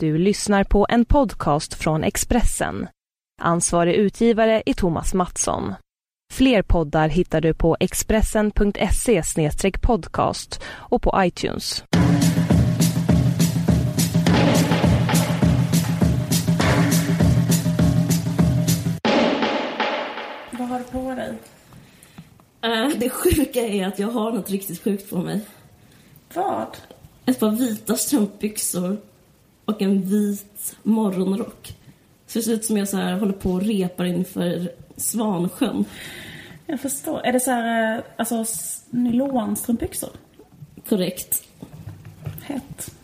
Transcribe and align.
Du 0.00 0.18
lyssnar 0.18 0.64
på 0.64 0.86
en 0.88 1.04
podcast 1.04 1.74
från 1.74 2.04
Expressen. 2.04 2.88
Ansvarig 3.42 3.94
utgivare 3.94 4.62
är 4.66 4.74
Thomas 4.74 5.14
Mattsson. 5.14 5.74
Fler 6.32 6.62
poddar 6.62 7.08
hittar 7.08 7.40
du 7.40 7.54
på 7.54 7.76
expressen.se 7.80 9.22
podcast 9.82 10.62
och 10.66 11.02
på 11.02 11.14
iTunes. 11.18 11.84
Vad 20.50 20.68
har 20.68 20.78
du 20.78 20.84
på 20.84 21.14
dig? 21.14 21.34
Eh, 22.62 22.88
det 22.98 23.10
sjuka 23.10 23.60
är 23.60 23.86
att 23.86 23.98
jag 23.98 24.08
har 24.08 24.32
något 24.32 24.50
riktigt 24.50 24.84
sjukt 24.84 25.10
på 25.10 25.18
mig. 25.18 25.40
Vad? 26.34 26.76
Ett 27.26 27.40
par 27.40 27.50
vita 27.50 27.96
strumpbyxor 27.96 28.96
och 29.64 29.82
en 29.82 30.02
vit 30.02 30.76
morgonrock. 30.82 31.76
Så 32.26 32.38
det 32.38 32.42
ser 32.42 32.52
ut 32.52 32.64
som 32.64 32.76
jag 32.76 32.88
så 32.88 32.96
här 32.96 33.18
håller 33.18 33.32
på 33.32 33.50
och 33.50 33.62
repar 33.62 34.04
inför 34.04 34.68
Svansjön. 34.96 35.84
Jag 36.66 36.80
förstår. 36.80 37.20
Är 37.26 37.32
det 37.32 37.40
så 37.40 37.50
här, 37.50 37.96
eh, 37.96 38.04
alltså 38.16 38.44
nylonstrumpbyxor? 38.90 40.10
Korrekt. 40.88 41.42
Hett. 42.42 42.94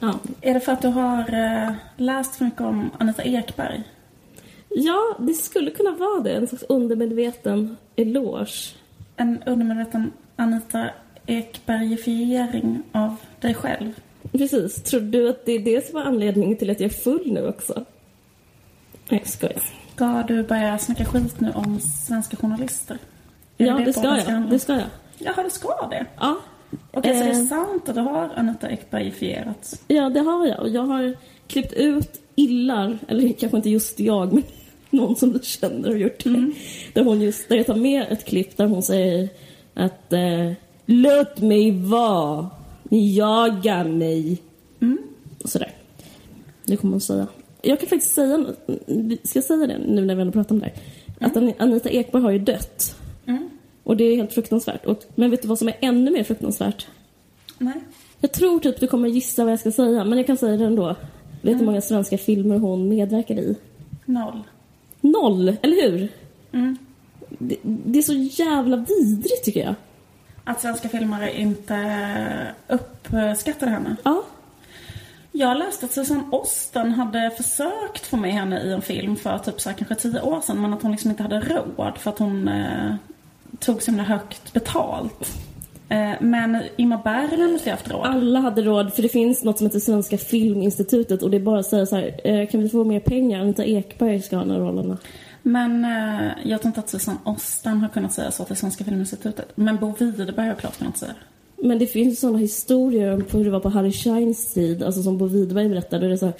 Ja. 0.00 0.18
Är 0.40 0.54
det 0.54 0.60
för 0.60 0.72
att 0.72 0.82
du 0.82 0.88
har 0.88 1.34
eh, 1.34 1.72
läst 1.96 2.34
för 2.34 2.44
mycket 2.44 2.60
om 2.60 2.90
Anita 2.98 3.22
Ekberg? 3.22 3.82
ja, 4.74 5.16
det 5.18 5.34
skulle 5.34 5.70
kunna 5.70 5.90
vara 5.90 6.20
det. 6.20 6.36
En 6.36 6.46
slags 6.46 6.64
undermedveten 6.68 7.76
eloge. 7.96 8.74
En 9.16 9.42
undermedveten 9.46 10.12
Anita 10.36 10.90
Ekbergifiering 11.26 12.82
av 12.92 13.16
dig 13.40 13.54
själv? 13.54 14.00
Precis. 14.32 14.82
Tror 14.82 15.00
du 15.00 15.28
att 15.28 15.46
det 15.46 15.52
är 15.52 15.58
det 15.58 15.86
som 15.86 15.94
var 15.94 16.02
anledningen 16.02 16.56
till 16.56 16.70
att 16.70 16.80
jag 16.80 16.90
är 16.90 16.94
full 16.94 17.32
nu 17.32 17.48
också? 17.48 17.84
Nej, 19.08 19.20
jag 19.24 19.28
skojar. 19.28 19.62
Ska 19.94 20.22
du 20.28 20.42
börja 20.42 20.78
snacka 20.78 21.04
skit 21.04 21.40
nu 21.40 21.52
om 21.54 21.80
svenska 21.80 22.36
journalister? 22.36 22.98
Är 23.58 23.66
Ja, 23.66 23.74
det 23.84 23.92
ska 23.92 24.02
podden 24.02 24.16
jag. 24.18 24.24
handla? 24.24 24.50
Det 24.50 24.58
ska 24.58 24.72
jag. 24.72 24.82
Jaha, 25.18 25.42
det 25.42 25.50
ska 25.50 25.88
det? 25.90 26.06
Ja. 26.20 26.36
Okej, 26.90 27.14
så 27.18 27.24
det 27.24 27.30
är 27.30 27.40
Eh. 27.42 27.46
sant 27.46 27.88
att 27.88 27.94
du 27.94 28.00
har 28.00 28.30
Anita 28.36 28.70
Ekbergifierats? 28.70 29.80
Ja, 29.88 30.08
det 30.10 30.20
har 30.20 30.46
jag. 30.46 30.60
Och 30.60 30.68
jag 30.68 30.82
har 30.82 31.16
klippt 31.46 31.72
ut 31.72 32.20
illar, 32.34 32.98
eller 33.08 33.32
kanske 33.32 33.56
inte 33.56 33.70
just 33.70 34.00
jag, 34.00 34.32
men 34.32 34.42
någon 34.90 35.16
som 35.16 35.32
du 35.32 35.38
känner 35.42 35.88
har 35.88 35.96
gjort 35.96 36.24
det. 36.24 36.52
Där, 36.92 37.04
hon 37.04 37.20
just, 37.20 37.48
där 37.48 37.56
jag 37.56 37.66
tar 37.66 37.74
med 37.76 38.06
ett 38.10 38.24
klipp 38.24 38.56
där 38.56 38.66
hon 38.66 38.82
säger 38.82 39.28
att 39.74 40.12
eh, 40.12 40.52
Låt 40.86 41.40
mig 41.40 41.70
vara, 41.70 42.50
ni 42.92 43.14
jagar 43.16 43.84
mig. 43.84 44.42
Och 45.42 45.50
sådär. 45.50 45.70
Det 46.64 46.76
kommer 46.76 46.92
hon 46.92 47.00
säga. 47.00 47.26
Jag 47.62 47.80
kan 47.80 47.88
faktiskt 47.88 48.14
säga, 48.14 48.46
ska 49.22 49.38
jag 49.38 49.44
säga 49.44 49.66
det 49.66 49.78
nu 49.78 50.04
när 50.04 50.14
vi 50.14 50.20
ändå 50.20 50.32
pratar 50.32 50.54
om 50.54 50.58
det 50.60 50.66
här? 50.66 50.74
Att 51.26 51.36
An- 51.36 51.52
Anita 51.58 51.90
Ekberg 51.90 52.22
har 52.22 52.30
ju 52.30 52.38
dött. 52.38 52.96
Och 53.84 53.96
det 53.96 54.04
är 54.04 54.16
helt 54.16 54.32
fruktansvärt. 54.32 54.84
Och, 54.86 55.04
men 55.14 55.30
vet 55.30 55.42
du 55.42 55.48
vad 55.48 55.58
som 55.58 55.68
är 55.68 55.74
ännu 55.80 56.10
mer 56.10 56.24
fruktansvärt? 56.24 56.86
Nej. 57.58 57.74
Jag 58.20 58.32
tror 58.32 58.60
typ 58.60 58.80
du 58.80 58.86
kommer 58.86 59.08
gissa 59.08 59.44
vad 59.44 59.52
jag 59.52 59.60
ska 59.60 59.72
säga, 59.72 60.04
men 60.04 60.18
jag 60.18 60.26
kan 60.26 60.36
säga 60.36 60.56
det 60.56 60.64
ändå. 60.64 60.86
Vet 60.88 60.96
du 61.42 61.54
hur 61.54 61.64
många 61.66 61.80
svenska 61.80 62.18
filmer 62.18 62.58
hon 62.58 62.88
medverkade 62.88 63.40
i? 63.40 63.56
Noll. 64.04 64.42
Noll, 65.00 65.56
eller 65.62 65.90
hur? 65.90 66.08
Det, 67.28 67.56
det 67.62 67.98
är 67.98 68.02
så 68.02 68.42
jävla 68.42 68.76
vidrigt 68.76 69.44
tycker 69.44 69.60
jag. 69.60 69.74
Att 70.44 70.60
svenska 70.60 70.88
filmare 70.88 71.40
inte 71.40 72.54
uppskattade 72.68 73.70
henne? 73.70 73.96
Ja. 74.02 74.22
Jag 75.32 75.58
läste 75.58 75.86
att 75.86 75.92
Susanne 75.92 76.22
Osten 76.30 76.92
hade 76.92 77.30
försökt 77.36 78.06
få 78.06 78.16
med 78.16 78.32
henne 78.32 78.60
i 78.60 78.72
en 78.72 78.82
film 78.82 79.16
för 79.16 79.38
typ 79.38 79.60
så 79.60 79.68
här, 79.70 79.76
kanske 79.76 79.94
tio 79.94 80.20
år 80.20 80.40
sedan 80.40 80.62
men 80.62 80.72
att 80.72 80.82
hon 80.82 80.90
liksom 80.90 81.10
inte 81.10 81.22
hade 81.22 81.40
råd 81.40 81.98
för 81.98 82.10
att 82.10 82.18
hon 82.18 82.48
eh, 82.48 82.94
tog 83.58 83.82
så 83.82 83.90
himla 83.90 84.02
högt 84.02 84.52
betalt. 84.52 85.38
Eh, 85.88 86.12
men 86.20 86.62
Ingmar 86.76 87.00
Bergman 87.04 87.52
måste 87.52 87.68
ju 87.68 87.70
haft 87.70 87.90
råd. 87.90 88.06
Alla 88.06 88.40
hade 88.40 88.62
råd, 88.62 88.94
för 88.94 89.02
det 89.02 89.08
finns 89.08 89.44
något 89.44 89.58
som 89.58 89.66
heter 89.66 89.80
Svenska 89.80 90.18
Filminstitutet 90.18 91.22
och 91.22 91.30
det 91.30 91.36
är 91.36 91.40
bara 91.40 91.60
att 91.60 91.66
säga 91.66 91.86
så 91.86 91.96
här, 91.96 92.20
eh, 92.24 92.48
kan 92.48 92.62
vi 92.62 92.68
få 92.68 92.84
mer 92.84 93.00
pengar? 93.00 93.40
Anita 93.40 93.64
Ekberg 93.64 94.22
ska 94.22 94.36
ha 94.36 94.44
de 94.44 94.50
här 94.50 94.60
rollerna. 94.60 94.98
Men 95.42 95.84
eh, 95.84 96.32
jag 96.44 96.60
tror 96.60 96.68
inte 96.68 96.80
att 96.80 96.88
Susanne 96.88 97.18
Osten 97.24 97.80
har 97.80 97.88
kunnat 97.88 98.12
säga 98.12 98.30
så 98.30 98.44
till 98.44 98.56
Svenska 98.56 98.84
Filminstitutet. 98.84 99.52
Men 99.54 99.76
Bo 99.76 99.94
Widerberg 99.98 100.48
har 100.48 100.54
klart 100.54 100.78
kunnat 100.78 100.98
säga 100.98 101.12
det. 101.12 101.68
Men 101.68 101.78
det 101.78 101.86
finns 101.86 102.20
sådana 102.20 102.38
historier 102.38 103.14
om 103.14 103.24
hur 103.32 103.44
det 103.44 103.50
var 103.50 103.60
på 103.60 103.68
Harry 103.68 103.92
Scheins 103.92 104.54
tid, 104.54 104.82
alltså 104.82 105.02
som 105.02 105.18
Bo 105.18 105.26
Widerberg 105.26 105.68
berättade. 105.68 106.06
Det 106.06 106.12
är 106.12 106.16
så 106.16 106.26
här, 106.26 106.34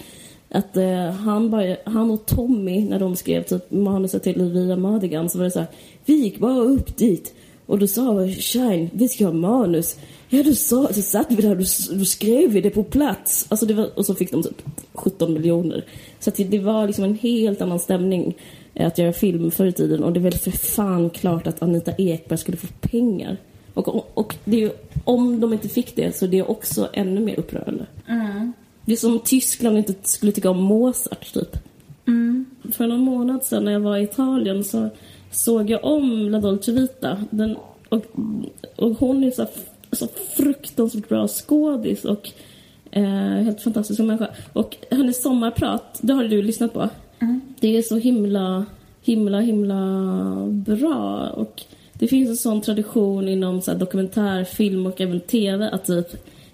att 0.49 0.77
eh, 0.77 1.11
han, 1.11 1.51
bara, 1.51 1.77
han 1.85 2.11
och 2.11 2.27
Tommy, 2.27 2.85
när 2.85 2.99
de 2.99 3.17
skrev 3.17 3.43
typ 3.43 3.71
manuset 3.71 4.23
till 4.23 4.43
Via 4.43 4.77
Madigan, 4.77 5.31
så 5.31 5.39
var 5.39 5.45
det 5.45 5.51
så 5.51 5.59
här, 5.59 5.69
vi 6.05 6.15
gick 6.15 6.39
bara 6.39 6.59
upp 6.59 6.97
dit 6.97 7.35
och 7.67 7.79
då 7.79 7.87
sa 7.87 8.29
Shine, 8.29 8.91
vi 8.93 9.09
ska 9.09 9.25
ha 9.25 9.33
manus. 9.33 9.97
Ja, 10.29 10.43
då, 10.43 10.55
sa, 10.55 10.89
så 10.93 11.03
satt 11.03 11.27
vi 11.31 11.43
där 11.43 11.51
och 11.51 11.57
då, 11.99 12.05
skrev 12.05 12.51
vi 12.51 12.61
det 12.61 12.71
på 12.71 12.85
plats. 12.85 13.47
Alltså 13.49 13.67
det 13.67 13.75
var, 13.75 13.99
och 13.99 14.07
så 14.07 14.15
fick 14.15 14.31
de 14.31 14.43
typ 14.43 14.63
17 14.95 15.33
miljoner. 15.33 15.85
Så 16.21 16.31
att 16.31 16.37
det, 16.37 16.45
det 16.45 16.59
var 16.59 16.87
liksom 16.87 17.05
en 17.05 17.15
helt 17.15 17.61
annan 17.61 17.79
stämning 17.79 18.35
att 18.75 18.99
göra 18.99 19.13
film 19.13 19.51
förr 19.51 19.67
i 19.67 19.73
tiden. 19.73 20.05
Och 20.05 20.13
det 20.13 20.21
är 20.21 20.23
väl 20.23 20.33
för 20.33 20.51
fan 20.51 21.11
klart 21.11 21.47
att 21.47 21.63
Anita 21.63 21.93
Ekberg 21.93 22.39
skulle 22.39 22.57
få 22.57 22.67
pengar. 22.81 23.37
Och, 23.75 24.19
och 24.19 24.37
det 24.45 24.57
är 24.57 24.61
ju, 24.61 24.71
om 25.05 25.41
de 25.41 25.53
inte 25.53 25.69
fick 25.69 25.97
det 25.97 26.17
så 26.17 26.27
det 26.27 26.39
är 26.39 26.51
också 26.51 26.89
ännu 26.93 27.21
mer 27.21 27.39
upprörande. 27.39 27.87
Det 28.85 28.93
är 28.93 28.97
som 28.97 29.13
om 29.13 29.19
Tyskland 29.19 29.79
inte 29.79 29.95
skulle 30.03 30.33
tycka 30.33 30.51
om 30.51 30.63
Mozart, 30.63 31.33
typ. 31.33 31.57
För 32.73 32.87
någon 32.87 33.01
månad 33.01 33.45
sedan 33.45 33.65
när 33.65 33.73
jag 33.73 33.81
var 33.81 33.97
i 33.97 34.03
Italien 34.03 34.65
så 34.65 34.91
såg 35.31 35.71
jag 35.71 35.85
om 35.85 36.29
La 36.31 36.41
Dolce 36.41 36.73
Vita. 36.73 37.25
Den, 37.31 37.57
och, 37.89 38.05
och 38.77 38.91
hon 38.91 39.25
är 39.25 39.31
så, 39.31 39.47
så 39.93 40.09
fruktansvärt 40.37 41.09
bra 41.09 41.29
skådis 41.29 42.05
och 42.05 42.31
eh, 42.91 43.05
helt 43.45 43.61
fantastisk 43.61 44.01
människa. 44.01 44.29
Och 44.53 44.77
hennes 44.91 45.23
sommarprat, 45.23 45.99
det 46.03 46.13
har 46.13 46.25
du 46.25 46.43
lyssnat 46.43 46.73
på. 46.73 46.89
Det 47.61 47.77
är 47.77 47.83
så 47.83 47.97
himla, 47.97 48.67
himla, 49.03 49.41
himla 49.41 49.83
bra. 50.51 51.29
Och 51.29 51.63
det 51.93 52.09
finns 52.09 52.31
en 52.31 52.37
sån 52.37 52.61
tradition 52.61 53.29
inom 53.29 53.61
så 53.61 53.71
här, 53.71 53.79
dokumentärfilm 53.79 54.87
och 54.87 55.01
även 55.01 55.21
TV 55.21 55.71
att 55.73 55.85
typ 55.85 56.07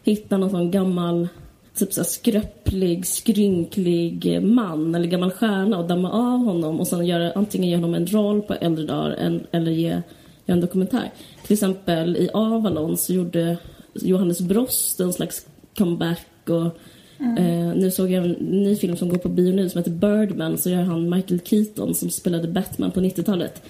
hitta 0.03 0.37
någon 0.37 0.51
sån 0.51 0.71
gammal 0.71 1.29
typ 1.75 1.93
så 1.93 2.01
här 2.01 2.09
skröplig, 2.09 3.06
skrynklig 3.06 4.43
man 4.43 4.95
eller 4.95 5.06
gammal 5.06 5.31
stjärna 5.31 5.79
och 5.79 5.89
damma 5.89 6.11
av 6.11 6.39
honom 6.39 6.81
och 6.81 6.87
sen 6.87 7.06
göra, 7.06 7.33
antingen 7.35 7.69
ge 7.69 7.77
honom 7.77 7.95
en 7.95 8.06
roll 8.06 8.43
på 8.43 8.55
äldre 8.55 8.85
dagar 8.85 9.11
en, 9.11 9.47
eller 9.50 9.71
ge, 9.71 9.89
göra 9.89 10.03
en 10.47 10.61
dokumentär. 10.61 11.12
Till 11.47 11.53
exempel 11.53 12.17
i 12.17 12.31
Avalon 12.35 12.97
så 12.97 13.12
gjorde 13.12 13.59
Johannes 13.95 14.41
Brost 14.41 15.00
en 15.00 15.12
slags 15.12 15.47
comeback 15.79 16.29
och 16.49 16.79
eh, 17.21 17.75
nu 17.77 17.91
såg 17.91 18.11
jag 18.11 18.25
en 18.25 18.31
ny 18.41 18.77
film 18.77 18.97
som 18.97 19.09
går 19.09 19.19
på 19.19 19.29
bio 19.29 19.53
nu 19.55 19.69
som 19.69 19.79
heter 19.79 19.91
Birdman 19.91 20.59
så 20.59 20.71
gör 20.71 20.83
han 20.83 21.11
Michael 21.11 21.41
Keaton 21.45 21.95
som 21.95 22.11
spelade 22.11 22.49
Batman 22.49 22.91
på 22.91 23.01
90-talet. 23.01 23.62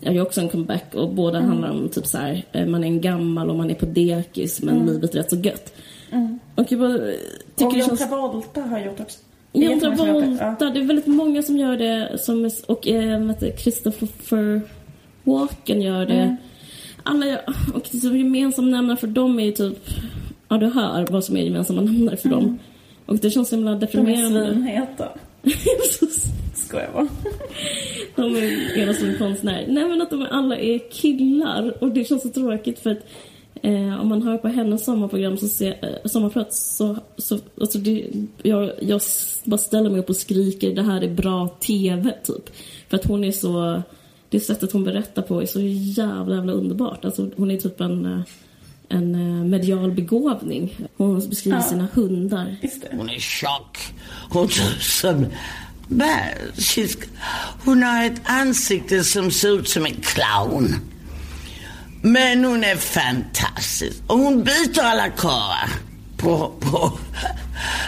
Jag 0.00 0.14
gör 0.14 0.22
också 0.22 0.40
en 0.40 0.48
comeback 0.48 0.94
och 0.94 1.10
båda 1.14 1.40
handlar 1.40 1.70
om 1.70 1.88
typ 1.88 2.06
så 2.06 2.18
här, 2.18 2.44
eh, 2.52 2.66
man 2.66 2.84
är 2.84 2.88
en 2.88 3.00
gammal 3.00 3.50
och 3.50 3.56
man 3.56 3.70
är 3.70 3.74
på 3.74 3.86
dekis 3.86 4.62
men 4.62 4.86
livet 4.86 5.14
är 5.14 5.18
rätt 5.18 5.30
så 5.30 5.36
gött. 5.36 5.72
Och 6.54 6.72
jag 6.72 6.80
bara 6.80 6.94
eh, 6.94 7.14
tycker 7.56 7.66
Och 7.66 7.78
John 7.78 7.88
känns... 7.88 8.00
Travolta 8.08 8.60
har 8.60 8.78
gjort 8.78 9.00
också. 9.00 9.18
John 9.52 9.78
det. 9.78 9.96
Travolta, 9.96 10.70
det 10.70 10.80
är 10.80 10.84
väldigt 10.84 11.06
många 11.06 11.42
som 11.42 11.56
gör 11.56 11.76
det. 11.76 12.18
Som, 12.20 12.44
är- 12.44 12.70
och 12.70 12.80
det, 13.40 13.58
Christopher 13.58 14.60
Walken 15.24 15.82
gör 15.82 16.06
det. 16.06 16.36
Alla 17.02 17.26
gör, 17.26 17.40
och 17.74 17.88
det 17.90 17.98
som 17.98 18.10
är 18.12 18.16
gemensam 18.16 18.70
nämnare 18.70 18.96
för 18.96 19.06
dem 19.06 19.38
är 19.38 19.44
ju 19.44 19.52
typ... 19.52 19.78
Ja, 20.48 20.56
du 20.58 20.66
hör 20.66 21.06
vad 21.10 21.24
som 21.24 21.36
är 21.36 21.40
gemensamma 21.40 21.80
nämnare 21.80 22.16
för 22.16 22.28
dem. 22.28 22.58
Och 23.08 23.16
det 23.16 23.30
känns 23.30 23.48
så 23.48 23.56
himla 23.56 23.70
De 23.70 23.76
är 23.76 23.80
deprimerande. 23.80 24.46
svinheta. 24.46 25.08
Skojar 26.54 26.90
bara. 26.94 27.08
de 28.16 28.36
är 28.36 28.78
ena 28.78 28.94
som 28.94 29.14
konstnär. 29.18 29.64
Nej 29.68 29.84
men 29.84 30.02
att 30.02 30.10
de 30.10 30.26
alla 30.30 30.56
är 30.56 30.90
killar. 30.90 31.74
Och 31.80 31.90
det 31.90 32.04
känns 32.04 32.22
så 32.22 32.28
tråkigt 32.28 32.78
för 32.78 32.90
att 32.90 33.06
eh, 33.62 34.00
om 34.00 34.08
man 34.08 34.22
hör 34.22 34.38
på 34.38 34.48
hennes 34.48 34.84
sommarprogram, 34.84 35.36
så 35.36 35.48
ser, 35.48 35.70
eh, 35.70 36.08
sommarprat, 36.08 36.54
så, 36.54 36.96
så 37.16 37.38
alltså 37.60 37.78
det, 37.78 38.06
jag, 38.42 38.70
jag 38.80 39.00
bara 39.44 39.58
ställer 39.58 39.90
mig 39.90 40.00
upp 40.00 40.08
och 40.08 40.16
skriker 40.16 40.74
det 40.74 40.82
här 40.82 41.02
är 41.02 41.14
bra 41.14 41.48
TV 41.48 42.14
typ. 42.24 42.50
För 42.88 42.96
att 42.96 43.04
hon 43.04 43.24
är 43.24 43.32
så, 43.32 43.82
det 44.28 44.40
sättet 44.40 44.72
hon 44.72 44.84
berättar 44.84 45.22
på 45.22 45.42
är 45.42 45.46
så 45.46 45.60
jävla 45.60 46.34
jävla 46.34 46.52
underbart. 46.52 47.04
Alltså 47.04 47.30
hon 47.36 47.50
är 47.50 47.56
typ 47.56 47.80
en, 47.80 48.06
eh, 48.06 48.20
en 48.90 49.14
eh, 49.14 49.44
medial 49.44 49.92
begåvning. 49.92 50.76
Hon 50.96 51.28
beskriver 51.28 51.56
Ja. 51.58 51.62
sina 51.62 51.88
hundar. 51.94 52.56
Hon 52.90 53.10
är 53.10 53.18
tjock. 53.18 53.78
Hon 54.30 54.48
ser 54.48 54.78
som... 54.80 55.26
Nej, 55.88 56.36
she's- 56.56 57.04
Hon 57.64 57.82
har 57.82 58.04
ett 58.04 58.20
ansikte 58.24 59.04
som 59.04 59.30
ser 59.30 59.58
ut 59.58 59.68
som 59.68 59.86
en 59.86 59.94
clown. 59.94 60.74
Men 62.02 62.44
hon 62.44 62.64
är 62.64 62.76
fantastisk. 62.76 63.96
Och 64.06 64.18
hon 64.18 64.44
byter 64.44 64.82
alla 64.82 65.08
karlar 65.08 65.68
på, 66.16 66.52
på, 66.60 66.98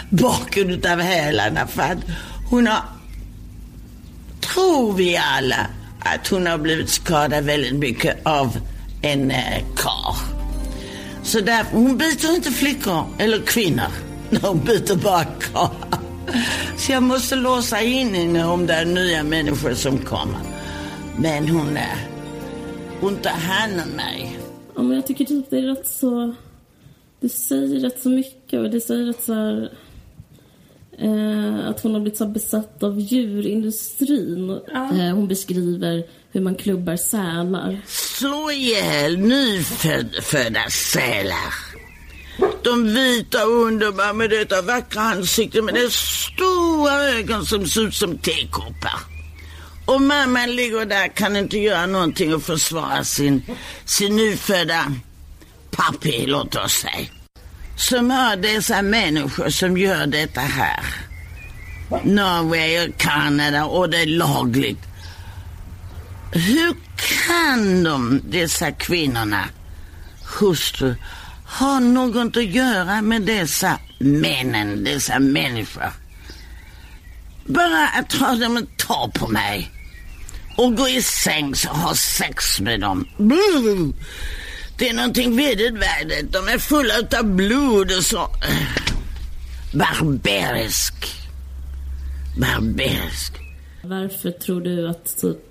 baken 0.09 0.69
utav 0.69 0.99
hälarna 0.99 1.67
för 1.67 1.81
att 1.81 1.97
hon 2.49 2.67
har, 2.67 2.81
tror 4.53 4.93
vi 4.93 5.17
alla, 5.17 5.67
att 5.99 6.27
hon 6.27 6.47
har 6.47 6.57
blivit 6.57 6.89
skadad 6.89 7.43
väldigt 7.43 7.75
mycket 7.75 8.25
av 8.25 8.57
en 9.01 9.31
eh, 9.31 9.63
kar. 9.77 10.15
Så 11.23 11.39
därför, 11.39 11.77
hon 11.77 11.97
biter 11.97 12.35
inte 12.35 12.51
flickor 12.51 13.05
eller 13.17 13.39
kvinnor. 13.41 13.91
Hon 14.41 14.59
biter 14.65 14.95
bara 14.95 15.23
karlar. 15.23 16.01
Så 16.77 16.91
jag 16.91 17.03
måste 17.03 17.35
låsa 17.35 17.81
in 17.81 18.13
henne 18.13 18.45
om 18.45 18.67
det 18.67 18.73
är 18.73 18.85
nya 18.85 19.23
människor 19.23 19.73
som 19.73 19.97
kommer. 19.97 20.39
Men 21.17 21.49
hon 21.49 21.77
är, 21.77 22.07
hon 23.01 23.15
tar 23.15 23.29
hand 23.29 23.73
om 23.73 23.95
mig. 23.95 24.39
Ja, 24.75 24.81
men 24.81 24.95
jag 24.95 25.07
tycker 25.07 25.25
typ 25.25 25.49
det 25.49 25.57
är 25.57 25.61
rätt 25.61 25.87
så... 25.87 26.35
Det 27.19 27.29
säger 27.29 27.79
rätt 27.79 28.01
så 28.01 28.09
mycket 28.09 28.59
och 28.59 28.69
det 28.69 28.81
säger 28.81 29.05
rätt 29.05 29.23
så 29.23 29.33
här... 29.33 29.71
Eh, 30.97 31.69
att 31.69 31.81
hon 31.81 31.93
har 31.93 32.01
blivit 32.01 32.17
så 32.17 32.25
besatt 32.25 32.83
av 32.83 32.99
djurindustrin. 32.99 34.59
Ja. 34.73 34.97
Eh, 34.97 35.15
hon 35.15 35.27
beskriver 35.27 36.03
hur 36.31 36.41
man 36.41 36.55
klubbar 36.55 36.95
sälar. 36.95 37.81
Slå 37.87 38.51
ihjäl 38.51 39.17
nyfödda 39.17 40.69
sälar. 40.69 41.53
De 42.63 42.93
vita 42.93 43.45
och 43.45 43.65
underbara 43.65 44.13
med 44.13 44.29
detta 44.29 44.61
vackra 44.61 45.01
ansikte 45.01 45.61
med 45.61 45.73
de 45.73 45.89
stora 45.89 46.93
ögon 46.93 47.45
som 47.45 47.67
ser 47.67 47.87
ut 47.87 47.95
som 47.95 48.17
tekoppar. 48.17 48.99
Och 49.85 50.01
mamman 50.01 50.55
ligger 50.55 50.85
där 50.85 51.07
kan 51.07 51.35
inte 51.35 51.57
göra 51.57 51.85
någonting 51.85 52.35
och 52.35 52.43
försvara 52.43 53.03
sin, 53.03 53.41
sin 53.85 54.15
nyfödda 54.15 54.93
pappi, 55.71 56.25
låt 56.27 56.55
oss 56.55 56.73
säga. 56.73 57.07
Som 57.77 58.11
har 58.11 58.35
dessa 58.35 58.81
människor 58.81 59.49
som 59.49 59.77
gör 59.77 60.07
detta 60.07 60.41
här. 60.41 60.85
Norway 62.03 62.87
och 62.87 62.97
Kanada 62.97 63.65
och 63.65 63.89
det 63.89 63.97
är 63.97 64.05
lagligt. 64.05 64.90
Hur 66.31 66.75
kan 67.27 67.83
de, 67.83 68.21
dessa 68.29 68.71
kvinnorna, 68.71 69.49
hustru, 70.39 70.95
ha 71.59 71.79
något 71.79 72.37
att 72.37 72.45
göra 72.45 73.01
med 73.01 73.21
dessa 73.21 73.79
männen, 73.99 74.83
dessa 74.83 75.19
människor? 75.19 75.93
Bara 77.45 77.87
att 77.87 78.13
ha 78.13 78.35
dem 78.35 78.57
att 78.57 78.77
ta 78.87 79.11
på 79.13 79.27
mig 79.27 79.71
och 80.57 80.75
gå 80.75 80.89
i 80.89 81.01
säng 81.01 81.53
och 81.69 81.77
ha 81.77 81.95
sex 81.95 82.59
med 82.59 82.79
dem. 82.79 83.07
Det 84.77 84.89
är 84.89 84.93
någonting 84.93 85.35
vedervärdigt. 85.35 86.33
De 86.33 86.47
är 86.47 86.57
fulla 86.57 86.93
av 87.19 87.25
blod 87.25 87.91
och 87.91 88.03
så. 88.05 88.29
Barbarisk. 89.73 90.93
Barbarisk. 92.37 93.33
Varför 93.83 94.31
tror 94.31 94.61
du 94.61 94.89
att 94.89 95.17
typ 95.21 95.50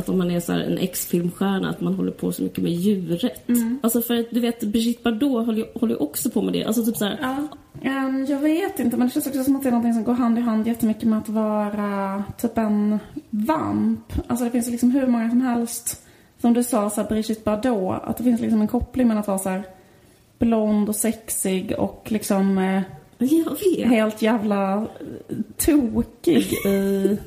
att 0.00 0.08
om 0.08 0.18
man 0.18 0.30
är 0.30 0.40
så 0.40 0.52
här 0.52 0.60
en 0.60 0.78
ex-filmstjärna 0.78 1.70
att 1.70 1.80
man 1.80 1.94
håller 1.94 2.12
på 2.12 2.32
så 2.32 2.42
mycket 2.42 2.64
med 2.64 2.72
djurrätt? 2.72 3.48
Alltså 3.80 4.02
för 4.02 4.20
att 4.20 4.26
du 4.30 4.40
vet 4.40 4.60
Brigitte 4.60 5.02
Bardot 5.02 5.46
håller 5.46 5.58
ju 5.58 5.66
håller 5.74 6.02
också 6.02 6.30
på 6.30 6.42
med 6.42 6.52
det. 6.52 6.64
Alltså 6.64 6.84
typ 6.84 6.96
så 6.96 7.04
här, 7.04 7.18
Ja, 7.22 7.48
ehm, 7.90 8.26
jag 8.26 8.38
vet 8.38 8.78
inte, 8.78 8.96
men 8.96 9.06
det 9.06 9.12
känns 9.12 9.26
också 9.26 9.44
som 9.44 9.56
att 9.56 9.62
det 9.62 9.68
är 9.68 9.70
någonting 9.70 9.94
som 9.94 10.04
går 10.04 10.14
hand 10.14 10.38
i 10.38 10.40
hand 10.40 10.66
jättemycket 10.66 11.04
med 11.04 11.18
att 11.18 11.28
vara 11.28 12.24
typ 12.38 12.58
en 12.58 12.98
vamp. 13.30 14.12
Alltså 14.26 14.44
det 14.44 14.50
finns 14.50 14.66
ju 14.66 14.70
liksom 14.70 14.90
hur 14.90 15.06
många 15.06 15.30
som 15.30 15.40
helst, 15.40 16.06
som 16.40 16.54
du 16.54 16.64
sa, 16.64 16.90
så 16.90 17.00
här, 17.00 17.08
Brigitte 17.08 17.42
Bardot, 17.44 18.02
att 18.04 18.16
det 18.16 18.24
finns 18.24 18.40
liksom 18.40 18.60
en 18.60 18.68
koppling 18.68 19.08
mellan 19.08 19.20
att 19.20 19.28
vara 19.28 19.38
så 19.38 19.48
här 19.48 19.62
blond 20.38 20.88
och 20.88 20.96
sexig 20.96 21.74
och 21.78 22.06
liksom 22.08 22.58
eh, 22.58 22.82
helt 23.84 24.22
jävla 24.22 24.86
tokig 25.56 26.52
i 26.66 27.18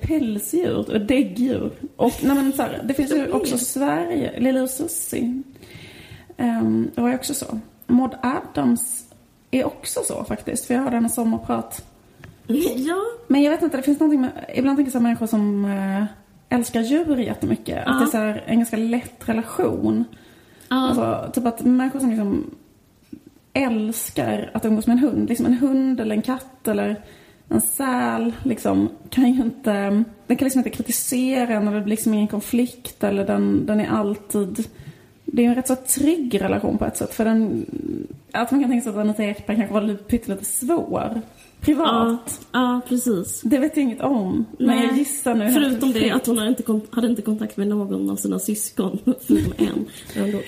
pälsdjur 0.00 0.90
och 0.94 1.00
däggdjur. 1.00 1.70
Och 1.96 2.12
nej 2.22 2.36
men 2.36 2.52
så 2.52 2.62
här, 2.62 2.80
det 2.84 2.94
finns 2.94 3.12
ju 3.12 3.32
också 3.32 3.58
Sverige, 3.58 4.40
Lilla 4.40 4.62
och 4.62 4.70
Susie. 4.70 5.42
Um, 6.36 6.90
det 6.94 7.00
var 7.00 7.08
ju 7.08 7.14
också 7.14 7.34
så. 7.34 7.60
Maud 7.86 8.12
Adams 8.22 9.04
är 9.50 9.66
också 9.66 10.00
så 10.04 10.24
faktiskt, 10.24 10.66
för 10.66 10.74
jag 10.74 10.82
hörde 10.82 10.96
hennes 10.96 11.14
sommarprat. 11.14 11.84
Ja, 12.76 13.02
Men 13.28 13.42
jag 13.42 13.50
vet 13.50 13.62
inte, 13.62 13.76
det 13.76 13.82
finns 13.82 14.00
någonting 14.00 14.20
med, 14.20 14.44
ibland 14.54 14.78
tänker 14.78 14.92
jag 14.92 15.02
människor 15.02 15.26
som 15.26 15.64
eh, 15.64 16.04
älskar 16.48 16.80
djur 16.80 17.16
jättemycket. 17.16 17.86
Att 17.86 18.00
det 18.00 18.04
är 18.04 18.10
så 18.10 18.16
här, 18.16 18.44
en 18.46 18.56
ganska 18.56 18.76
lätt 18.76 19.28
relation. 19.28 20.04
Ja. 20.68 20.76
Alltså, 20.76 21.30
typ 21.34 21.46
att 21.46 21.64
människor 21.64 22.00
som 22.00 22.08
liksom 22.10 22.50
älskar 23.52 24.50
att 24.54 24.64
umgås 24.64 24.86
med 24.86 24.94
en 24.94 24.98
hund. 24.98 25.28
Liksom 25.28 25.46
en 25.46 25.54
hund 25.54 26.00
eller 26.00 26.14
en 26.14 26.22
katt 26.22 26.68
eller 26.68 27.02
en 27.50 27.60
säl 27.60 28.32
liksom, 28.42 28.88
kan 29.10 29.32
ju 29.32 29.42
inte, 29.42 29.72
den 30.26 30.36
kan 30.36 30.46
liksom 30.46 30.58
inte 30.58 30.70
kritisera 30.70 31.54
en 31.54 31.68
eller 31.68 31.78
det 31.78 31.84
blir 31.84 31.90
liksom 31.90 32.14
ingen 32.14 32.28
konflikt 32.28 33.04
eller 33.04 33.26
den, 33.26 33.66
den 33.66 33.80
är 33.80 33.88
alltid, 33.88 34.66
det 35.24 35.44
är 35.44 35.48
en 35.48 35.54
rätt 35.54 35.68
så 35.68 35.76
trygg 35.76 36.40
relation 36.40 36.78
på 36.78 36.84
ett 36.84 36.96
sätt 36.96 37.14
för 37.14 37.24
den, 37.24 37.66
att 38.32 38.50
man 38.50 38.60
kan 38.60 38.70
tänka 38.70 38.84
sig 38.84 38.90
att 38.90 38.98
Anita 38.98 39.24
Ekberg 39.24 39.56
kanske 39.56 39.74
var 39.74 39.82
lite, 39.82 40.04
pyttelite 40.04 40.44
svår 40.44 41.12
ja, 41.14 41.20
privat. 41.60 42.40
ja, 42.52 42.80
precis. 42.88 43.40
Det 43.40 43.58
vet 43.58 43.76
jag 43.76 43.84
inget 43.84 44.00
om, 44.00 44.46
men 44.58 44.78
jag 44.78 44.96
gissar 44.96 45.34
nu. 45.34 45.50
Förutom 45.50 45.92
det 45.92 46.10
att 46.10 46.26
hon 46.26 46.38
hade 46.38 46.48
inte, 46.48 46.80
hade 46.90 47.06
inte 47.06 47.22
kontakt 47.22 47.56
med 47.56 47.68
någon 47.68 48.10
av 48.10 48.16
sina 48.16 48.38
syskon, 48.38 48.98
förutom 49.26 49.52
en. 49.58 49.86
Ändå. 50.24 50.38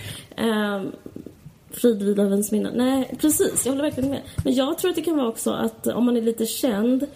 Frid 1.72 2.02
vid 2.02 2.52
minne. 2.52 2.70
Nej, 2.74 3.14
precis. 3.20 3.66
Jag 3.66 3.72
håller 3.72 3.82
verkligen 3.82 4.10
med. 4.10 4.20
Men 4.44 4.54
jag 4.54 4.78
tror 4.78 4.90
att 4.90 4.96
det 4.96 5.02
kan 5.02 5.16
vara 5.16 5.28
också 5.28 5.50
att 5.50 5.86
om 5.86 6.04
man 6.04 6.16
är 6.16 6.22
lite 6.22 6.46
känd 6.46 7.06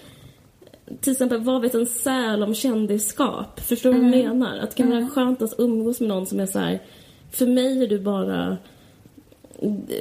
till 1.00 1.12
exempel, 1.12 1.40
vad 1.40 1.62
vet 1.62 1.74
en 1.74 1.86
säl 1.86 2.42
om 2.42 2.54
kändisskap? 2.54 3.60
Förstår 3.60 3.92
du 3.92 4.00
vad 4.00 4.18
jag 4.18 4.36
menar? 4.36 4.58
Att 4.58 4.70
det 4.70 4.76
kan 4.76 4.90
vara 4.90 5.08
skönt 5.08 5.42
att 5.42 5.54
umgås 5.58 6.00
med 6.00 6.08
någon 6.08 6.26
som 6.26 6.40
är 6.40 6.46
så 6.46 6.58
här. 6.58 6.82
För 7.30 7.46
mig 7.46 7.82
är 7.82 7.88
du 7.88 7.98
bara... 7.98 8.56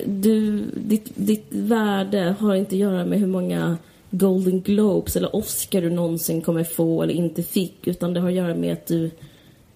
Du, 0.05 0.63
ditt, 0.75 1.11
ditt 1.15 1.47
värde 1.49 2.35
har 2.39 2.55
inte 2.55 2.75
att 2.75 2.79
göra 2.79 3.05
med 3.05 3.19
hur 3.19 3.27
många 3.27 3.77
Golden 4.09 4.61
Globes 4.61 5.15
eller 5.15 5.35
Oscar 5.35 5.81
du 5.81 5.89
någonsin 5.89 6.41
kommer 6.41 6.63
få 6.63 7.03
eller 7.03 7.13
inte 7.13 7.43
fick. 7.43 7.87
Utan 7.87 8.13
det 8.13 8.19
har 8.19 8.27
att 8.27 8.35
göra 8.35 8.55
med 8.55 8.73
att 8.73 8.87
du 8.87 9.11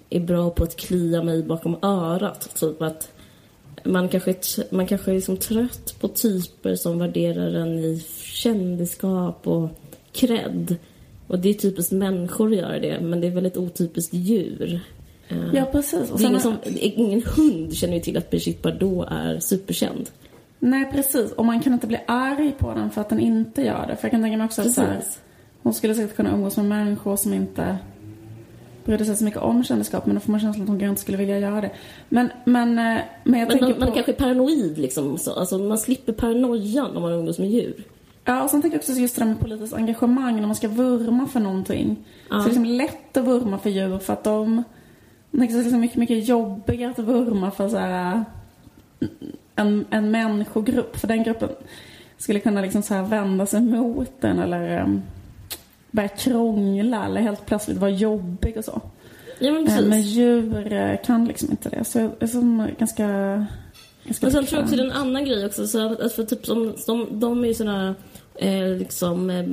är 0.09 0.19
bra 0.19 0.49
på 0.49 0.63
att 0.63 0.75
klia 0.75 1.23
mig 1.23 1.43
bakom 1.43 1.77
örat. 1.81 2.55
Typ 2.59 2.81
att 2.81 3.11
man 3.83 4.09
kanske, 4.09 4.35
man 4.69 4.87
kanske 4.87 5.11
är 5.11 5.15
liksom 5.15 5.37
trött 5.37 5.95
på 5.99 6.07
typer 6.07 6.75
som 6.75 6.99
värderar 6.99 7.53
en 7.53 7.79
i 7.79 8.05
kändisskap 8.23 9.47
och 9.47 9.69
cred. 10.11 10.75
Och 11.27 11.39
det 11.39 11.49
är 11.49 11.53
typiskt 11.53 11.91
människor 11.91 12.51
att 12.51 12.57
göra 12.57 12.79
det, 12.79 12.99
men 13.01 13.21
det 13.21 13.27
är 13.27 13.31
väldigt 13.31 13.57
otypiskt 13.57 14.13
djur. 14.13 14.81
Eh, 15.27 15.37
Ja, 15.53 15.65
precis. 15.71 16.11
Och 16.11 16.21
ingen, 16.21 16.41
som, 16.41 16.57
ingen 16.79 17.23
hund 17.23 17.73
känner 17.73 17.93
ju 17.93 17.99
till 17.99 18.17
att 18.17 18.29
Brigitte 18.29 18.61
Bardot 18.61 19.07
är 19.11 19.39
superkänd. 19.39 20.09
Nej, 20.59 20.91
precis. 20.91 21.31
Och 21.31 21.45
man 21.45 21.61
kan 21.61 21.73
inte 21.73 21.87
bli 21.87 21.99
arg 22.07 22.51
på 22.59 22.73
den 22.73 22.89
för 22.89 23.01
att 23.01 23.09
den 23.09 23.19
inte 23.19 23.61
gör 23.61 23.87
det. 23.87 23.95
För 23.95 24.05
jag 24.05 24.11
kan 24.11 24.21
tänka 24.21 24.37
mig 24.37 24.45
också 24.45 24.61
att 24.61 24.73
så 24.73 24.81
här, 24.81 24.95
Precis. 24.95 25.19
hon 25.63 25.73
skulle 25.73 25.95
säkert 25.95 26.15
kunna 26.15 26.31
umgås 26.31 26.57
med 26.57 26.65
människor 26.65 27.15
som 27.15 27.33
inte 27.33 27.77
brydde 28.85 29.05
sig 29.05 29.15
så 29.15 29.23
mycket 29.23 29.41
om 29.41 29.63
kändisskap. 29.63 30.05
Men 30.05 30.15
då 30.15 30.21
får 30.21 30.31
man 30.31 30.39
känslan 30.39 30.63
att 30.63 30.69
hon 30.69 30.79
kanske 30.79 30.89
inte 30.89 31.01
skulle 31.01 31.17
vilja 31.17 31.39
göra 31.39 31.61
det. 31.61 31.71
Men, 32.09 32.29
men, 32.45 32.69
eh, 32.69 33.01
men 33.23 33.39
jag 33.39 33.47
Men 33.47 33.47
tänker 33.47 33.65
man, 33.65 33.73
på... 33.73 33.79
man 33.79 33.91
kanske 33.91 34.11
är 34.11 34.15
paranoid 34.15 34.77
liksom. 34.77 35.17
Så, 35.17 35.33
alltså, 35.33 35.57
man 35.57 35.77
slipper 35.77 36.13
paranoian 36.13 36.97
om 36.97 37.01
man 37.01 37.11
umgås 37.11 37.39
med 37.39 37.49
djur. 37.49 37.83
Ja, 38.25 38.43
och 38.43 38.49
sen 38.49 38.61
tänker 38.61 38.75
jag 38.75 38.79
också 38.79 38.91
just 38.91 39.15
det 39.15 39.21
där 39.21 39.27
med 39.27 39.39
politiskt 39.39 39.73
engagemang 39.73 40.35
när 40.35 40.47
man 40.47 40.55
ska 40.55 40.67
vurma 40.67 41.27
för 41.27 41.39
någonting. 41.39 41.95
Ja. 42.29 42.35
Så 42.35 42.35
det 42.35 42.43
är 42.43 42.45
liksom 42.45 42.65
lätt 42.65 43.17
att 43.17 43.25
vurma 43.25 43.57
för 43.57 43.69
djur 43.69 43.99
för 43.99 44.13
att 44.13 44.23
de... 44.23 44.63
Det 45.31 45.43
är 45.43 45.63
liksom 45.63 45.79
mycket, 45.79 45.97
mycket 45.97 46.27
jobbigare 46.27 46.91
att 46.91 46.99
vurma 46.99 47.51
för 47.51 47.69
så 47.69 47.77
här, 47.77 48.25
en, 49.55 49.85
en 49.89 50.11
människogrupp. 50.11 50.97
För 50.97 51.07
den 51.07 51.23
gruppen 51.23 51.49
skulle 52.17 52.39
kunna 52.39 52.61
liksom 52.61 52.81
så 52.81 52.93
här 52.93 53.03
vända 53.03 53.45
sig 53.45 53.61
mot 53.61 54.21
den 54.21 54.39
eller 54.39 54.83
um, 54.83 55.01
börja 55.91 56.09
krångla 56.09 57.05
eller 57.05 57.21
helt 57.21 57.45
plötsligt 57.45 57.77
vara 57.77 57.91
jobbig 57.91 58.57
och 58.57 58.65
så. 58.65 58.81
Ja, 59.39 59.51
men 59.51 59.61
Eh, 59.61 59.65
precis. 59.65 59.89
Men 59.89 60.01
djur 60.01 60.73
eh, 60.73 60.97
kan 61.05 61.25
liksom 61.25 61.51
inte 61.51 61.69
det. 61.69 61.83
Så 61.83 61.99
jag 61.99 62.11
är 62.19 62.27
som 62.27 62.67
ganska... 62.79 63.07
ganska 64.03 64.25
Men 64.25 64.31
sen 64.31 64.45
tror 64.45 64.59
jag 64.59 64.63
också 64.63 64.75
det 64.75 64.81
är 64.81 64.85
en 64.85 64.91
annan 64.91 65.25
grej 65.25 65.45
också. 65.45 65.67
Så 65.67 65.93
att, 65.93 66.13
för 66.13 66.23
typ 66.23 66.45
som, 66.45 66.75
de, 66.87 67.19
de 67.19 67.43
är 67.43 67.47
ju 67.47 67.53
såna 67.53 67.95
eh, 68.35 68.67
liksom 68.67 69.29
eh, 69.29 69.45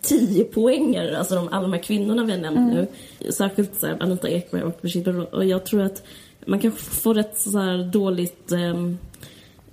tio 0.00 0.44
poängare, 0.44 1.18
alltså 1.18 1.34
de, 1.34 1.48
alla 1.48 1.62
de 1.62 1.72
här 1.72 1.82
kvinnorna 1.82 2.24
vi 2.24 2.32
har 2.32 2.38
nämnt 2.38 2.74
nu. 2.74 2.86
Särskilt 3.32 3.80
så 3.80 3.86
här, 3.86 3.96
Anita 4.00 4.28
Ekberg 4.28 4.62
och 4.62 4.80
Bardot. 5.04 5.32
Och 5.32 5.44
jag 5.44 5.64
tror 5.64 5.82
att 5.82 6.02
man 6.46 6.58
kan 6.58 6.72
få 6.72 7.14
rätt 7.14 7.38
så 7.38 7.58
här 7.58 7.78
dåligt 7.92 8.52
eh, 8.52 8.76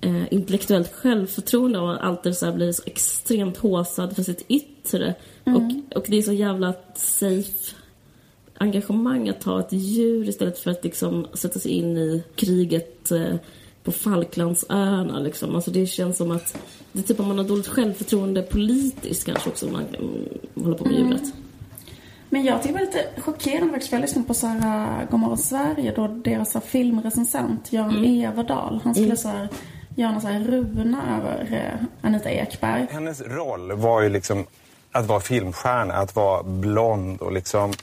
eh, 0.02 0.34
intellektuellt 0.34 0.94
självförtroende 0.94 1.80
och 1.80 2.06
alltid 2.06 2.38
så 2.38 2.46
här 2.46 2.54
blir 2.54 2.72
så 2.72 2.84
extremt 2.86 3.58
håsad 3.58 4.16
för 4.16 4.24
sitt 4.24 4.46
yttre. 4.48 5.16
Och, 5.56 5.98
och 5.98 6.06
det 6.08 6.18
är 6.18 6.22
så 6.22 6.34
jävla 6.34 6.74
safe 6.96 7.76
engagemang 8.60 9.30
att 9.30 9.42
ta 9.42 9.60
ett 9.60 9.74
djur 9.74 10.30
istället 10.30 10.60
för 10.60 10.72
att 10.72 10.84
liksom 10.84 11.28
sätta 11.34 11.60
sig 11.60 11.72
in 11.72 11.98
i 11.98 12.24
kriget 12.36 13.12
eh, 13.12 13.36
på 13.84 13.92
Falklandsöarna 13.92 15.20
liksom. 15.20 15.56
Alltså 15.56 15.72
det 15.72 15.86
känns 15.86 16.18
som 16.18 16.32
att 16.32 16.58
det 16.92 17.00
är 17.00 17.04
typ 17.04 17.20
om 17.20 17.28
man 17.28 17.38
har 17.38 17.46
dåligt 17.46 17.68
självförtroende 17.68 18.42
politiskt 18.42 19.26
kanske 19.26 19.50
också 19.50 19.68
man 19.68 19.86
mm, 19.86 20.28
håller 20.56 20.78
på 20.78 20.86
med 20.86 20.94
djuret. 20.94 21.34
Men 22.30 22.44
jag 22.44 22.62
tycker 22.62 22.74
det 22.74 22.80
var 22.80 22.86
lite 22.86 23.22
chockerande 23.22 23.74
faktiskt, 23.74 23.90
för 23.90 23.98
jag 23.98 24.02
lyssnade 24.02 24.28
på 24.28 24.34
uh, 24.34 25.12
Godmorgon 25.12 25.38
Sverige 25.38 25.94
då 25.96 26.08
deras 26.08 26.58
filmrecensent 26.66 27.74
Jan 27.74 27.90
Mm. 27.90 28.26
Everdahl, 28.26 28.82
han 28.84 28.96
skulle 28.96 29.18
så 29.18 29.28
här, 29.28 29.50
göra 29.96 30.12
någon 30.12 30.22
så 30.22 30.28
här 30.28 30.40
runa 30.40 31.18
över 31.18 31.54
uh, 31.54 31.86
Anita 32.02 32.30
Ekberg. 32.30 32.88
Hennes 32.92 33.22
roll 33.22 33.72
var 33.72 34.02
ju 34.02 34.10
liksom 34.10 34.46
att 34.92 35.06
vara 35.06 35.20
filmstjärna, 35.20 35.94
att 35.94 36.16
vara 36.16 36.44
blond 36.44 37.22
och 37.22 37.32
liksom... 37.32 37.74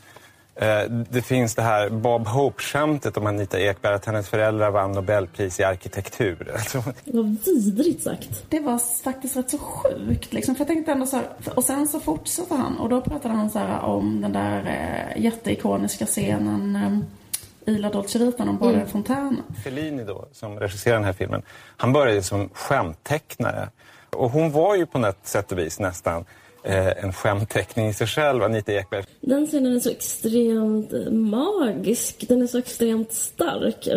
Eh, 0.58 0.82
det 1.10 1.22
finns 1.22 1.54
det 1.54 1.62
här 1.62 1.88
Bob 1.90 2.26
Hope-skämtet 2.26 3.16
om 3.16 3.26
Anita 3.26 3.60
Ekberg, 3.60 3.94
att 3.94 4.04
hennes 4.04 4.28
föräldrar 4.28 4.70
vann 4.70 4.92
Nobelpris 4.92 5.60
i 5.60 5.64
arkitektur. 5.64 6.50
Alltså, 6.54 6.82
Det 7.04 7.16
var 7.16 7.36
vidrigt 7.44 8.02
sagt. 8.02 8.44
Det 8.48 8.60
var 8.60 9.02
faktiskt 9.04 9.36
rätt 9.36 9.50
så 9.50 9.58
sjukt 9.58 10.32
liksom. 10.32 10.54
För 10.54 10.60
jag 10.60 10.68
tänkte 10.68 10.92
ändå 10.92 11.06
så 11.06 11.16
här, 11.16 11.26
och 11.54 11.64
sen 11.64 11.88
så 11.88 12.00
fortsatte 12.00 12.54
han 12.54 12.78
och 12.78 12.88
då 12.88 13.00
pratade 13.00 13.34
han 13.34 13.50
så 13.50 13.58
här 13.58 13.80
om 13.82 14.20
den 14.20 14.32
där 14.32 14.58
eh, 14.66 15.22
jätteikoniska 15.22 16.06
scenen 16.06 16.76
eh, 16.76 17.74
i 17.74 17.78
La 17.78 17.88
Dolce 17.90 18.18
Vita, 18.18 18.42
om 18.42 18.56
både 18.56 18.74
Mm. 18.74 18.88
Fontana. 18.88 19.42
Fellini 19.64 20.04
då, 20.04 20.28
som 20.32 20.58
regisserar 20.58 20.94
den 20.94 21.04
här 21.04 21.12
filmen, 21.12 21.42
han 21.76 21.92
började 21.92 22.22
som 22.22 22.48
skämttecknare. 22.52 23.68
Och 24.10 24.30
hon 24.30 24.52
var 24.52 24.74
ju 24.76 24.86
på 24.86 24.98
något 24.98 25.26
sätt 25.26 25.52
och 25.52 25.58
vis 25.58 25.80
nästan 25.80 26.24
en 26.72 27.12
skämtteckning 27.12 27.86
i 27.88 27.92
sig 27.94 28.06
själv, 28.06 28.42
Anita 28.42 28.72
Ekberg. 28.72 29.04
Den 29.20 29.46
scenen 29.46 29.76
är 29.76 29.80
så 29.80 29.90
extremt 29.90 30.92
eh, 30.92 31.10
magisk. 31.12 32.28
Den 32.28 32.42
är 32.42 32.46
så 32.46 32.58
extremt 32.58 33.12
stark. 33.12 33.84
Det, 33.84 33.94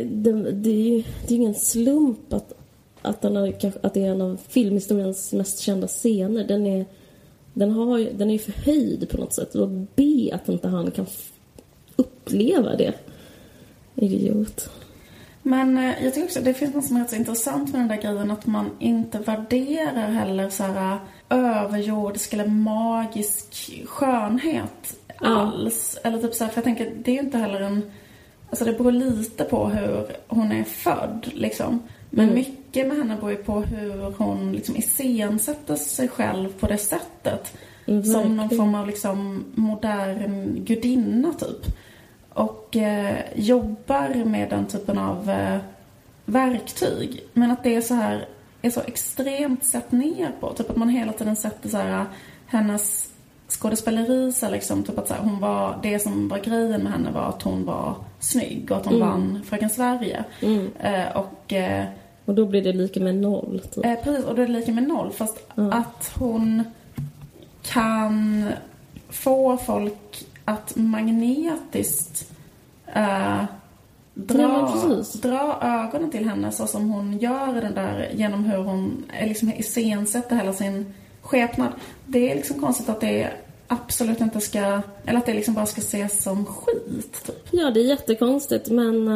är- 0.00 0.04
det, 0.04 0.32
det, 0.52 0.70
är 0.70 0.74
ju- 0.96 1.04
det 1.28 1.34
är 1.34 1.36
ingen 1.36 1.54
slump 1.54 2.32
att, 2.32 2.52
att, 3.02 3.20
den 3.20 3.36
är, 3.36 3.72
att 3.82 3.94
det 3.94 4.04
är 4.04 4.10
en 4.10 4.22
av 4.22 4.38
filmhistoriens 4.48 5.32
mest 5.32 5.58
kända 5.58 5.86
scener. 5.86 6.44
Den 6.44 6.66
är, 6.66 6.86
den 7.54 7.70
har, 7.70 7.98
ju- 7.98 8.12
den 8.12 8.28
är 8.30 8.32
ju 8.32 8.38
förhöjd 8.38 9.08
på 9.10 9.16
något 9.16 9.34
sätt. 9.34 9.54
Och 9.54 9.68
be 9.68 10.30
att 10.34 10.48
inte 10.48 10.68
han 10.68 10.90
kan 10.90 11.06
uppleva 11.96 12.76
det. 12.76 12.92
Idiot. 13.94 14.70
Men 15.42 15.78
eh, 15.78 16.04
jag 16.04 16.14
tycker 16.14 16.26
också 16.26 16.38
att 16.38 16.44
det 16.44 16.54
finns 16.54 16.74
något 16.74 16.84
som 16.84 16.96
är 16.96 17.00
rätt 17.00 17.10
så 17.10 17.16
intressant 17.16 17.72
med 17.72 17.80
den 17.80 17.88
där 17.88 17.96
grejen 18.02 18.30
att 18.30 18.46
man 18.46 18.70
inte 18.80 19.18
värderar 19.18 20.10
heller 20.10 20.50
så 20.50 20.62
här 20.62 20.98
överjordisk 21.32 22.32
eller 22.32 22.46
magisk 22.46 23.70
skönhet 23.86 24.96
alls. 25.18 25.98
Eller 26.04 26.18
typ 26.18 26.34
så 26.34 26.44
här, 26.44 26.50
för 26.50 26.58
jag 26.58 26.64
tänker 26.64 26.92
det 27.04 27.10
är 27.10 27.14
ju 27.14 27.20
inte 27.20 27.38
heller 27.38 27.60
en... 27.60 27.90
Alltså 28.50 28.64
det 28.64 28.72
beror 28.72 28.92
lite 28.92 29.44
på 29.44 29.68
hur 29.68 30.06
hon 30.28 30.52
är 30.52 30.64
född 30.64 31.30
liksom. 31.34 31.82
Men 32.10 32.34
mycket 32.34 32.88
med 32.88 32.96
henne 32.96 33.16
beror 33.16 33.30
ju 33.30 33.36
på 33.36 33.60
hur 33.60 34.14
hon 34.18 34.52
liksom 34.52 34.76
iscensätter 34.76 35.76
sig 35.76 36.08
själv 36.08 36.48
på 36.60 36.66
det 36.66 36.78
sättet. 36.78 37.56
Mm, 37.86 38.04
som 38.04 38.36
någon 38.36 38.50
form 38.50 38.74
av 38.74 38.86
liksom 38.86 39.44
modern 39.54 40.64
gudinna 40.64 41.32
typ. 41.32 41.76
Och 42.28 42.76
eh, 42.76 43.16
jobbar 43.34 44.24
med 44.24 44.50
den 44.50 44.66
typen 44.66 44.98
av 44.98 45.30
eh, 45.30 45.58
verktyg. 46.24 47.20
Men 47.32 47.50
att 47.50 47.64
det 47.64 47.74
är 47.74 47.80
så 47.80 47.94
här, 47.94 48.28
är 48.62 48.70
så 48.70 48.80
extremt 48.80 49.64
sett 49.64 49.92
ner 49.92 50.32
på. 50.40 50.52
Typ 50.52 50.70
att 50.70 50.76
man 50.76 50.88
hela 50.88 51.12
tiden 51.12 51.36
sätter 51.36 51.68
så 51.68 51.76
här, 51.76 52.04
hennes 52.46 53.08
skådespeleri 53.48 54.32
så 54.32 54.50
liksom, 54.50 54.82
typ 54.82 54.98
att 54.98 55.08
så 55.08 55.14
här, 55.14 55.20
hon 55.20 55.40
var, 55.40 55.78
det 55.82 55.98
som 55.98 56.28
var 56.28 56.38
grejen 56.38 56.82
med 56.82 56.92
henne 56.92 57.10
var 57.10 57.22
att 57.28 57.42
hon 57.42 57.64
var 57.64 57.96
snygg 58.20 58.70
och 58.70 58.76
att 58.76 58.86
hon 58.86 59.00
vann 59.00 59.42
Fröken 59.44 59.70
Sverige. 59.70 60.24
Eh, 60.78 61.16
och 61.16 61.52
eh, 61.52 61.84
Och 62.24 62.34
då 62.34 62.46
blir 62.46 62.62
det 62.62 62.72
lika 62.72 63.00
med 63.00 63.14
noll. 63.14 63.62
Typ. 63.74 63.84
Eh, 63.84 63.94
precis, 63.94 64.24
och 64.24 64.34
då 64.34 64.42
är 64.42 64.46
det 64.46 64.52
lika 64.52 64.72
med 64.72 64.88
noll. 64.88 65.10
Fast 65.12 65.38
att 65.54 66.12
hon 66.18 66.64
kan 67.62 68.48
få 69.10 69.56
folk 69.56 70.24
att 70.44 70.76
magnetiskt 70.76 72.32
eh, 72.94 73.44
dra, 74.14 75.02
dra 75.22 75.58
ögonen 75.62 76.10
till 76.10 76.28
henne 76.28 76.52
så 76.52 76.66
som 76.66 76.90
hon 76.90 77.18
gör 77.18 77.58
i 77.58 77.60
den 77.60 77.74
där 77.74 78.10
genom 78.14 78.44
hur 78.44 78.58
hon 78.58 79.04
eh, 79.18 79.28
liksom 79.28 79.52
iscensätter 79.52 80.36
hela 80.36 80.52
sin 80.52 80.94
skepnad. 81.22 81.72
Det 82.06 82.30
är 82.30 82.34
liksom 82.34 82.60
konstigt 82.60 82.88
att 82.88 83.00
det 83.00 83.30
absolut 83.66 84.20
inte 84.20 84.40
ska, 84.40 84.82
eller 85.06 85.18
att 85.18 85.26
det 85.26 85.34
liksom 85.34 85.54
bara 85.54 85.66
ska 85.66 85.80
ses 85.80 86.22
som 86.22 86.46
skit. 86.46 87.24
Typ. 87.26 87.48
Ja, 87.50 87.70
det 87.70 87.80
är 87.80 87.84
jättekonstigt 87.84 88.70
men, 88.70 89.08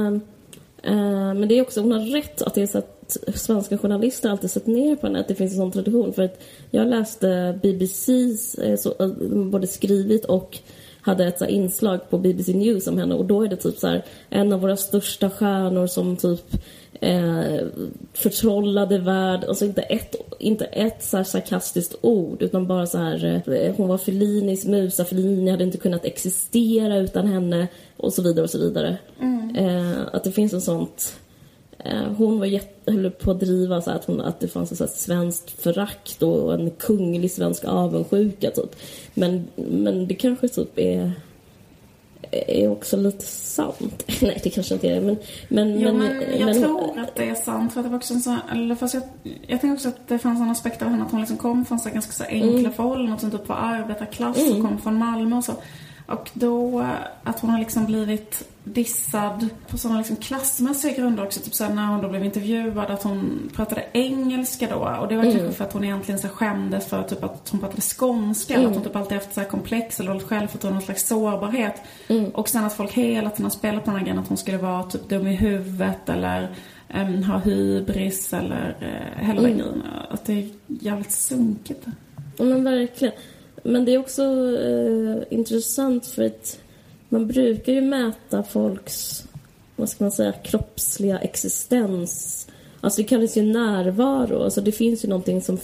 eh, 0.83 1.35
men 1.35 1.49
det 1.49 1.59
är 1.59 1.63
också, 1.63 1.81
hon 1.81 1.93
har 1.93 2.01
rätt 2.01 2.43
att 2.43 2.55
det 2.55 2.63
är 2.63 2.67
så 2.67 2.79
att 2.79 3.17
svenska 3.35 3.79
journalister 3.79 4.31
alltid 4.31 4.51
sett 4.51 4.67
ner 4.67 4.97
på 4.97 5.07
henne, 5.07 5.21
att 5.21 5.29
det 5.29 5.35
finns 5.35 5.53
en 5.53 5.59
sån 5.59 5.73
tradition. 5.73 6.13
För 6.13 6.23
att 6.23 6.43
jag 6.71 6.89
läste 6.89 7.59
BBCs, 7.63 8.57
så, 8.83 9.15
både 9.51 9.67
skrivit 9.67 10.25
och 10.25 10.59
hade 11.07 11.27
ett 11.27 11.39
så 11.39 11.47
inslag 11.47 12.11
på 12.11 12.19
BBC 12.19 12.53
News 12.53 12.87
om 12.87 12.99
henne 12.99 13.15
och 13.15 13.25
då 13.25 13.43
är 13.43 13.49
det 13.49 13.57
typ 13.57 13.79
så 13.79 13.87
här 13.87 14.05
en 14.31 14.53
av 14.53 14.61
våra 14.61 14.77
största 14.77 15.31
stjärnor 15.31 15.87
som 15.87 16.17
typ 16.17 16.55
eh, 17.01 17.67
förtrollade 18.13 18.99
värld, 18.99 19.45
alltså 19.45 19.65
inte 19.65 19.83
ett, 19.83 20.15
inte 20.39 20.65
ett 20.65 21.05
så 21.05 21.25
sarkastiskt 21.25 21.95
ord 22.01 22.43
utan 22.43 22.67
bara 22.67 22.87
så 22.87 22.99
här 22.99 23.43
eh, 23.47 23.75
hon 23.77 23.89
var 23.89 23.99
Fellinis 23.99 24.67
musa, 24.67 25.05
Fellini 25.05 25.51
hade 25.51 25.65
inte 25.65 25.79
kunnat 25.79 26.05
existera 26.05 26.97
utan 26.99 27.27
henne 27.27 27.69
och 27.97 28.13
så 28.13 28.23
vidare 28.23 28.45
och 28.45 28.51
så 28.51 28.59
vidare. 28.59 28.99
Eh, 29.57 30.01
att 30.13 30.25
det 30.25 30.33
finns 30.33 30.53
en 30.53 30.61
sånt 30.61 31.17
hon 32.17 32.39
var 32.39 32.47
jätte, 32.47 32.93
höll 32.93 33.11
på 33.11 33.31
att 33.31 33.41
driva 33.41 33.81
så 33.83 33.91
att, 33.91 34.05
hon, 34.05 34.21
att 34.21 34.41
det 34.41 34.49
fanns 34.49 34.81
ett 34.81 34.91
svenskt 34.91 35.51
förakt 35.63 36.23
och 36.23 36.55
en 36.55 36.71
kunglig 36.71 37.31
svensk 37.31 37.65
avundsjuka 37.65 38.51
typ. 38.51 38.77
Men, 39.15 39.47
men 39.57 40.07
det 40.07 40.15
kanske 40.15 40.49
typ 40.49 40.79
är 40.79 41.13
är 42.31 42.69
också 42.69 42.97
lite 42.97 43.25
sant. 43.27 44.05
Nej, 44.23 44.41
det 44.45 44.51
kanske 44.51 44.75
inte 44.75 44.89
är 44.89 44.95
det. 44.95 45.01
Men, 45.01 45.17
men, 45.49 45.81
Jo, 45.81 45.93
men, 45.93 46.17
men 46.17 46.39
jag 46.39 46.47
men- 46.47 46.63
tror 46.63 46.99
att 46.99 47.15
det 47.15 47.29
är 47.29 47.35
sant. 47.35 47.73
För 47.73 47.81
att 47.81 47.87
det 47.87 47.91
var 47.91 47.97
också 47.99 48.15
en 48.15 48.21
sån, 48.21 48.39
eller 48.53 48.75
fast 48.75 48.95
jag, 48.95 49.03
jag 49.47 49.61
tänker 49.61 49.75
också 49.75 49.89
att 49.89 50.09
det 50.09 50.19
fanns 50.19 50.41
en 50.41 50.51
aspekt 50.51 50.83
av 50.83 50.89
henne 50.89 51.05
att 51.05 51.11
hon 51.11 51.21
liksom 51.21 51.37
kom 51.37 51.65
från 51.65 51.79
så 51.79 51.91
ganska 51.91 52.13
så 52.13 52.25
Mm. 52.25 52.55
enkla 52.57 52.71
förhållanden. 52.71 53.15
Att 53.15 53.23
hon 53.23 53.31
typ 53.31 53.49
var 53.49 53.57
arbetarklass 53.57 54.37
och 54.51 54.63
kom 54.63 54.79
från 54.79 54.95
Malmö 54.99 55.37
och 55.37 55.45
så. 55.45 55.53
Och 56.07 56.31
då 56.35 56.87
att 57.23 57.41
hon 57.41 57.51
har 57.51 57.59
liksom 57.59 57.85
blivit 57.87 58.49
dissad 58.65 59.49
på 59.69 59.79
sådana 59.79 59.99
liksom 59.99 60.17
klassmässiga 60.17 60.93
grunder 60.97 61.25
också. 61.25 61.41
Typ 61.41 61.55
såhär 61.55 61.75
när 61.75 61.87
hon 61.87 62.03
då 62.03 62.09
blev 62.09 62.25
intervjuad 62.25 62.91
att 62.91 63.03
hon 63.03 63.51
pratade 63.55 63.85
engelska 63.93 64.69
då. 64.71 64.77
Och 65.01 65.09
det 65.09 65.17
var 65.17 65.25
Mm. 65.25 65.37
kanske 65.37 65.53
för 65.53 65.65
att 65.65 65.73
hon 65.73 65.85
egentligen 65.85 66.19
så 66.19 66.29
skämdes 66.29 66.87
för 66.87 67.03
typ 67.03 67.25
att 67.25 67.49
hon 67.51 67.61
pratade 67.61 67.81
skånska. 67.83 68.55
Mm. 68.55 68.67
Att 68.67 68.75
hon 68.75 68.85
typ 68.85 68.97
alltid 68.97 69.19
haft 69.19 69.35
så 69.35 69.41
här 69.41 69.49
komplex 69.49 70.01
eller 70.01 70.11
dåligt 70.11 70.27
självförtroende, 70.27 70.75
någon 70.75 70.85
slags 70.85 71.07
sårbarhet. 71.09 71.83
Mm. 72.09 72.31
Och 72.31 72.49
sen 72.49 72.65
att 72.65 72.73
folk 72.73 72.93
hela 72.93 73.31
tiden 73.31 73.45
har 73.45 73.51
spelat 73.51 73.85
på 73.85 73.91
den 73.91 73.99
här 73.99 74.07
grejen 74.07 74.19
att 74.19 74.29
hon 74.29 74.37
skulle 74.37 74.59
vara 74.59 74.83
typ 74.83 75.09
dum 75.09 75.27
i 75.27 75.35
huvudet 75.35 76.09
eller 76.09 76.55
em, 76.89 77.23
ha 77.23 77.39
hybris 77.39 78.33
eller 78.33 78.77
uh, 78.83 79.25
hela 79.27 79.41
den 79.43 79.51
grejen. 79.59 79.83
Att 80.11 80.25
det 80.25 80.33
är 80.33 80.49
jävligt 80.67 81.13
sunkigt. 81.13 81.87
Ja, 82.37 82.45
men 82.45 82.65
verkligen. 82.65 83.15
Men 83.67 83.85
det 83.85 83.95
är 83.95 83.99
också 83.99 84.23
eh, 84.61 85.23
intressant 85.31 86.07
för 86.07 86.25
att 86.25 86.59
man 87.09 87.27
brukar 87.27 87.73
ju 87.73 87.81
mäta 87.81 88.43
folks, 88.43 89.25
vad 89.77 89.89
ska 89.89 90.05
man 90.05 90.13
säga, 90.13 90.33
kroppsliga 90.33 91.19
existens. 91.19 92.47
Alltså 92.81 93.03
det 93.03 93.09
kallas 93.09 93.37
ju 93.37 93.43
närvaro. 93.43 94.43
Alltså 94.43 94.61
det 94.61 94.73
finns 94.73 95.05
ju 95.05 95.09
någonting 95.09 95.43
som, 95.43 95.59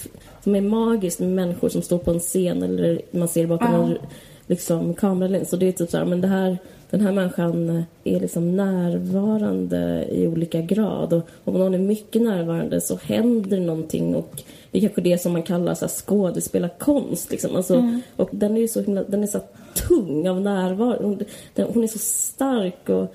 som 0.45 0.55
är 0.55 0.61
magiskt 0.61 1.21
med 1.21 1.29
människor 1.29 1.69
som 1.69 1.83
står 1.83 1.99
på 1.99 2.11
en 2.11 2.21
scen 2.21 2.63
eller 2.63 3.01
man 3.11 3.29
ser 3.29 3.47
bakom 3.47 3.75
en 3.75 3.99
liksom, 4.47 4.95
kameralins. 4.95 5.53
Och 5.53 5.59
det 5.59 5.69
är 5.69 5.73
typ 5.73 5.91
så 5.91 5.99
här, 5.99 6.05
men 6.05 6.21
det 6.21 6.29
här, 6.29 6.59
den 6.91 7.01
här 7.01 7.13
människan 7.13 7.85
är 8.05 8.21
liksom 8.21 8.57
närvarande 8.57 10.07
i 10.11 10.27
olika 10.27 10.61
grad. 10.61 11.13
Och 11.13 11.25
om 11.45 11.55
någon 11.55 11.75
är 11.75 11.79
mycket 11.79 12.23
närvarande 12.23 12.81
så 12.81 12.97
händer 12.97 13.61
någonting 13.61 14.15
och 14.15 14.43
det 14.73 14.79
är 14.79 14.81
kanske 14.81 15.01
det 15.01 15.19
som 15.23 15.33
man 15.33 15.43
kallar 15.43 15.75
så 15.75 15.85
här 15.85 15.93
skådespelarkonst. 15.93 17.31
Liksom. 17.31 17.57
Alltså, 17.57 18.01
Och 18.17 18.29
den 18.33 18.57
är 18.57 18.61
ju 18.61 18.69
så 18.69 18.81
himla, 18.83 19.03
den 19.03 19.23
är 19.23 19.27
så 19.27 19.41
tung 19.75 20.29
av 20.29 20.41
närvaro. 20.41 21.03
Hon, 21.03 21.19
den, 21.55 21.69
hon 21.75 21.85
är 21.85 21.89
så 21.89 21.99
stark 21.99 22.89
och 22.89 23.15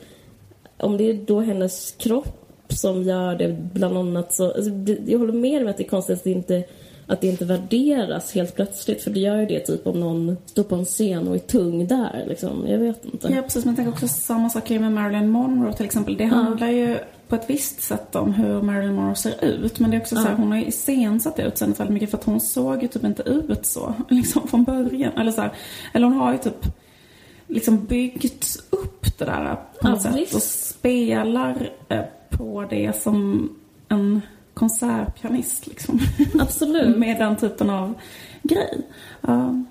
om 0.78 0.98
det 0.98 1.10
är 1.10 1.14
då 1.14 1.40
hennes 1.40 1.96
kropp 1.98 2.48
som 2.70 3.04
gör 3.04 3.36
det 3.36 3.58
bland 3.74 3.98
annat 3.98 4.34
så... 4.34 4.46
Alltså, 4.46 4.70
jag 5.06 5.20
håller 5.20 5.34
med 5.34 5.62
om 5.62 5.68
att 5.68 5.78
det 5.78 5.84
är 5.84 5.90
konstigt 5.90 6.18
att 6.18 6.24
det 6.24 6.32
inte 6.32 6.64
att 7.08 7.22
det 7.22 7.28
inte 7.28 7.46
värderas 7.46 8.34
helt 8.34 8.56
plötsligt. 8.56 9.04
För 9.04 9.12
det 9.12 9.20
gör 9.20 9.40
ju 9.40 9.46
det 9.46 9.60
typ 9.60 9.88
om 9.88 10.00
någon 10.00 10.38
står 10.46 10.64
på 10.64 10.76
en 10.76 10.86
scen 10.86 11.28
och 11.28 11.36
är 11.36 11.40
tung 11.40 11.88
där. 11.88 12.26
Liksom. 12.28 12.68
Jag 12.68 12.78
vet 12.80 13.06
inte. 13.06 13.34
Ja 13.34 13.42
precis, 13.42 13.66
men 13.66 13.72
jag 13.72 13.76
tänker 13.76 13.92
också 13.92 14.08
samma 14.08 14.50
sak 14.50 14.70
med 14.70 14.92
Marilyn 14.92 15.30
Monroe 15.30 15.74
till 15.74 15.86
exempel. 15.86 16.18
Det 16.18 16.26
handlar 16.26 16.68
ju 16.68 16.98
på 17.28 17.36
ett 17.36 17.50
visst 17.50 17.82
sätt 17.82 18.16
om 18.16 18.34
hur 18.34 18.62
Marilyn 18.62 18.96
Monroe 18.96 19.16
ser 19.16 19.44
ut. 19.46 19.80
Men 19.80 19.92
det 19.92 19.98
är 19.98 20.02
också 20.02 20.16
så 20.16 20.22
här, 20.22 20.36
hon 20.36 20.52
har 20.52 20.58
ju 20.58 20.66
iscensatt 20.66 21.40
utseendet 21.40 21.80
väldigt 21.80 21.94
mycket 21.94 22.12
för 22.12 22.18
att 22.18 22.24
hon 22.24 22.40
såg 22.40 22.82
ju 22.82 22.88
typ 22.88 23.04
inte 23.04 23.24
ut 23.24 23.66
så. 23.66 23.94
Liksom 24.10 24.48
från 24.48 24.64
början. 24.64 25.12
Eller 25.18 25.32
så 25.32 25.42
här, 25.42 25.52
eller 25.94 26.08
hon 26.08 26.18
har 26.18 26.32
ju 26.32 26.38
typ 26.38 26.66
liksom 27.48 27.86
byggt 27.86 28.58
upp 28.70 29.18
det 29.18 29.26
där 29.26 29.56
på 29.82 29.90
något 29.90 30.04
Ja, 30.06 30.12
sätt. 30.12 30.16
visst. 30.22 30.36
Och 30.36 30.42
spelar 30.42 31.70
eh, 31.90 32.02
på 32.30 32.66
det 32.70 33.02
som 33.02 33.50
en 33.90 34.22
konsertpianist 34.54 35.68
liksom. 35.68 36.00
Absolut. 36.40 36.98
Med 36.98 37.18
den 37.20 37.36
typen 37.36 37.70
av 37.70 37.94
grej. 38.44 38.82
Ja. 39.22 39.64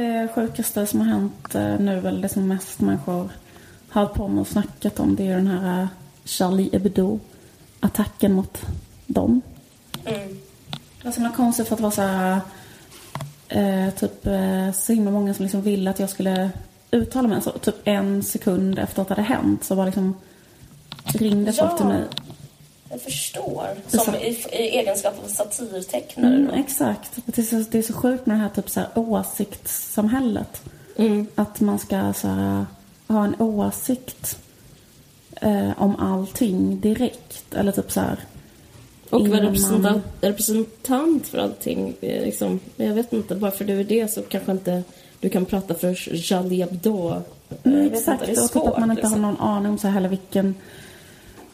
Det 0.00 0.28
sjukaste 0.34 0.86
som 0.86 1.00
har 1.00 1.06
hänt 1.06 1.54
eh, 1.54 1.78
nu, 1.78 2.00
väl 2.00 2.20
det 2.20 2.28
som 2.28 2.48
mest 2.48 2.80
människor 2.80 3.28
har 3.88 4.06
på 4.06 4.28
med 4.28 4.40
och 4.40 4.48
snackat 4.48 5.00
om, 5.00 5.16
det 5.16 5.28
är 5.28 5.36
den 5.36 5.46
här 5.46 5.82
eh, 5.82 5.88
Charlie 6.24 6.70
Hebdo-attacken 6.72 8.32
mot 8.32 8.62
dem. 9.06 9.42
Mm. 10.04 10.28
Det 10.98 11.04
var 11.04 11.12
så 11.12 11.20
himla 11.20 11.36
konstigt 11.36 11.68
för 11.68 11.74
att 11.74 11.78
det 11.78 11.82
var 11.82 11.90
så 11.90 12.02
här, 12.02 12.40
eh, 13.48 13.90
typ 13.94 14.26
eh, 14.26 14.72
så 14.72 14.92
himla 14.92 15.10
många 15.10 15.34
som 15.34 15.42
liksom 15.42 15.62
ville 15.62 15.90
att 15.90 15.98
jag 16.00 16.10
skulle 16.10 16.50
uttala 16.90 17.28
mig. 17.28 17.42
Så 17.42 17.50
typ 17.50 17.74
en 17.84 18.22
sekund 18.22 18.78
efter 18.78 19.02
att 19.02 19.08
det 19.08 19.14
hade 19.14 19.26
hänt 19.28 19.64
så 19.64 19.74
var 19.74 19.86
liksom 19.86 20.14
ringde 21.04 21.52
folk 21.52 21.70
Ja. 21.72 21.76
till 21.76 21.86
mig. 21.86 22.04
Jag 22.90 23.00
förstår. 23.02 23.68
Som 23.86 24.00
så- 24.00 24.16
i, 24.16 24.44
i 24.52 24.78
egenskap 24.78 25.14
av 25.24 25.28
satirtecknare. 25.28 26.34
Mm, 26.34 26.46
då. 26.48 26.54
exakt. 26.54 27.10
Det 27.26 27.38
är, 27.38 27.42
så, 27.42 27.64
det 27.70 27.78
är 27.78 27.82
så 27.82 27.92
sjukt 27.92 28.26
med 28.26 28.36
det 28.36 28.40
här 28.42 28.48
typ 28.48 28.70
så 28.70 28.80
här 28.80 28.88
åsiktssamhället. 28.94 30.62
Mm. 30.96 31.26
Att 31.34 31.60
man 31.60 31.78
ska 31.78 32.12
så 32.12 32.28
här, 32.28 32.66
ha 33.08 33.24
en 33.24 33.40
åsikt 33.40 34.38
eh, 35.40 35.70
om 35.82 35.96
allting 35.96 36.80
direkt. 36.80 37.54
Eller 37.54 37.72
typ 37.72 37.92
så 37.92 38.00
här. 38.00 38.18
Och 39.10 39.28
vara 39.28 39.42
representant, 39.42 39.82
man- 39.82 40.02
representant 40.20 41.26
för 41.26 41.38
allting. 41.38 41.94
Liksom. 42.00 42.60
Jag 42.76 42.94
vet 42.94 43.12
inte, 43.12 43.34
bara 43.34 43.50
för 43.50 43.64
du 43.64 43.80
är 43.80 43.84
det 43.84 44.12
så 44.12 44.22
kanske 44.22 44.52
inte 44.52 44.82
du 45.20 45.28
kan 45.28 45.44
prata 45.46 45.74
för 45.74 45.94
Charlie 45.94 46.60
Hebdo. 46.60 47.22
Mm, 47.62 47.92
exakt, 47.92 48.22
inte, 48.22 48.32
det 48.32 48.38
är 48.40 48.44
och 48.44 48.52
typ 48.52 48.62
att 48.66 48.78
man 48.78 48.90
inte 48.90 49.02
liksom. 49.02 49.24
har 49.24 49.32
någon 49.32 49.40
aning 49.40 49.72
om 49.72 49.78
så 49.78 49.86
här 49.86 49.94
heller 49.94 50.08
vilken... 50.08 50.54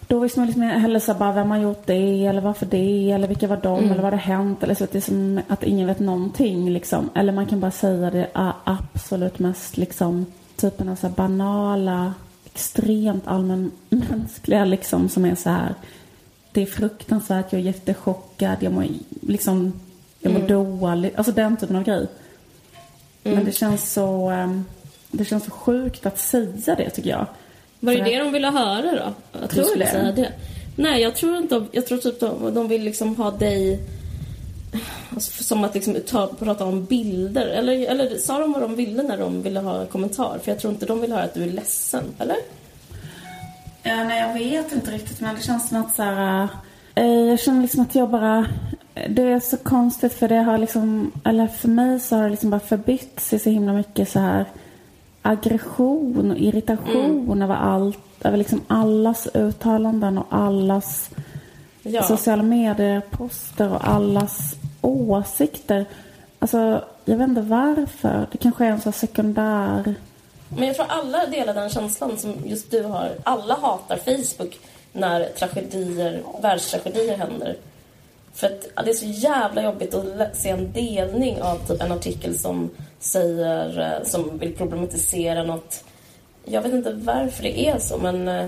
Då 0.09 0.19
visste 0.19 0.39
man 0.41 0.47
liksom 0.47 0.63
heller 0.63 0.99
så 1.01 1.15
bara 1.15 1.33
vem 1.33 1.51
har 1.51 1.59
gjort 1.59 1.83
det, 1.87 2.27
eller 2.27 2.41
varför 2.41 2.67
det, 2.67 3.11
eller 3.11 3.29
vilka 3.29 3.47
var 3.47 3.57
de, 3.57 3.79
Mm. 3.79 3.91
eller 3.91 4.03
vad 4.03 4.13
har 4.13 4.19
hänt, 4.19 4.63
eller 4.63 4.75
så 4.75 4.85
att 4.85 4.93
det 4.93 4.99
är 4.99 5.01
som 5.01 5.41
att 5.49 5.63
ingen 5.63 5.87
vet 5.87 5.99
någonting 6.01 6.71
liksom. 6.71 7.11
Eller 7.15 7.33
man 7.33 7.47
kan 7.47 7.61
bara 7.61 7.71
säga 7.71 8.11
det 8.11 8.29
a- 8.33 8.55
absolut 8.65 9.39
mest 9.39 9.77
liksom, 9.77 10.27
typen 10.57 10.89
av 10.89 10.97
så 10.97 11.09
banala, 11.09 12.15
extremt 12.45 13.27
allmänmänskliga 13.27 14.65
liksom, 14.65 15.09
som 15.09 15.25
är 15.25 15.35
så 15.35 15.51
här. 15.51 15.75
Det 16.53 16.63
är 16.63 16.67
fruktansvärt, 16.67 17.53
jag 17.53 17.61
är 17.61 17.65
jättechockad, 17.65 18.57
jag 18.61 18.73
mår 18.73 18.87
liksom, 19.21 19.73
jag 20.21 20.31
Mm. 20.31 20.43
mår 20.43 20.49
dåligt, 20.49 21.17
alltså 21.17 21.33
den 21.33 21.57
typen 21.57 21.77
av 21.77 21.83
grej. 21.85 22.07
Men 23.23 23.45
det 23.45 23.53
känns 23.53 23.93
så, 23.93 24.31
ehm, 24.31 24.65
det 25.11 25.25
känns 25.25 25.45
så 25.45 25.51
sjukt 25.51 26.07
att 26.07 26.19
säga 26.19 26.75
det 26.77 26.91
tycker 26.91 27.11
jag. 27.11 27.27
Var 27.81 27.93
det 27.93 28.05
det 28.05 28.19
de 28.19 28.33
ville 28.33 28.51
höra 28.51 28.93
då? 28.93 29.39
Att 29.39 29.51
Tror 29.51 29.63
du 29.63 29.69
skulle 29.69 29.85
det? 29.85 29.91
säga 29.91 30.13
det? 30.13 30.33
Nej, 30.77 31.03
jag 31.03 31.15
tror 31.15 31.37
inte... 31.37 31.65
Jag 31.73 31.87
tror 31.87 31.99
typ 31.99 32.21
de, 32.21 32.55
de 32.55 32.69
vill 32.69 32.83
liksom 32.85 33.17
ha 33.17 33.31
dig... 33.31 33.81
Alltså, 35.15 35.43
som 35.45 35.65
att 35.65 35.75
liksom 35.75 35.97
ta, 36.07 36.27
prata 36.27 36.65
om 36.65 36.85
bilder. 36.85 37.47
Eller, 37.47 37.87
eller 37.87 38.19
sa 38.19 38.39
de 38.39 38.53
vad 38.53 38.63
de 38.63 38.75
ville 38.75 39.03
när 39.03 39.19
de 39.19 39.43
ville 39.43 39.61
ha 39.61 39.81
en 39.81 39.87
kommentar? 39.87 40.39
För 40.43 40.51
jag 40.51 40.61
tror 40.61 40.73
inte 40.73 40.87
de 40.87 41.01
vill 41.01 41.13
höra 41.13 41.23
att 41.23 41.35
du 41.35 41.43
är 41.43 41.51
ledsen, 41.51 42.05
eller? 42.19 42.37
Ja, 43.83 44.05
nej, 44.05 44.21
jag 44.21 44.35
vet 44.35 44.73
inte 44.73 44.91
riktigt 44.91 45.21
men 45.21 45.35
det 45.35 45.43
känns 45.43 45.69
som 45.69 45.81
att 45.81 45.95
så 45.95 46.03
här, 46.03 46.49
eh, 46.95 47.07
Jag 47.07 47.41
känner 47.41 47.63
liksom 47.63 47.83
att 47.83 47.95
jag 47.95 48.11
bara... 48.11 48.47
Det 49.09 49.23
är 49.23 49.41
så 49.41 49.57
konstigt 49.57 50.13
för 50.15 50.29
det 50.29 50.37
har 50.37 50.59
liksom... 50.59 51.13
Eller 51.25 51.47
för 51.47 51.69
mig 51.69 52.01
så 52.01 52.17
har 52.17 52.23
det 52.23 52.31
liksom 52.31 52.51
bara 52.51 52.61
förbytts 52.61 53.33
i 53.33 53.39
så 53.39 53.51
himla 53.51 53.73
mycket 53.73 54.09
så 54.09 54.19
här 54.19 54.45
aggression 55.27 56.31
och 56.31 56.39
irritation 56.39 57.43
över 57.43 57.55
allt. 57.55 57.99
Över 58.25 58.37
liksom 58.37 58.61
allas 58.67 59.29
uttalanden 59.35 60.19
och 60.19 60.27
allas 60.31 61.11
Ja. 61.89 62.03
sociala 62.03 62.43
medier-poster 62.43 63.73
och 63.73 63.89
allas 63.89 64.55
åsikter. 64.81 65.85
Alltså, 66.39 66.85
jag 67.05 67.17
vet 67.17 67.29
inte 67.29 67.41
varför. 67.41 68.27
Det 68.33 68.39
kanske 68.39 68.65
är 68.65 68.71
en 68.71 68.81
så 68.81 68.91
här 68.91 68.99
sekundär... 68.99 69.95
Men 70.49 70.67
jag 70.67 70.77
tror 70.77 70.87
alla 70.89 71.27
delar 71.27 71.55
den 71.55 71.71
känslan 71.71 72.19
som 72.19 72.35
just 72.45 72.71
du 72.71 72.83
har. 72.83 73.11
Alla 73.23 73.55
hatar 73.55 73.97
Facebook 73.97 74.59
när 74.93 75.25
tragedier, 75.25 76.23
världstragedier 76.43 77.17
händer. 77.17 77.57
För 78.35 78.47
att 78.47 78.85
det 78.85 78.91
är 78.91 78.95
så 78.95 79.07
jävla 79.07 79.63
jobbigt 79.63 79.95
att 79.95 80.37
se 80.37 80.49
en 80.49 80.73
delning 80.73 81.43
av 81.43 81.57
typ 81.57 81.83
en 81.83 81.93
artikel 81.93 82.39
som 82.39 82.71
säger, 82.99 83.81
eh, 83.81 84.05
som 84.05 84.39
vill 84.39 84.55
problematisera 84.57 85.43
något. 85.43 85.85
Jag 86.45 86.63
vet 86.63 86.73
inte 86.73 86.93
varför 86.93 87.43
det 87.43 87.69
är 87.69 87.79
så, 87.79 87.99
men 87.99 88.29
eh, 88.29 88.47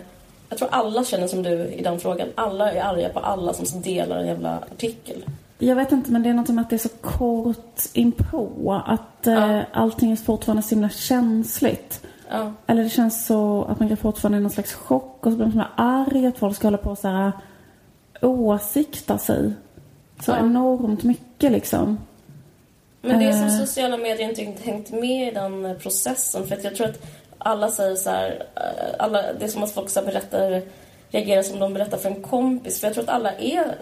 jag 0.49 0.59
tror 0.59 0.69
alla 0.73 1.05
känner 1.05 1.27
som 1.27 1.43
du 1.43 1.51
i 1.51 1.83
den 1.83 2.01
frågan. 2.01 2.29
Alla 2.35 2.73
är 2.73 2.81
arga 2.83 3.09
på 3.09 3.19
alla 3.19 3.53
som 3.53 3.83
delar 3.83 4.17
en 4.19 4.27
jävla 4.27 4.59
artikel. 4.73 5.25
Jag 5.59 5.77
vet 5.77 5.93
inte, 5.93 6.11
men 6.13 6.23
det 6.23 6.29
är 6.29 6.35
något 6.35 6.49
med 6.49 6.63
att 6.63 6.71
det 6.71 6.77
är 6.77 6.79
så 6.79 6.89
kort 6.89 7.81
inpå. 7.93 8.83
Att 8.87 9.27
eh, 9.27 9.35
Ja. 9.35 9.63
allting 9.73 10.13
är 10.13 10.17
fortfarande 10.17 10.63
så 10.63 10.75
himla 10.75 10.89
känsligt. 10.89 12.01
Ja. 12.31 12.53
Eller 12.67 12.83
det 12.83 12.89
känns 12.89 13.27
så 13.27 13.65
att 13.65 13.81
man 13.81 13.89
kan 13.89 13.97
fortfarande 13.97 14.39
i 14.39 14.41
någon 14.41 14.51
slags 14.51 14.75
chock 14.75 15.27
och 15.27 15.33
så 15.33 15.37
blir 15.37 15.47
man 15.47 15.53
så 15.53 15.65
arg 15.83 16.27
att 16.27 16.39
folk 16.39 16.57
ska 16.57 16.67
hålla 16.67 16.79
på 16.79 16.91
och 16.91 16.99
så 16.99 17.09
här 17.09 17.33
åsikta 18.23 19.19
sig. 19.19 19.53
Så 20.21 20.31
Ja. 20.31 20.39
enormt 20.39 21.03
mycket 21.03 21.53
liksom. 21.53 21.99
Men 23.09 23.19
det 23.19 23.25
är 23.25 23.33
som 23.33 23.47
Eh. 23.47 23.67
sociala 23.67 23.97
medier 23.97 24.29
inte 24.29 24.41
riktigt 24.41 24.67
hängt 24.67 24.91
med 24.91 25.29
i 25.29 25.31
den 25.31 25.77
processen. 25.83 26.47
För 26.47 26.57
att 26.57 26.65
jag 26.65 26.77
tror 26.77 26.87
att 26.87 27.01
alla 27.39 27.71
säger 27.71 27.97
så 27.97 28.11
här, 28.11 28.47
eh, 28.57 28.95
alla, 28.99 29.33
det 29.33 29.45
är 29.45 29.49
som 29.49 29.63
att 29.63 29.73
folk 29.73 29.91
så 29.91 30.03
berättar, 30.03 30.63
reagerar 31.11 31.43
som 31.43 31.59
de 31.59 31.75
berättar 31.75 31.99
för 31.99 32.09
en 32.11 32.23
kompis. 32.23 32.81
För 32.81 32.87
jag 32.87 32.95
tror 32.95 33.05
att 33.05 33.11
alla 33.11 33.33
är, 33.33 33.77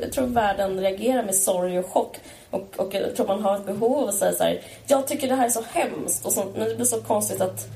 jag 0.00 0.12
tror 0.12 0.26
världen 0.26 0.80
reagerar 0.80 1.22
med 1.22 1.34
sorg 1.34 1.78
och 1.78 1.86
chock. 1.86 2.16
Och, 2.50 2.74
och 2.76 2.94
jag 2.94 3.16
tror 3.16 3.26
man 3.26 3.42
har 3.42 3.56
ett 3.56 3.66
behov 3.66 3.98
av 3.98 4.08
att 4.08 4.14
säga 4.14 4.32
så 4.32 4.44
här, 4.44 4.60
jag 4.86 5.06
tycker 5.06 5.28
det 5.28 5.34
här 5.34 5.46
är 5.46 5.50
så 5.50 5.62
hemskt. 5.72 6.26
Och 6.26 6.32
så, 6.32 6.44
men 6.56 6.68
det 6.68 6.74
blir 6.74 6.86
så 6.86 7.00
konstigt 7.00 7.40
att 7.40 7.68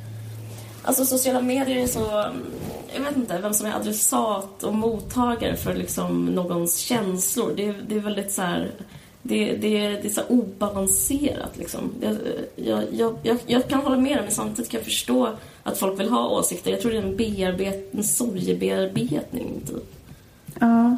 Alltså 0.82 1.04
sociala 1.04 1.40
medier 1.40 1.76
är 1.76 1.86
så... 1.86 2.26
Jag 2.94 3.02
vet 3.02 3.16
inte 3.16 3.38
vem 3.38 3.54
som 3.54 3.66
är 3.66 3.74
adressat 3.74 4.62
och 4.62 4.74
mottagare 4.74 5.56
för 5.56 5.74
liksom 5.74 6.26
någons 6.26 6.76
känslor. 6.76 7.52
Det 7.56 7.68
är, 7.68 7.74
det 7.88 7.94
är 7.94 8.00
väldigt 8.00 8.32
så 8.32 8.42
här... 8.42 8.70
Det, 9.22 9.56
det, 9.56 9.88
det 9.88 10.04
är 10.04 10.10
så 10.10 10.22
obalanserat 10.28 11.58
liksom. 11.58 11.92
Jag, 12.00 12.16
jag, 12.56 13.16
jag, 13.22 13.38
jag, 13.46 13.68
kan 13.68 13.80
hålla 13.80 13.96
med 13.96 14.16
dig 14.16 14.22
men 14.22 14.30
samtidigt 14.30 14.70
kan 14.70 14.78
jag 14.78 14.84
förstå 14.84 15.36
att 15.62 15.78
folk 15.78 16.00
vill 16.00 16.08
ha 16.08 16.28
åsikter. 16.28 16.70
Jag 16.70 16.80
tror 16.80 16.92
det 16.92 16.98
är 16.98 17.02
en, 17.02 17.16
bearbet, 17.16 17.94
en 17.94 18.04
sorgebearbetning 18.04 19.60
typ. 19.66 19.94
Ja. 20.60 20.96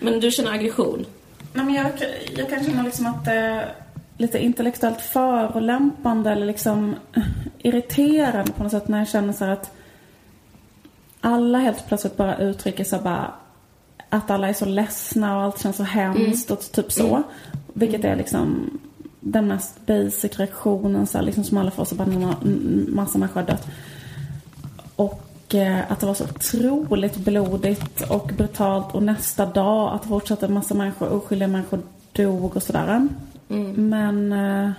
Men 0.00 0.20
du 0.20 0.30
känner 0.30 0.52
aggression? 0.52 1.06
Nej, 1.52 1.64
men 1.64 1.74
jag, 1.74 1.92
jag 2.36 2.50
kan 2.50 2.64
känna 2.64 2.82
liksom 2.82 3.06
att 3.06 3.26
är 3.26 3.74
lite 4.18 4.38
intellektuellt 4.38 5.00
förolämpande 5.00 6.30
eller 6.30 6.46
liksom 6.46 6.96
irriterande 7.58 8.52
på 8.52 8.62
något 8.62 8.72
sätt 8.72 8.88
när 8.88 8.98
jag 8.98 9.08
känner 9.08 9.32
så 9.32 9.44
att 9.44 9.74
alla 11.20 11.58
helt 11.58 11.88
plötsligt 11.88 12.16
bara 12.16 12.38
uttrycker 12.38 12.84
sig 12.84 13.00
bara 13.02 13.32
att 14.08 14.30
alla 14.30 14.48
är 14.48 14.52
så 14.52 14.64
ledsna 14.64 15.36
och 15.36 15.42
allt 15.42 15.62
känns 15.62 15.76
så 15.76 15.82
hemskt 15.82 16.50
och 16.50 16.72
typ 16.72 16.92
så. 16.92 17.22
Vilket 17.72 18.04
är 18.04 18.16
liksom 18.16 18.70
den 19.20 19.48
mest 19.48 19.86
basic 19.86 20.38
reaktionen 20.38 21.06
så 21.06 21.18
här, 21.18 21.24
liksom 21.24 21.44
som 21.44 21.58
alla 21.58 21.70
får 21.70 21.84
så 21.84 21.94
bara 21.94 22.08
en 22.08 22.86
massa 22.94 23.18
människor 23.18 23.40
har 23.40 23.48
dött. 23.48 23.66
Och 24.96 25.54
eh, 25.54 25.92
att 25.92 26.00
det 26.00 26.06
var 26.06 26.14
så 26.14 26.24
otroligt 26.24 27.16
blodigt 27.16 28.10
och 28.10 28.30
brutalt 28.36 28.94
och 28.94 29.02
nästa 29.02 29.46
dag 29.46 29.94
att 29.94 30.04
fortsätta 30.04 30.46
en 30.46 30.54
massa 30.54 30.74
människor, 30.74 31.12
oskyldiga 31.12 31.48
människor 31.48 31.80
dog 32.12 32.56
och 32.56 32.62
sådär. 32.62 33.08
Men, 33.74 34.32
eh, 34.32 34.70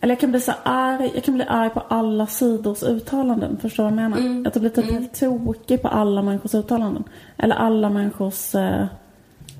eller 0.00 0.14
jag 0.14 0.20
kan 0.20 0.30
bli 0.30 0.40
så 0.40 0.52
arg, 0.62 1.10
jag 1.14 1.24
kan 1.24 1.34
bli 1.34 1.44
arg 1.48 1.70
på 1.70 1.80
alla 1.80 2.26
sidors 2.26 2.82
uttalanden, 2.82 3.58
förstår 3.60 3.84
du 3.90 3.94
vad 3.94 4.04
jag 4.04 4.10
menar? 4.10 4.48
Att 4.48 4.54
jag 4.54 4.60
blir 4.62 4.70
typ 4.70 4.90
helt 4.90 5.20
tokig 5.20 5.82
på 5.82 5.88
alla 5.88 6.22
människors 6.22 6.54
uttalanden. 6.54 7.04
Eller 7.36 7.56
alla 7.56 7.90
människors, 7.90 8.54
eh, 8.54 8.86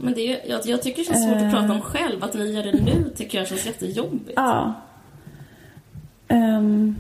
Men 0.00 0.14
det 0.14 0.20
är, 0.20 0.50
jag, 0.50 0.60
jag 0.66 0.82
tycker 0.82 0.98
det 0.98 1.04
känns 1.04 1.24
svårt 1.24 1.36
att 1.36 1.42
Eh. 1.42 1.50
prata 1.50 1.72
om 1.72 1.80
själv. 1.80 2.24
Att 2.24 2.34
ni 2.34 2.52
gör 2.52 2.62
det 2.62 2.72
nu 2.72 3.10
tycker 3.16 3.38
jag 3.38 3.48
känns 3.48 3.66
jättejobbigt. 3.66 4.32
Ja. 4.36 4.74
Ehm, 6.28 6.96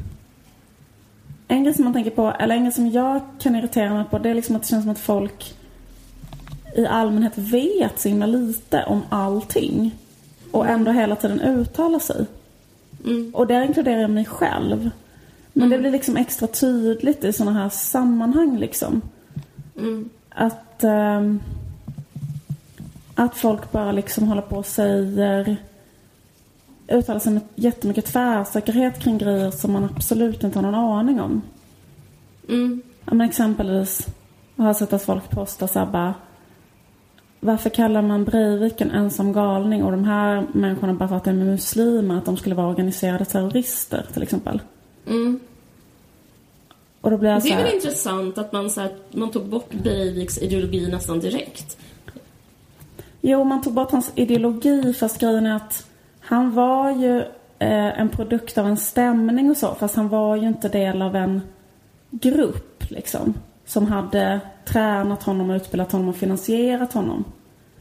en 1.48 1.64
grej 1.64 1.74
som 1.74 1.84
man 1.84 1.92
tänker 1.94 2.10
på, 2.10 2.32
eller 2.38 2.54
en 2.54 2.62
grej 2.62 2.72
som 2.72 2.90
jag 2.90 3.20
kan 3.38 3.56
irritera 3.56 3.94
mig 3.94 4.04
på, 4.10 4.18
det 4.18 4.30
är 4.30 4.34
liksom 4.34 4.56
att 4.56 4.62
det 4.62 4.68
känns 4.68 4.84
som 4.84 4.92
att 4.92 4.98
folk 4.98 5.54
i 6.76 6.86
allmänhet 6.86 7.38
vet 7.38 8.00
så 8.00 8.08
himla 8.08 8.26
lite 8.26 8.84
om 8.84 9.02
allting. 9.08 9.94
Och 10.50 10.66
ändå 10.66 10.90
hela 10.90 11.16
tiden 11.16 11.40
uttalar 11.40 11.98
sig. 11.98 12.26
Mm. 13.04 13.34
Och 13.34 13.46
där 13.46 13.62
inkluderar 13.62 14.00
jag 14.00 14.10
mig 14.10 14.24
själv. 14.24 14.90
Men 15.52 15.70
det 15.70 15.78
blir 15.78 15.90
liksom 15.90 16.16
extra 16.16 16.48
tydligt 16.48 17.24
i 17.24 17.32
sådana 17.32 17.60
här 17.62 17.68
sammanhang 17.68 18.58
liksom. 18.58 19.02
Mm. 19.78 20.08
Att, 20.28 20.84
ehm, 20.84 21.40
att 23.14 23.36
folk 23.36 23.72
bara 23.72 23.92
liksom 23.92 24.28
håller 24.28 24.42
på 24.42 24.56
och 24.56 24.66
säger 24.66 25.56
uttalar 26.88 27.20
sig 27.20 27.32
med 27.32 27.42
jättemycket 27.54 28.06
tvärsäkerhet 28.06 28.98
kring 28.98 29.18
grejer 29.18 29.50
som 29.50 29.72
man 29.72 29.84
absolut 29.84 30.44
inte 30.44 30.58
har 30.58 30.62
någon 30.62 30.98
aning 30.98 31.20
om. 31.20 31.42
Mm. 32.48 32.82
Ja, 33.04 33.14
men 33.14 33.28
exempelvis 33.28 34.06
jag 34.56 34.64
har 34.64 34.74
sett 34.74 34.92
att 34.92 35.02
folk 35.02 35.30
postar 35.30 35.66
så 35.66 35.78
här 35.78 35.86
bara 35.86 36.14
varför 37.40 37.70
kallar 37.70 38.02
man 38.02 38.24
Breivik 38.24 38.80
en 38.80 38.90
ensam 38.90 39.32
galning 39.32 39.84
och 39.84 39.90
de 39.90 40.04
här 40.04 40.46
människorna 40.52 40.94
bara 40.94 41.08
för 41.08 41.16
att 41.16 41.24
de 41.24 41.30
är 41.30 41.44
muslimer 41.44 42.18
att 42.18 42.24
de 42.24 42.36
skulle 42.36 42.54
vara 42.54 42.68
organiserade 42.68 43.24
terrorister 43.24 44.06
till 44.12 44.22
exempel. 44.22 44.60
Mm. 45.06 45.40
Och 47.00 47.10
då 47.10 47.16
blir 47.16 47.30
jag 47.30 47.42
Det 47.42 47.48
är 47.48 47.54
här, 47.54 47.64
väl 47.64 47.74
intressant 47.74 48.38
att 48.38 48.52
man, 48.52 48.70
så 48.70 48.80
här, 48.80 48.90
man 49.10 49.30
tog 49.30 49.46
bort 49.46 49.70
Breiviks 49.70 50.38
ideologi 50.38 50.88
nästan 50.90 51.20
direkt. 51.20 51.78
Jo, 53.20 53.44
man 53.44 53.62
tog 53.62 53.72
bort 53.72 53.90
hans 53.90 54.12
ideologi 54.14 54.94
fast 54.94 55.18
grejen 55.18 55.46
är 55.46 55.56
att 55.56 55.86
han 56.20 56.54
var 56.54 56.90
ju 56.90 57.18
eh, 57.58 58.00
en 58.00 58.08
produkt 58.08 58.58
av 58.58 58.66
en 58.66 58.76
stämning 58.76 59.50
och 59.50 59.56
så 59.56 59.74
fast 59.74 59.96
han 59.96 60.08
var 60.08 60.36
ju 60.36 60.48
inte 60.48 60.68
del 60.68 61.02
av 61.02 61.16
en 61.16 61.40
grupp 62.10 62.84
liksom. 62.90 63.34
Som 63.68 63.86
hade 63.86 64.40
tränat 64.64 65.22
honom, 65.22 65.50
utbildat 65.50 65.92
honom 65.92 66.08
och 66.08 66.16
finansierat 66.16 66.92
honom. 66.92 67.24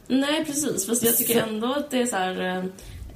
Nej, 0.08 0.44
precis. 0.44 0.86
Fast 0.86 1.02
jag 1.02 1.16
tycker 1.16 1.42
ändå 1.42 1.72
att 1.72 1.90
det 1.90 2.00
är 2.02 2.06
så 2.06 2.16
här... 2.16 2.56
eh, 2.58 2.64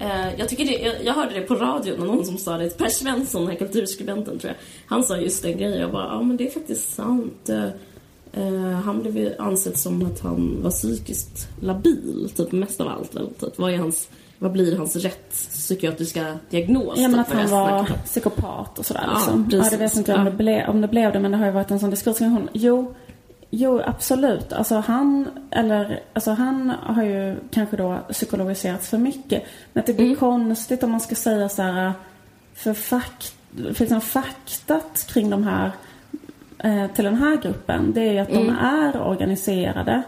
Eh, 0.03 0.35
jag, 0.39 0.49
tycker 0.49 0.65
det, 0.65 0.79
jag, 0.79 1.05
jag 1.05 1.15
hörde 1.15 1.35
det 1.35 1.41
på 1.41 1.55
radion, 1.55 2.07
någon 2.07 2.25
som 2.25 2.39
sa 2.39 2.59
det. 2.59 2.79
Per 2.79 2.89
Svensson, 2.89 3.43
den 3.43 3.51
här 3.51 3.59
kulturskribenten, 3.59 4.39
tror 4.39 4.53
jag. 4.53 4.57
Han 4.87 5.05
sa 5.05 5.17
just 5.17 5.43
den 5.43 5.59
grejen. 5.59 5.81
Jag 5.81 5.93
bara, 5.93 6.07
ja 6.07 6.23
men 6.23 6.37
det 6.37 6.47
är 6.47 6.51
faktiskt 6.51 6.95
sant. 6.95 7.49
Eh, 7.49 7.69
eh, 8.33 8.71
han 8.71 9.03
blev 9.03 9.17
ju 9.19 9.37
ansedd 9.39 9.77
som 9.77 10.07
att 10.07 10.21
han 10.21 10.63
var 10.63 10.71
psykiskt 10.71 11.49
labil, 11.61 12.31
typ 12.37 12.53
mest 12.53 12.81
av 12.81 12.89
allt 12.89 13.15
väl. 13.17 13.29
Typ. 13.41 13.59
Vad, 13.59 13.73
är 13.73 13.79
hans, 13.79 14.09
vad 14.43 14.53
blir 14.53 14.77
hans 14.77 14.97
rätt 14.97 15.31
psykiatriska 15.33 16.39
diagnos? 16.51 16.99
Ja 16.99 17.09
men 17.09 17.21
att 17.21 17.33
han 17.33 17.51
var 17.51 17.85
psykopat 18.05 18.79
och 18.79 18.87
sådär 18.87 19.03
Ja, 19.07 19.13
liksom. 19.15 19.49
Ja, 19.51 19.71
det 19.71 19.77
vet 19.77 19.97
inte 19.97 20.15
om, 20.15 20.19
Ja. 20.19 20.25
det 20.31 20.37
ble, 20.37 20.67
om 20.67 20.81
det 20.81 20.89
blev 20.89 21.13
det 21.13 21.21
men 21.21 21.31
det 21.31 21.37
har 21.37 21.47
ju 21.47 21.53
varit 21.53 21.71
en 21.71 21.81
sån 21.81 21.91
diskussion. 21.91 22.49
Jo, 22.53 22.95
jo 23.51 23.81
absolut. 23.85 24.53
Alltså 24.53 24.75
han, 24.75 25.29
eller, 25.51 26.01
alltså 26.13 26.31
han 26.31 26.71
har 26.83 27.03
ju 27.03 27.37
kanske 27.51 27.77
då 27.77 27.99
psykologiserats 28.11 28.89
för 28.89 28.99
mycket. 28.99 29.43
Men 29.73 29.81
att 29.81 29.87
det 29.87 29.95
blir 29.95 30.17
konstigt 30.17 30.83
om 30.83 30.91
man 30.91 31.01
ska 31.01 31.15
säga 31.15 31.49
så 31.49 31.63
här 31.63 31.93
för, 32.55 32.75
fakt, 32.75 33.35
för 33.57 33.81
liksom 33.81 34.01
faktat 34.01 35.07
kring 35.13 35.31
de 35.31 35.45
här 35.45 35.71
eh, 36.59 36.87
till 36.95 37.05
den 37.05 37.17
här 37.17 37.37
gruppen 37.37 37.93
det 37.95 38.01
är 38.01 38.13
ju 38.13 38.19
att 38.19 38.33
de 38.33 38.49
är 38.61 39.01
organiserade. 39.01 40.03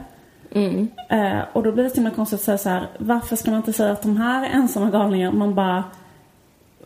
Eh, 1.09 1.41
och 1.53 1.63
då 1.63 1.73
blir 1.73 1.85
det 1.85 1.97
och 1.97 2.03
med 2.03 2.17
konstigt 2.17 2.39
att 2.39 2.45
säga 2.45 2.59
så 2.59 2.69
här 2.69 2.89
varför 2.99 3.37
ska 3.37 3.51
man 3.51 3.59
inte 3.59 3.73
säga 3.73 3.93
att 3.93 4.03
de 4.03 4.17
här 4.17 4.47
är 4.47 4.51
ensamma 4.51 4.91
galningar? 4.91 5.33
Man 5.33 5.55
bara 5.55 5.85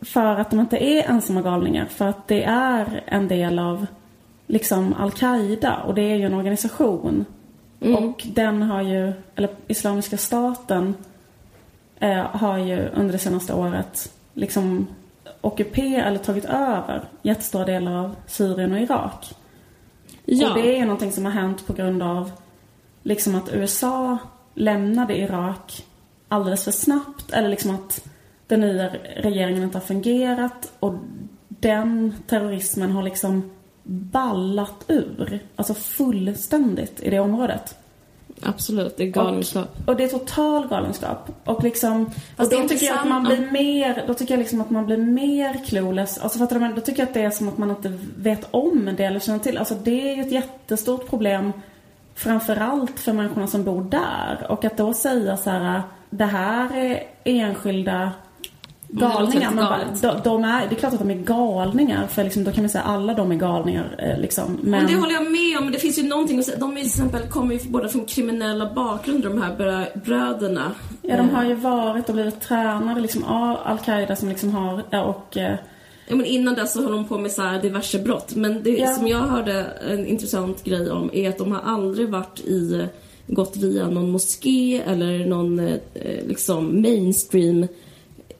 för 0.01 0.25
att 0.25 0.49
de 0.49 0.59
inte 0.59 0.77
är 0.77 1.09
ensamma 1.09 1.41
galningar. 1.41 1.85
För 1.85 2.07
att 2.07 2.27
det 2.27 2.43
är 2.43 3.03
en 3.05 3.27
del 3.27 3.59
av 3.59 3.85
liksom 4.47 4.93
Al-Qaida 4.93 5.77
och 5.77 5.95
det 5.95 6.01
är 6.01 6.15
ju 6.15 6.25
en 6.25 6.33
organisation. 6.33 7.25
Och 7.79 8.27
den 8.33 8.61
har 8.61 8.81
ju, 8.81 9.13
eller 9.35 9.49
Islamiska 9.67 10.17
staten 10.17 10.95
eh, 11.99 12.25
har 12.25 12.57
ju 12.57 12.89
under 12.93 13.11
det 13.11 13.19
senaste 13.19 13.53
året 13.53 14.13
liksom 14.33 14.87
ockuperat 15.41 16.07
eller 16.07 16.17
tagit 16.17 16.45
över 16.45 17.03
jättestora 17.21 17.65
delar 17.65 18.05
av 18.05 18.15
Syrien 18.27 18.73
och 18.73 18.79
Irak. 18.79 19.35
Ja. 20.25 20.49
Och 20.49 20.55
det 20.55 20.75
är 20.75 20.77
ju 20.77 20.85
någonting 20.85 21.11
som 21.11 21.25
har 21.25 21.31
hänt 21.31 21.67
på 21.67 21.73
grund 21.73 22.03
av 22.03 22.31
liksom 23.03 23.35
att 23.35 23.53
USA 23.53 24.17
lämnade 24.53 25.17
Irak 25.17 25.85
alldeles 26.27 26.63
för 26.63 26.71
snabbt 26.71 27.33
eller 27.33 27.49
liksom 27.49 27.75
att 27.75 28.07
den 28.47 28.61
nya 28.61 28.89
regeringen 29.15 29.63
inte 29.63 29.77
har 29.77 29.85
fungerat 29.85 30.71
och 30.79 30.93
den 31.47 32.13
terrorismen 32.27 32.91
har 32.91 33.03
liksom 33.03 33.51
ballat 33.83 34.85
ur. 34.87 35.39
Alltså 35.55 35.73
fullständigt 35.73 37.03
i 37.03 37.09
det 37.09 37.19
området. 37.19 37.75
Absolut, 38.41 38.97
det 38.97 39.03
är 39.03 39.07
galenskap. 39.07 39.67
Och, 39.81 39.89
och 39.89 39.95
det 39.95 40.03
är 40.03 40.07
total 40.07 40.67
galenskap. 40.67 41.29
Och 41.45 41.63
liksom, 41.63 42.05
och 42.05 42.13
Fast 42.35 42.51
det 42.51 42.61
då 42.61 42.67
tycker 42.67 42.85
jag 42.85 42.99
att 42.99 43.07
man 43.07 43.23
blir 43.23 43.51
mer, 43.51 44.03
då 44.07 44.13
tycker 44.13 44.33
jag 44.33 44.39
liksom 44.39 44.61
att 44.61 44.69
man 44.69 44.85
blir 44.85 44.97
mer 44.97 45.65
clueless. 45.65 46.17
Alltså 46.17 46.39
fattar 46.39 46.59
du? 46.59 46.73
Då 46.73 46.81
tycker 46.81 47.01
jag 47.01 47.07
att 47.07 47.13
det 47.13 47.21
är 47.21 47.31
som 47.31 47.47
att 47.47 47.57
man 47.57 47.69
inte 47.69 47.97
vet 48.17 48.47
om 48.51 48.89
det 48.97 49.03
eller 49.03 49.19
känner 49.19 49.39
till. 49.39 49.57
Alltså 49.57 49.75
det 49.75 50.11
är 50.11 50.15
ju 50.15 50.21
ett 50.21 50.31
jättestort 50.31 51.09
problem 51.09 51.51
framförallt 52.23 52.99
för 52.99 53.13
människorna 53.13 53.47
som 53.47 53.63
bor 53.63 53.81
där. 53.81 54.45
Och 54.49 54.65
att 54.65 54.77
då 54.77 54.93
säga 54.93 55.37
så 55.37 55.49
här, 55.49 55.81
det 56.09 56.25
här 56.25 56.77
är 56.77 57.03
enskilda 57.23 58.11
galningar. 58.87 59.51
Man 59.51 59.65
bara, 59.65 60.13
de, 60.13 60.21
de 60.23 60.43
är, 60.43 60.67
det 60.69 60.75
är 60.75 60.79
klart 60.79 60.93
att 60.93 60.99
de 60.99 61.11
är 61.11 61.15
galningar. 61.15 62.07
För 62.07 62.23
liksom, 62.23 62.43
då 62.43 62.51
kan 62.51 62.63
man 62.63 62.69
säga 62.69 62.83
alla 62.83 63.13
de 63.13 63.31
är 63.31 63.35
galningar. 63.35 63.95
eh, 63.97 64.19
Liksom. 64.19 64.59
Men, 64.63 64.87
det 64.87 64.95
håller 64.95 65.13
jag 65.13 65.31
med 65.31 65.57
om, 65.57 65.63
men 65.63 65.73
det 65.73 65.79
finns 65.79 65.97
ju 65.99 66.03
någonting 66.07 66.39
att 66.39 66.45
säga. 66.45 66.57
De 66.57 66.71
är 66.71 66.75
till 66.75 66.85
exempel, 66.87 67.21
kommer 67.21 67.55
ju 67.55 67.69
båda 67.69 67.87
från 67.89 68.05
kriminella 68.05 68.73
bakgrunder, 68.73 69.29
de 69.29 69.41
här 69.41 69.55
brö- 69.55 70.03
bröderna. 70.05 70.71
Ja, 71.01 71.17
de 71.17 71.29
har 71.29 71.43
ju 71.45 71.53
varit 71.55 72.09
och 72.09 72.15
blivit 72.15 72.41
tränade 72.41 73.01
liksom 73.01 73.23
av 73.23 73.57
Al-Qaida 73.65 74.15
som 74.15 74.29
liksom 74.29 74.55
har, 74.55 74.83
ja, 74.89 75.01
och 75.03 75.37
eh, 75.37 75.55
Ja, 76.09 76.15
men 76.15 76.25
innan 76.25 76.55
dess 76.55 76.73
så 76.73 76.81
höll 76.81 76.91
de 76.91 77.07
på 77.07 77.17
med 77.17 77.31
så 77.31 77.41
här 77.41 77.61
diverse 77.61 77.99
brott. 77.99 78.35
Men 78.35 78.63
det 78.63 78.69
Ja. 78.77 78.93
som 78.93 79.07
jag 79.07 79.19
hörde 79.19 79.53
en 79.89 80.05
intressant 80.05 80.63
grej 80.63 80.91
om 80.91 81.09
är 81.13 81.29
att 81.29 81.37
de 81.37 81.51
har 81.51 81.61
aldrig 81.61 82.09
varit 82.09 82.39
i, 82.39 82.85
gått 83.27 83.57
via 83.57 83.89
någon 83.89 84.09
moské 84.11 84.81
eller 84.85 85.25
någon 85.25 85.59
eh, 85.59 85.77
liksom 86.27 86.81
mainstream 86.81 87.67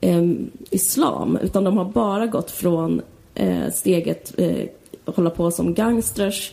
eh, 0.00 0.22
islam. 0.70 1.38
Utan 1.42 1.64
de 1.64 1.76
har 1.78 1.84
bara 1.84 2.26
gått 2.26 2.50
från 2.50 3.02
eh, 3.34 3.70
steget 3.72 4.32
eh, 4.38 4.66
hålla 5.04 5.30
på 5.30 5.50
som 5.50 5.74
gangsters 5.74 6.52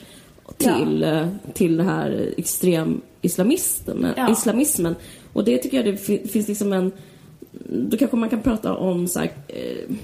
till, 0.57 1.03
eh, 1.03 1.27
till 1.53 1.77
det 1.77 1.83
här 1.83 2.33
extrem 2.37 3.01
islamismen, 3.21 4.07
Ja. 4.17 4.31
islamismen. 4.31 4.95
Och 5.33 5.43
det 5.43 5.57
tycker 5.57 5.77
jag 5.77 5.85
det 5.85 5.97
fi- 5.97 6.27
finns 6.27 6.47
liksom 6.47 6.73
en 6.73 6.91
då 7.65 7.97
kanske 7.97 8.17
man 8.17 8.29
kan 8.29 8.41
prata 8.41 8.75
om 8.75 9.07
så 9.07 9.19
här, 9.19 9.31
eh, 9.47 9.95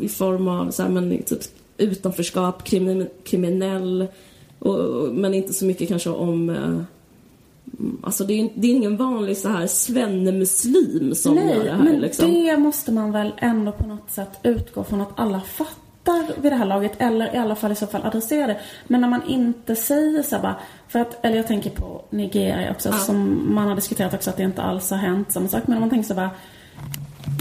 i 0.00 0.08
form 0.08 0.48
av 0.48 0.70
så 0.70 0.82
här, 0.82 0.90
men, 0.90 1.22
typ, 1.22 1.40
utanförskap, 1.78 2.64
krimi, 2.64 3.06
kriminell, 3.24 4.06
och, 4.58 4.78
och, 4.78 5.14
men 5.14 5.34
inte 5.34 5.52
så 5.52 5.64
mycket 5.64 5.88
kanske 5.88 6.10
om... 6.10 6.50
Eh, 6.50 6.80
alltså 8.02 8.24
det 8.24 8.40
är, 8.40 8.50
det 8.54 8.66
är 8.66 8.72
ingen 8.72 8.96
vanlig 8.96 9.36
så 9.36 9.48
här 9.48 9.66
svennemuslim 9.66 11.14
som 11.14 11.36
gör 11.36 11.64
det 11.64 11.70
här. 11.70 11.82
men 11.82 12.00
liksom. 12.00 12.32
det 12.32 12.56
måste 12.56 12.92
man 12.92 13.12
väl 13.12 13.32
ändå 13.38 13.72
på 13.72 13.86
något 13.86 14.10
sätt 14.10 14.30
utgå 14.42 14.84
från 14.84 15.00
att 15.00 15.12
alla 15.16 15.40
fattar 15.40 16.42
vid 16.42 16.52
det 16.52 16.56
här 16.56 16.66
laget. 16.66 16.92
Eller 16.98 17.34
i 17.34 17.38
alla 17.38 17.54
fall 17.54 17.72
i 17.72 17.74
så 17.74 17.86
fall 17.86 18.02
adressera 18.04 18.46
det. 18.46 18.60
Men 18.86 19.00
när 19.00 19.08
man 19.08 19.22
inte 19.28 19.76
säger 19.76 20.22
så 20.22 20.36
här 20.36 20.42
bara, 20.42 20.56
för 20.88 20.98
att, 20.98 21.24
eller 21.24 21.36
jag 21.36 21.46
tänker 21.46 21.70
på 21.70 22.02
Nigeria 22.10 22.70
också 22.70 22.92
som 22.92 23.46
man 23.54 23.68
har 23.68 23.74
diskuterat 23.74 24.14
också 24.14 24.30
att 24.30 24.36
det 24.36 24.42
inte 24.42 24.62
alls 24.62 24.90
har 24.90 24.98
hänt 24.98 25.32
samma 25.32 25.48
sak. 25.48 25.62
Men 25.66 25.76
om 25.76 25.80
man 25.80 25.90
tänker 25.90 26.08
så 26.08 26.14
här 26.14 26.28
bara, 26.28 26.30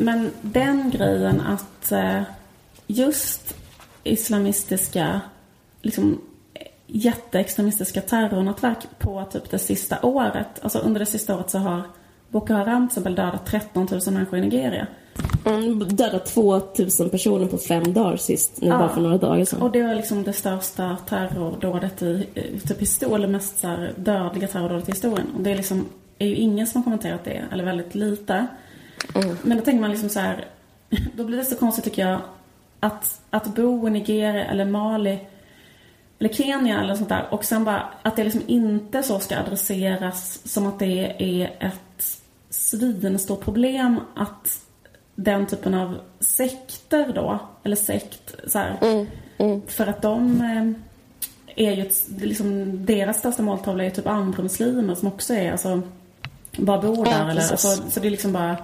men 0.01 0.31
den 0.41 0.91
grejen 0.91 1.41
att 1.41 1.91
eh, 1.91 2.21
just 2.87 3.55
islamistiska, 4.03 5.21
liksom 5.81 6.21
jätteextremistiska 6.87 8.01
terrornätverk 8.01 8.77
på 8.99 9.25
typ 9.31 9.51
det 9.51 9.59
sista 9.59 9.97
året. 10.01 10.47
Alltså 10.61 10.79
under 10.79 10.99
det 10.99 11.05
sista 11.05 11.35
året 11.35 11.49
så 11.49 11.57
har 11.57 11.81
Boko 12.29 12.53
Haram 12.53 12.87
till 12.87 12.91
exempel 12.91 13.15
dödat 13.15 13.45
13 13.45 13.87
000 13.91 14.01
människor 14.13 14.39
i 14.39 14.41
Nigeria. 14.41 14.87
Mm, 15.45 15.79
dödat 15.79 16.25
2000 16.25 17.09
personer 17.09 17.47
på 17.47 17.57
fem 17.57 17.93
dagar 17.93 18.17
sist, 18.17 18.61
nu 18.61 18.67
Ja. 18.67 18.77
bara 18.77 18.89
för 18.89 19.01
några 19.01 19.17
dagar 19.17 19.45
sedan. 19.45 19.61
Och 19.61 19.71
det 19.71 19.83
var 19.83 19.95
liksom 19.95 20.23
det 20.23 20.33
största 20.33 20.97
terrordådet 21.09 22.01
i, 22.01 22.27
typ 22.67 22.81
historien, 22.81 23.15
eller 23.15 23.27
mest 23.27 23.59
så 23.59 23.67
här 23.67 23.93
dödliga 23.95 24.47
terrordådet 24.47 24.89
i 24.89 24.91
historien. 24.91 25.27
Och 25.35 25.41
det 25.41 25.51
är 25.51 25.55
liksom, 25.55 25.85
är 26.19 26.27
ju 26.27 26.35
ingen 26.35 26.67
som 26.67 26.79
har 26.79 26.83
kommenterat 26.83 27.23
det, 27.23 27.43
eller 27.51 27.63
väldigt 27.63 27.95
lite. 27.95 28.47
Men 29.41 29.57
då 29.57 29.63
tänker 29.63 29.81
man 29.81 29.91
liksom 29.91 30.09
så 30.09 30.19
här, 30.19 30.45
då 31.13 31.23
blir 31.23 31.37
det 31.37 31.45
så 31.45 31.55
konstigt 31.55 31.83
tycker 31.83 32.07
jag, 32.07 32.21
att, 32.79 33.21
att 33.29 33.55
bo 33.55 33.87
i 33.87 33.91
Nigeria 33.91 34.45
eller 34.45 34.65
Mali 34.65 35.19
eller 36.19 36.33
Kenya 36.33 36.81
eller 36.81 36.95
sånt 36.95 37.09
där 37.09 37.27
och 37.29 37.45
sen 37.45 37.63
bara 37.63 37.89
att 38.01 38.15
det 38.15 38.23
liksom 38.23 38.41
inte 38.47 39.03
så 39.03 39.19
ska 39.19 39.37
adresseras 39.37 40.39
som 40.43 40.67
att 40.67 40.79
det 40.79 41.15
är 41.19 41.57
ett 41.59 42.21
svinstort 42.49 43.41
problem 43.41 43.99
att 44.15 44.59
den 45.15 45.45
typen 45.45 45.73
av 45.73 45.99
sekter 46.19 47.11
då, 47.15 47.39
eller 47.63 47.75
sekt 47.75 48.35
så 48.47 48.59
här, 48.59 49.05
för 49.67 49.87
att 49.87 50.01
de 50.01 50.41
eh, 50.41 51.67
är 51.67 51.71
ju 51.71 51.81
ett, 51.81 52.05
liksom, 52.19 52.85
deras 52.85 53.19
största 53.19 53.43
måltavla 53.43 53.83
är 53.83 53.87
ju 53.87 53.95
typ 53.95 54.07
andra 54.07 54.43
muslimer 54.43 54.95
som 54.95 55.07
också 55.07 55.33
är 55.33 55.51
alltså 55.51 55.81
bara 56.57 56.81
bor 56.81 57.05
där 57.05 57.11
Ja, 57.11 57.31
eller 57.31 57.41
alltså, 57.41 57.89
så 57.89 57.99
det 57.99 58.07
är 58.07 58.11
liksom 58.11 58.33
bara 58.33 58.57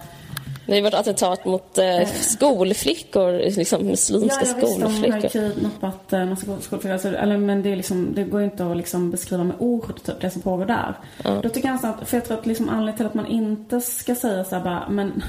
Det 0.71 0.77
har 0.77 0.83
varit 0.83 0.93
attentat 0.93 1.45
mot 1.45 1.77
eh, 1.77 2.07
skolflickor, 2.07 3.57
liksom 3.57 3.85
muslimska 3.85 4.45
Ja, 4.45 4.53
ja 4.61 4.67
de 4.77 4.83
har 4.83 4.89
skolflickor. 4.89 5.29
kidnappat 5.29 6.13
en 6.13 6.29
massa 6.29 6.45
skolflickor. 6.45 6.91
Alltså, 6.91 7.07
eller, 7.07 7.37
men 7.37 7.63
det, 7.63 7.71
är 7.71 7.75
liksom, 7.75 8.13
det 8.15 8.23
går 8.23 8.39
ju 8.39 8.45
inte 8.45 8.65
att 8.65 8.77
liksom 8.77 9.11
beskriva 9.11 9.43
med 9.43 9.55
ord, 9.59 10.03
typ, 10.03 10.21
det 10.21 10.29
som 10.29 10.41
pågår 10.41 10.65
där. 10.65 10.95
Då 11.41 11.49
tycker 11.49 11.67
jag 11.67 11.73
nästan 11.73 11.93
att, 11.93 12.09
för 12.09 12.17
jag 12.17 12.25
tror 12.25 12.37
att 12.37 12.45
liksom 12.45 12.69
anledningen 12.69 12.97
till 12.97 13.05
att 13.05 13.13
man 13.13 13.27
inte 13.27 13.81
ska 13.81 14.15
säga 14.15 14.43
så 14.43 14.55
här 14.55 14.63
bara, 14.63 14.89
men 14.89 15.23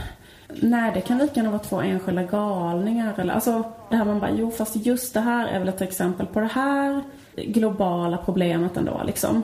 Nej, 0.60 0.90
det 0.94 1.00
kan 1.00 1.18
lika 1.18 1.32
gärna 1.34 1.50
vara 1.50 1.62
två 1.62 1.80
enskilda 1.80 2.22
galningar. 2.22 3.14
Eller, 3.18 3.34
alltså, 3.34 3.64
det 3.90 3.96
här 3.96 4.04
man 4.04 4.20
bara, 4.20 4.30
jo 4.30 4.50
fast 4.50 4.76
just 4.76 5.14
det 5.14 5.20
här 5.20 5.48
är 5.48 5.58
väl 5.58 5.68
ett 5.68 5.80
exempel 5.80 6.26
på 6.26 6.40
det 6.40 6.50
här 6.54 7.02
globala 7.36 8.18
problemet 8.24 8.76
ändå 8.76 9.02
liksom. 9.06 9.42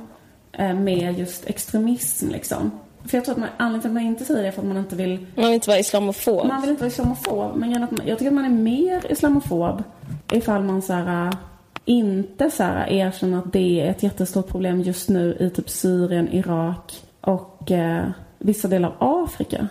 Eh, 0.53 0.75
med 0.75 1.19
just 1.19 1.47
extremism 1.47 2.29
liksom. 2.31 2.71
För 3.09 3.17
jag 3.17 3.25
tror 3.25 3.35
att 3.35 3.41
man, 3.41 3.49
anledningen 3.57 3.81
till 3.81 3.89
att 3.91 3.95
man 3.95 4.03
inte 4.03 4.25
säger 4.25 4.43
det 4.43 4.49
är 4.49 4.53
för 4.53 4.63
att 4.63 4.69
man 4.69 4.77
inte 4.77 4.97
vill... 4.97 5.27
Man 5.35 5.45
vill 5.45 5.55
inte 5.55 5.69
vara 5.69 5.79
islamofob. 5.79 6.47
Man 6.47 6.61
vill 6.61 6.71
inte 6.71 6.83
vara 6.83 6.91
islamofob. 6.91 7.57
Men 7.57 7.73
jag, 7.73 7.89
jag 8.05 8.19
tycker 8.19 8.31
att 8.31 8.35
man 8.35 8.45
är 8.45 8.49
mer 8.49 9.13
islamofob 9.13 9.83
ifall 10.33 10.63
man 10.63 10.83
så 10.83 10.93
här, 10.93 11.37
inte 11.85 12.51
så 12.51 12.63
här, 12.63 12.93
erkänner 12.93 13.39
att 13.39 13.53
det 13.53 13.81
är 13.81 13.91
ett 13.91 14.03
jättestort 14.03 14.49
problem 14.49 14.81
just 14.81 15.09
nu 15.09 15.37
i 15.41 15.51
typ 15.51 15.71
Syrien, 15.71 16.29
Irak 16.33 17.03
och 17.21 17.71
eh, 17.71 18.07
vissa 18.39 18.69
delar 18.69 18.95
av 18.99 19.25
Afrika. 19.25 19.69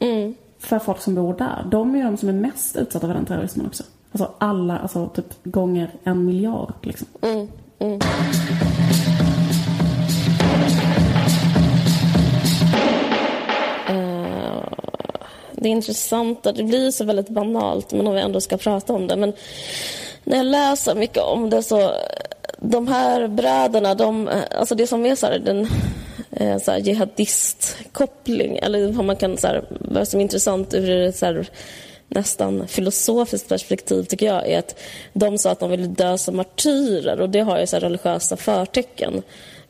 Mm. 0.00 0.34
För 0.58 0.78
folk 0.78 1.00
som 1.00 1.14
bor 1.14 1.34
där. 1.34 1.66
De 1.70 1.94
är 1.94 1.98
ju 1.98 2.04
de 2.04 2.16
som 2.16 2.28
är 2.28 2.32
mest 2.32 2.76
utsatta 2.76 3.06
för 3.06 3.14
den 3.14 3.24
terrorismen 3.24 3.66
också. 3.66 3.82
Alltså 4.12 4.34
alla, 4.38 4.78
alltså 4.78 5.08
typ 5.08 5.44
gånger 5.44 5.90
en 6.04 6.24
miljard 6.24 6.74
liksom. 6.82 7.06
Mm. 7.22 7.48
Mm. 7.78 8.00
Det 15.66 15.70
är 15.70 15.72
intressant, 15.72 16.42
det 16.42 16.64
blir 16.64 16.90
så 16.90 17.04
väldigt 17.04 17.28
banalt 17.28 17.92
men 17.92 18.06
om 18.06 18.14
vi 18.14 18.20
ändå 18.20 18.40
ska 18.40 18.56
prata 18.56 18.92
om 18.92 19.06
det. 19.06 19.16
Men 19.16 19.32
när 20.24 20.36
jag 20.36 20.46
läser 20.46 20.94
mycket 20.94 21.22
om 21.22 21.50
det 21.50 21.62
så, 21.62 21.92
de 22.58 22.88
här 22.88 23.28
bröderna, 23.28 23.94
de, 23.94 24.30
alltså 24.50 24.74
det 24.74 24.86
som 24.86 25.06
är 25.06 25.14
så 25.14 25.26
här, 25.26 25.38
den 25.38 25.68
eh, 26.30 26.58
så 26.58 26.70
här, 26.70 26.78
jihadistkoppling, 26.78 28.56
eller 28.56 28.92
vad 28.92 29.04
man 29.04 29.16
kan, 29.16 29.36
så 29.36 29.46
här, 29.46 29.64
vad 29.70 30.08
som 30.08 30.20
är 30.20 30.22
intressant 30.22 30.74
ur 30.74 30.90
ett 30.90 31.16
så 31.16 31.26
här, 31.26 31.46
nästan 32.08 32.68
filosofiskt 32.68 33.48
perspektiv 33.48 34.02
tycker 34.02 34.26
jag 34.26 34.48
är 34.48 34.58
att 34.58 34.80
de 35.12 35.38
sa 35.38 35.50
att 35.50 35.60
de 35.60 35.70
ville 35.70 35.86
dö 35.86 36.18
som 36.18 36.36
martyrer 36.36 37.20
och 37.20 37.30
det 37.30 37.40
har 37.40 37.60
ju 37.60 37.66
så 37.66 37.76
här 37.76 37.80
religiösa 37.80 38.36
förtecken. 38.36 39.22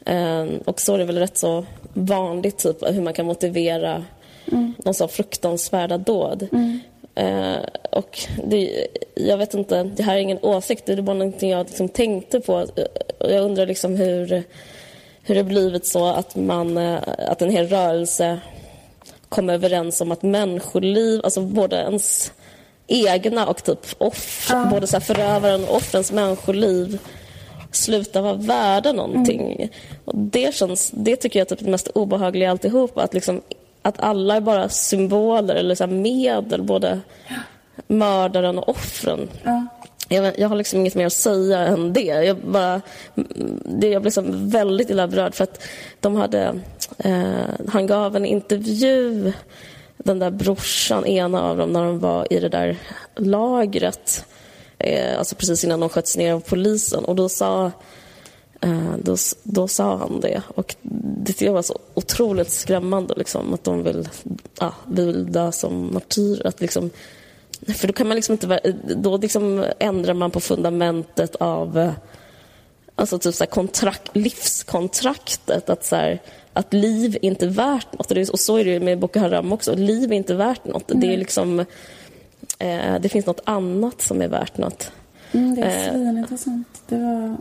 Eh, 0.06 0.46
och 0.64 0.80
så 0.80 0.94
är 0.94 0.98
det 0.98 1.04
väl 1.04 1.18
rätt 1.18 1.38
så 1.38 1.64
vanligt 1.94 2.58
typ 2.58 2.76
hur 2.82 3.02
man 3.02 3.14
kan 3.14 3.26
motivera 3.26 4.04
mm. 4.52 4.74
någon 4.84 4.94
så 4.94 5.08
fruktansvärda 5.08 5.98
dåd. 5.98 6.48
Mm. 6.52 6.80
Eh, 7.14 7.64
och 7.92 8.18
det, 8.44 8.86
jag 9.14 9.38
vet 9.38 9.54
inte, 9.54 9.82
det 9.82 10.02
här 10.02 10.16
är 10.16 10.20
ingen 10.20 10.38
åsikt, 10.42 10.86
det 10.86 10.92
är 10.92 11.02
bara 11.02 11.16
någonting 11.16 11.50
jag 11.50 11.66
liksom 11.66 11.88
tänkte 11.88 12.40
på. 12.40 12.66
Jag 13.18 13.44
undrar 13.44 13.66
liksom 13.66 13.96
hur, 13.96 14.42
hur 15.22 15.34
det 15.34 15.44
blivit 15.44 15.86
så 15.86 16.06
att, 16.06 16.36
man, 16.36 16.76
eh, 16.78 16.98
att 17.18 17.42
en 17.42 17.50
hel 17.50 17.68
rörelse 17.68 18.40
kom 19.28 19.50
överens 19.50 20.00
om 20.00 20.12
att 20.12 20.22
människoliv, 20.22 21.20
alltså 21.24 21.40
både 21.40 21.76
ens 21.76 22.32
egna 22.86 23.46
och 23.46 23.64
typ 23.64 23.86
off, 23.98 24.48
ja. 24.50 24.68
både 24.70 24.86
så 24.86 25.00
förövaren 25.00 25.64
och 25.64 25.76
offrens 25.76 26.12
människoliv 26.12 26.98
slutar 27.70 28.22
vara 28.22 28.34
värda 28.34 28.92
någonting. 28.92 29.52
Mm. 29.52 29.68
Och 30.04 30.16
det, 30.16 30.54
känns, 30.54 30.90
det 30.90 31.16
tycker 31.16 31.38
jag 31.38 31.46
är 31.46 31.56
typ 31.56 31.64
det 31.64 31.70
mest 31.70 31.88
obehagliga 31.88 32.50
alltihop. 32.50 32.98
Att, 32.98 33.14
liksom, 33.14 33.42
att 33.86 34.00
alla 34.00 34.36
är 34.36 34.40
bara 34.40 34.68
symboler 34.68 35.54
eller 35.54 35.74
så 35.74 35.86
medel, 35.86 36.62
både 36.62 37.00
mördaren 37.86 38.58
och 38.58 38.68
offren. 38.68 39.28
Ja. 39.42 39.66
Jag, 40.08 40.38
jag, 40.38 40.48
har 40.48 40.56
liksom 40.56 40.80
inget 40.80 40.94
mer 40.94 41.06
att 41.06 41.12
säga 41.12 41.58
än 41.58 41.92
det. 41.92 42.00
Jag, 42.00 42.36
bara, 42.36 42.80
det, 43.64 43.88
jag 43.88 44.02
blev 44.02 44.04
liksom 44.04 44.50
väldigt 44.50 44.90
illa 44.90 45.08
berörd 45.08 45.34
för 45.34 45.44
att 45.44 45.62
de 46.00 46.16
hade... 46.16 46.60
Eh, 46.98 47.68
han 47.68 47.86
gav 47.86 48.16
en 48.16 48.24
intervju, 48.26 49.32
den 49.96 50.18
där 50.18 50.30
brorsan, 50.30 51.06
ena 51.06 51.42
av 51.42 51.56
dem, 51.56 51.72
när 51.72 51.84
de 51.84 51.98
var 51.98 52.32
i 52.32 52.40
det 52.40 52.48
där 52.48 52.76
lagret. 53.16 54.24
Eh, 54.78 55.18
alltså 55.18 55.34
precis 55.34 55.64
innan 55.64 55.80
de 55.80 55.88
sköts 55.88 56.16
ner 56.16 56.32
av 56.32 56.40
polisen. 56.40 57.04
Och 57.04 57.16
då 57.16 57.28
sa, 57.28 57.72
då, 58.98 59.16
då 59.42 59.68
sa 59.68 59.96
han 59.96 60.20
det. 60.20 60.42
Och 60.54 60.76
det 60.82 61.42
jag 61.42 61.52
var 61.52 61.62
så 61.62 61.78
otroligt 61.94 62.50
skrämmande. 62.50 63.14
Liksom, 63.16 63.54
att 63.54 63.64
de 63.64 63.82
vill, 63.82 64.08
ja, 64.60 64.74
vill 64.86 65.32
dö 65.32 65.52
som 65.52 65.94
martyrer. 65.94 66.46
Att 66.46 66.60
liksom, 66.60 66.90
för 67.66 67.86
då 67.86 67.92
kan 67.92 68.08
man 68.08 68.14
liksom 68.14 68.32
inte... 68.32 68.74
Då 68.96 69.16
liksom 69.16 69.64
ändrar 69.78 70.14
man 70.14 70.30
på 70.30 70.40
fundamentet 70.40 71.36
av 71.36 71.78
eh, 71.78 71.92
alltså 72.94 73.18
typ 73.18 73.34
så 73.34 73.44
här 73.44 73.50
kontrakt, 73.50 74.16
livskontraktet. 74.16 75.70
Att, 75.70 75.84
så 75.84 75.96
här, 75.96 76.22
att 76.52 76.72
liv 76.72 77.18
inte 77.22 77.46
är 77.46 77.50
värt 77.50 77.92
något. 77.92 78.30
Och 78.30 78.40
så 78.40 78.56
är 78.56 78.64
det 78.64 78.80
med 78.80 78.98
Boko 78.98 79.18
Haram 79.18 79.52
också. 79.52 79.74
Liv 79.74 80.12
är 80.12 80.16
inte 80.16 80.34
värt 80.34 80.64
något. 80.64 80.90
Mm. 80.90 81.00
Det, 81.00 81.14
är 81.14 81.16
liksom, 81.16 81.60
eh, 82.58 82.98
det 83.00 83.08
finns 83.08 83.26
något 83.26 83.40
annat 83.44 84.02
som 84.02 84.22
är 84.22 84.28
värt 84.28 84.58
något. 84.58 84.90
Mm, 85.32 85.54
det 85.54 85.62
är 85.62 85.86
eh. 85.86 85.92
svinintressant. 85.92 86.82
Det 86.88 86.96
var 86.96 87.36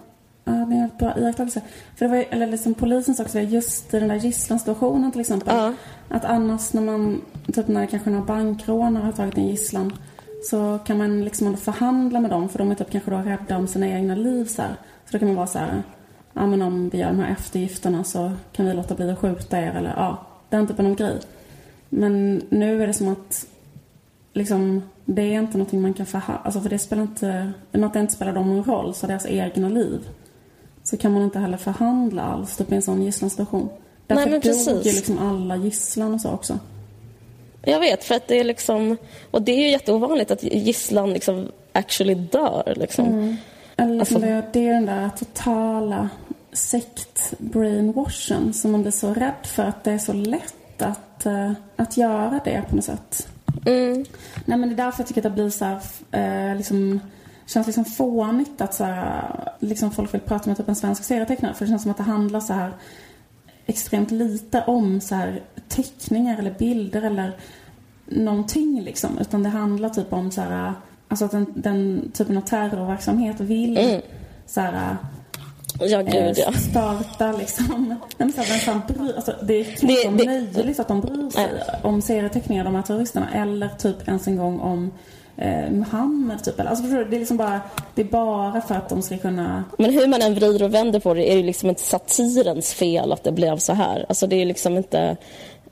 Ja, 0.47 0.51
det 0.51 0.75
är 0.75 0.79
en 0.79 0.91
bra 0.99 1.17
iakttagelse. 1.17 1.62
För 1.95 2.05
det 2.05 2.12
var 2.12 2.25
eller 2.29 2.47
liksom 2.47 2.73
polisen 2.73 3.15
sa 3.15 3.23
också 3.23 3.39
just 3.39 3.93
i 3.93 3.99
den 3.99 4.10
där 4.10 4.15
gisslansituationen 4.15 5.12
till 5.12 5.21
exempel. 5.21 5.55
Ja. 5.55 5.73
Att 6.10 6.25
annars 6.25 6.73
när 6.73 6.81
man, 6.81 7.21
typ 7.53 7.67
när 7.67 7.86
kanske 7.86 8.10
några 8.10 8.25
bankrånare 8.25 9.03
har 9.03 9.12
tagit 9.12 9.38
en 9.38 9.47
gisslan 9.47 9.93
så 10.49 10.79
kan 10.86 10.97
man 10.97 11.25
liksom 11.25 11.58
förhandla 11.58 12.19
med 12.19 12.31
dem 12.31 12.49
för 12.49 12.60
de 12.60 12.71
är 12.71 12.75
typ 12.75 12.91
kanske 12.91 13.12
då 13.12 13.17
rädda 13.17 13.58
om 13.58 13.67
sina 13.67 13.88
egna 13.88 14.15
liv 14.15 14.45
så 14.45 14.62
här. 14.62 14.75
Så 15.05 15.12
då 15.12 15.19
kan 15.19 15.27
man 15.27 15.38
vara 15.38 15.47
så 15.47 15.60
här, 15.60 15.84
ja 16.34 16.47
men 16.47 16.62
om 16.62 16.89
vi 16.89 16.97
gör 16.97 17.08
de 17.08 17.19
här 17.19 17.31
eftergifterna 17.31 18.03
så 18.03 18.31
kan 18.51 18.65
vi 18.65 18.73
låta 18.73 18.95
bli 18.95 19.12
att 19.12 19.19
skjuta 19.19 19.60
er 19.60 19.71
eller 19.71 19.93
ja, 19.97 20.27
den 20.49 20.67
typen 20.67 20.86
av 20.86 20.95
grej. 20.95 21.19
Men 21.89 22.41
nu 22.49 22.84
är 22.84 22.88
det 22.88 22.93
som 22.93 23.08
att 23.08 23.47
liksom, 24.34 24.81
det 25.05 25.21
är 25.21 25.39
inte 25.39 25.58
någonting 25.58 25.81
man 25.81 25.93
kan 25.93 26.05
förhandla, 26.05 26.41
alltså 26.43 26.62
för 26.62 26.69
det 26.69 26.79
spelar 26.79 27.03
inte, 27.03 27.51
något 27.71 27.93
det 27.93 27.99
inte 27.99 28.13
spelar 28.13 28.34
dem 28.34 28.47
någon 28.47 28.63
roll, 28.63 28.93
så 28.93 29.08
deras 29.08 29.25
egna 29.25 29.69
liv 29.69 29.99
så 30.86 30.98
kan 30.98 31.13
man 31.13 31.24
inte 31.24 31.39
heller 31.39 31.58
förhandla 31.58 32.24
alls 32.24 32.58
typ 32.58 32.71
i 32.71 32.76
en 32.76 32.82
sån 32.82 33.04
gisslansituation. 33.04 33.69
Därför 34.08 34.30
Nej, 34.30 34.41
men 34.43 34.76
dog 34.76 34.86
ju 34.86 34.91
liksom 34.91 35.19
alla 35.19 35.56
gisslan 35.56 36.13
och 36.13 36.21
så 36.21 36.32
också. 36.32 36.60
Jag 37.62 37.80
vet, 37.80 38.04
för 38.04 38.15
att 38.15 38.28
det 38.28 38.39
är 38.39 38.43
liksom... 38.43 38.98
Och 39.32 39.41
det 39.41 39.52
är 39.52 39.60
ju 39.60 39.69
jätteovanligt 39.69 40.32
att 40.32 40.43
gisslan 40.43 41.13
liksom 41.13 41.52
actually 41.71 42.15
dör. 42.15 42.74
Liksom. 42.76 43.06
Mm. 43.06 43.36
Eller 43.76 43.93
liksom 43.93 44.15
alltså, 44.15 44.32
det, 44.32 44.45
det 44.54 44.67
är 44.67 44.74
den 44.74 44.86
där 44.86 45.10
totala 45.10 46.10
sekt-brainwashen 46.54 48.54
som 48.54 48.71
man 48.71 48.82
blir 48.82 48.91
så 48.91 49.13
rädd 49.13 49.34
för 49.43 49.63
att 49.63 49.84
det 49.84 49.91
är 49.91 49.98
så 49.98 50.13
lätt 50.13 50.82
att, 50.82 51.26
uh, 51.26 51.52
att 51.76 51.98
göra 51.98 52.39
det 52.45 52.63
på 52.69 52.76
något 52.76 52.86
sätt. 52.86 53.28
Mm. 53.65 54.06
Nej 54.45 54.58
men 54.58 54.69
det 54.69 54.76
är 54.76 54.86
därför 54.86 55.00
jag 55.00 55.08
tycker 55.08 55.21
att 55.21 55.24
det 55.24 55.41
blir 55.41 55.50
så 55.50 55.65
här, 55.65 55.82
uh, 56.52 56.58
liksom 56.58 57.00
känns 57.45 57.67
liksom 57.67 57.86
fånigt 57.86 58.62
att 58.62 58.73
så 58.73 58.84
här, 58.84 59.53
liksom 59.60 59.91
folk 59.91 60.13
vill 60.13 60.21
prata 60.21 60.49
med 60.49 60.58
typ 60.58 60.69
en 60.69 60.75
svensk 60.75 61.03
serietecknare. 61.03 61.53
För 61.53 61.65
det 61.65 61.69
känns 61.69 61.81
som 61.81 61.91
att 61.91 61.97
det 61.97 62.03
handlar 62.03 62.39
så 62.39 62.53
här 62.53 62.73
extremt 63.65 64.12
lite 64.12 64.63
om 64.67 65.01
så 65.01 65.15
här 65.15 65.43
teckningar 65.67 66.38
eller 66.38 66.51
bilder 66.51 67.01
eller 67.01 67.38
någonting 68.05 68.81
liksom. 68.81 69.17
Utan 69.19 69.43
det 69.43 69.49
handlar 69.49 69.89
typ 69.89 70.13
om 70.13 70.31
så 70.31 70.41
här, 70.41 70.73
alltså 71.08 71.25
att 71.25 71.31
den, 71.31 71.53
den 71.55 72.12
typen 72.13 72.38
av 72.38 72.41
terrorverksamhet 72.41 73.39
vill 73.39 73.77
mm. 73.77 74.01
så 74.45 74.62
här 74.62 74.97
Ja, 75.79 76.01
gud 76.01 76.13
eh, 76.13 76.31
ja. 76.36 76.51
Starta 76.51 77.31
liksom. 77.31 77.95
Men 78.17 78.34
så 78.34 78.41
här, 78.41 78.65
vem 78.65 78.81
bryr, 78.88 79.15
alltså, 79.15 79.36
det 79.43 79.53
är 79.53 79.63
knappt 79.63 80.17
det, 80.17 80.25
möjligt 80.25 80.79
att 80.79 80.88
de 80.88 81.01
bryr 81.01 81.29
sig 81.29 81.53
nej. 81.53 81.63
om 81.84 82.01
serieteckningar, 82.01 82.63
de 82.63 82.75
här 82.75 82.81
terroristerna. 82.81 83.29
Eller 83.34 83.69
typ 83.69 84.08
ens 84.08 84.27
en 84.27 84.36
gång 84.36 84.60
om 84.60 84.91
eh, 85.38 85.71
Muhammed 85.71 86.43
typ. 86.43 86.60
Alltså 86.60 86.84
förstår 86.84 86.98
du? 86.98 87.06
Det 87.06 87.15
är 87.15 87.19
liksom 87.19 87.38
bara, 87.38 87.62
det 87.95 88.02
är 88.02 88.06
bara 88.06 88.62
för 88.62 88.76
att 88.76 88.89
de 88.89 89.02
ska 89.02 89.17
kunna... 89.17 89.63
Men 89.78 89.93
hur 89.93 90.08
man 90.08 90.21
än 90.21 90.36
vrider 90.36 90.63
och 90.63 90.74
vänder 90.74 91.00
på 91.00 91.13
det 91.13 91.32
är 91.32 91.36
det 91.36 91.43
liksom 91.43 91.69
inte 91.69 91.82
satirens 91.82 92.74
fel 92.74 93.12
att 93.12 93.24
det 93.24 93.32
blev 93.32 93.58
så 93.58 93.74
här. 93.74 94.06
Alltså 94.10 94.28
det 94.28 94.36
är 94.41 94.45
liksom 94.45 94.78
inte... 94.78 95.17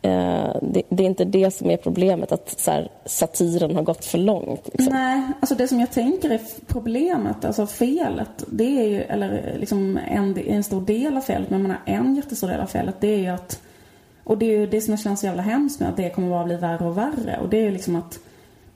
Eh, 0.02 0.56
det, 0.62 0.82
det, 0.90 1.04
är 1.04 1.08
inte 1.08 1.26
det 1.26 1.52
som 1.52 1.70
är 1.70 1.78
problemet, 1.78 2.32
att 2.32 2.60
så 2.60 2.72
här, 2.72 2.92
satiren 3.06 3.76
har 3.76 3.84
gått 3.84 4.06
för 4.06 4.18
långt. 4.18 4.70
Liksom. 4.74 4.94
Nej, 4.94 5.22
alltså 5.40 5.56
det 5.56 5.68
som 5.68 5.80
jag 5.80 5.92
tänker 5.92 6.30
är 6.30 6.42
problemet, 6.68 7.46
alltså 7.46 7.68
felet, 7.68 8.44
det 8.48 8.80
är 8.80 8.88
ju, 8.88 9.02
eller 9.02 9.56
liksom 9.60 10.00
en, 10.08 10.38
en 10.48 10.64
stor 10.64 10.82
del 10.82 11.18
av 11.18 11.22
felet, 11.22 11.50
men 11.50 11.60
jag 11.60 11.68
menar 11.68 11.82
en 11.86 12.16
jättestor 12.16 12.48
del 12.48 12.60
av 12.60 12.66
felet, 12.66 12.96
det 13.00 13.08
är 13.08 13.18
ju 13.18 13.28
att, 13.28 13.62
och 14.24 14.38
det 14.38 14.46
är 14.46 14.60
ju 14.60 14.68
det 14.68 14.82
som 14.82 14.98
känns 14.98 15.20
så 15.20 15.26
jävla 15.26 15.42
hemskt 15.42 15.80
med 15.80 15.90
att 15.90 15.98
det 15.98 16.10
kommer 16.10 16.30
bara 16.30 16.44
bli 16.44 16.56
värre 16.56 16.86
och 16.86 16.98
värre. 16.98 17.40
Och 17.42 17.50
det 17.50 17.58
är 17.58 17.64
ju 17.64 17.72
liksom 17.72 17.96
att 17.96 18.20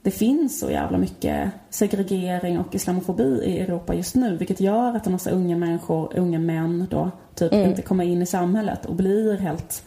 det 0.08 0.12
finns 0.12 0.60
så 0.60 0.72
jävla 0.72 0.98
mycket 0.98 1.52
segregering 1.70 2.60
och 2.60 2.76
islamofobi 2.76 3.42
i 3.44 3.60
Europa 3.60 3.94
just 3.94 4.16
nu. 4.16 4.38
Vilket 4.38 4.60
gör 4.60 4.96
att 4.96 5.06
en 5.06 5.12
massa 5.12 5.30
unga 5.30 5.58
människor, 5.58 6.18
unga 6.18 6.40
män 6.40 6.88
då, 6.90 7.12
typ 7.36 7.54
mm. 7.54 7.70
inte 7.70 7.82
kommer 7.82 8.04
in 8.04 8.22
i 8.22 8.26
samhället 8.26 8.86
och 8.86 8.96
blir 8.96 9.38
helt 9.38 9.84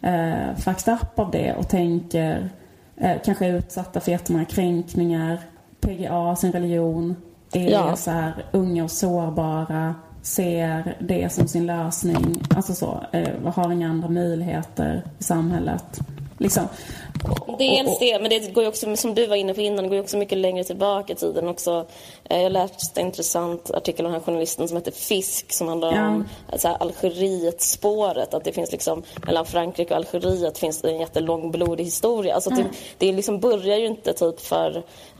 eh, 0.00 0.56
fucked 0.56 0.94
up 0.94 1.18
av 1.18 1.30
det 1.30 1.54
och 1.54 1.68
tänker, 1.68 2.50
eh, 2.96 3.16
kanske 3.24 3.46
är 3.46 3.54
utsatta 3.54 4.00
för 4.00 4.12
jättemånga 4.12 4.44
kränkningar, 4.44 5.40
PGA, 5.80 6.36
sin 6.36 6.52
religion, 6.52 7.16
är 7.52 7.70
ja. 7.70 7.96
så 7.96 8.10
här 8.10 8.44
unga 8.52 8.84
och 8.84 8.90
sårbara, 8.90 9.94
ser 10.22 10.96
det 11.00 11.32
som 11.32 11.48
sin 11.48 11.66
lösning, 11.66 12.42
alltså 12.56 12.74
så, 12.74 13.00
eh, 13.12 13.52
har 13.52 13.72
inga 13.72 13.88
andra 13.88 14.08
möjligheter 14.08 15.02
i 15.18 15.22
samhället. 15.22 16.00
Liksom. 16.38 16.64
Dels 17.58 17.98
det, 17.98 18.18
men 18.20 18.30
det 18.30 18.52
går 18.54 18.62
ju 18.64 18.68
också, 18.68 18.96
som 18.96 19.14
du 19.14 19.26
var 19.26 19.36
inne 19.36 19.54
på 19.54 19.60
innan, 19.60 19.84
det 19.84 19.88
går 19.88 19.96
ju 19.96 20.02
också 20.02 20.16
mycket 20.16 20.38
längre 20.38 20.64
tillbaka 20.64 21.12
i 21.12 21.16
tiden 21.16 21.48
också. 21.48 21.86
Eh, 22.24 22.42
jag 22.42 22.52
läste 22.52 23.00
en 23.00 23.06
intressant 23.06 23.70
artikel 23.70 24.06
av 24.06 24.12
den 24.12 24.20
här 24.20 24.26
journalisten 24.26 24.68
som 24.68 24.76
heter 24.76 24.92
Fisk 24.92 25.52
som 25.52 25.68
handlar 25.68 25.92
Ja. 25.92 26.08
om 26.08 26.28
så 26.58 26.68
här, 26.68 26.76
Algeriet-spåret. 26.80 28.34
Att 28.34 28.44
det 28.44 28.52
finns 28.52 28.72
liksom, 28.72 29.02
mellan 29.26 29.46
Frankrike 29.46 29.94
och 29.94 29.96
Algeriet 30.14 30.58
finns 30.58 30.82
det 30.82 30.90
en 30.90 30.98
jättelång 31.00 31.50
blodig 31.50 31.84
historia. 31.84 32.34
Alltså 32.34 32.50
det, 32.50 32.64
det 32.98 33.12
liksom 33.12 33.40
börjar 33.40 33.78
ju 33.78 33.86
inte 33.86 34.12
typ 34.12 34.40
för... 34.40 34.76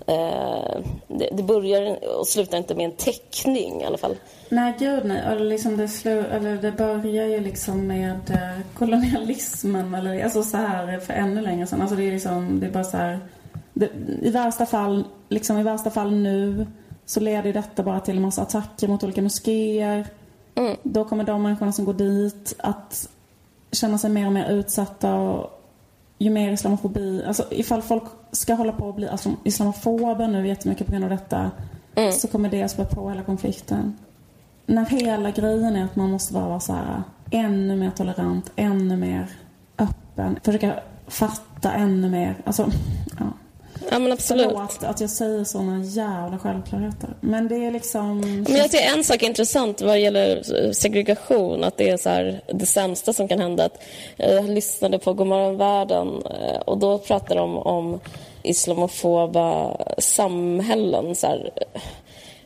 Eh, 0.06 0.80
det, 1.08 1.28
det 1.32 1.42
börjar 1.42 1.98
och 2.18 2.28
slutar 2.28 2.58
inte 2.58 2.74
med 2.74 2.84
en 2.84 2.96
teckning 2.96 3.82
i 3.82 3.84
alla 3.84 3.98
fall. 3.98 4.16
Nej, 4.52 4.74
gud 4.78 5.04
nej. 5.04 5.22
Eller 5.26 5.44
liksom 5.44 5.76
det, 5.76 5.88
slu, 5.88 6.24
eller 6.24 6.56
det 6.56 6.72
börjar 6.72 7.26
ju 7.26 7.40
liksom 7.40 7.86
med 7.86 8.30
eh, 8.30 8.66
kolonialismen. 8.74 9.94
Eller, 9.94 10.24
alltså 10.24 10.42
så 10.42 10.56
här 10.56 10.98
för 10.98 11.12
ännu 11.14 11.40
längre 11.40 11.66
sedan. 11.66 11.80
Alltså 11.80 11.96
det 11.96 12.08
är 12.08 12.12
liksom, 12.12 12.60
det 12.60 12.66
är 12.66 12.70
bara 12.70 12.84
så 12.84 12.96
här. 12.96 13.20
Det, 13.74 13.90
I 14.22 14.30
värsta 14.30 14.66
fall, 14.66 15.04
liksom 15.28 15.58
i 15.58 15.62
värsta 15.62 15.90
fall 15.90 16.12
nu 16.12 16.66
så 17.06 17.20
leder 17.20 17.44
ju 17.44 17.52
detta 17.52 17.82
bara 17.82 18.00
till 18.00 18.16
en 18.16 18.22
massa 18.22 18.42
attacker 18.42 18.88
mot 18.88 19.04
olika 19.04 19.22
moskéer. 19.22 20.06
Då 20.82 21.04
kommer 21.04 21.24
de 21.24 21.42
människorna 21.42 21.72
som 21.72 21.84
går 21.84 21.94
dit 21.94 22.54
att 22.58 23.08
känna 23.72 23.98
sig 23.98 24.10
mer 24.10 24.26
och 24.26 24.32
mer 24.32 24.50
utsatta. 24.50 25.14
Och 25.14 25.62
ju 26.18 26.30
mer 26.30 26.52
islamofobi, 26.52 27.24
alltså 27.26 27.44
ifall 27.50 27.82
folk 27.82 28.04
ska 28.32 28.54
hålla 28.54 28.72
på 28.72 28.88
att 28.88 28.96
bli 28.96 29.08
islamofober 29.44 30.28
nu 30.28 30.48
jättemycket 30.48 30.86
på 30.86 30.92
grund 30.92 31.04
av 31.04 31.10
detta 31.10 31.50
så 32.12 32.28
kommer 32.28 32.48
det 32.48 32.68
spä 32.68 32.84
på 32.84 33.10
hela 33.10 33.22
konflikten. 33.22 33.96
När 34.72 34.86
hela 34.86 35.30
grejen 35.30 35.76
är 35.76 35.84
att 35.84 35.96
man 35.96 36.10
måste 36.10 36.32
bara 36.32 36.48
vara 36.48 36.60
så 36.60 36.72
här 36.72 37.02
ännu 37.30 37.76
mer 37.76 37.90
tolerant, 37.90 38.52
ännu 38.56 38.96
mer 38.96 39.26
öppen, 39.78 40.38
försöka 40.44 40.74
fatta 41.08 41.72
ännu 41.72 42.08
mer. 42.08 42.34
Alltså, 42.44 42.70
ja. 43.18 43.26
Ja 43.90 43.98
men 43.98 44.12
absolut. 44.12 44.46
Förlåt 44.46 44.84
att 44.84 45.00
jag 45.00 45.10
säger 45.10 45.44
såna 45.44 45.84
jävla 45.84 46.38
självklarheter. 46.38 47.10
Men 47.20 47.48
det 47.48 47.56
är 47.56 47.70
liksom... 47.70 48.20
Men 48.20 48.56
jag 48.56 48.70
tycker 48.70 48.96
en 48.96 49.04
sak 49.04 49.22
är 49.22 49.26
intressant 49.26 49.82
vad 49.82 50.00
gäller 50.00 50.42
segregation, 50.72 51.64
att 51.64 51.76
det 51.76 51.90
är 51.90 51.96
så 51.96 52.08
här, 52.08 52.40
det 52.54 52.66
sämsta 52.66 53.12
som 53.12 53.28
kan 53.28 53.38
hända. 53.38 53.64
Att 53.64 53.82
jag 54.16 54.48
lyssnade 54.48 54.98
på 54.98 55.14
Godmorgon 55.14 55.56
världen 55.56 56.08
eh, 56.08 56.60
och 56.60 56.78
då 56.78 56.98
pratade 56.98 57.40
de 57.40 57.58
om 57.58 58.00
islamofoba 58.42 59.76
samhällen. 59.98 61.14
Så 61.14 61.26
här, 61.26 61.50
eh, 61.56 61.80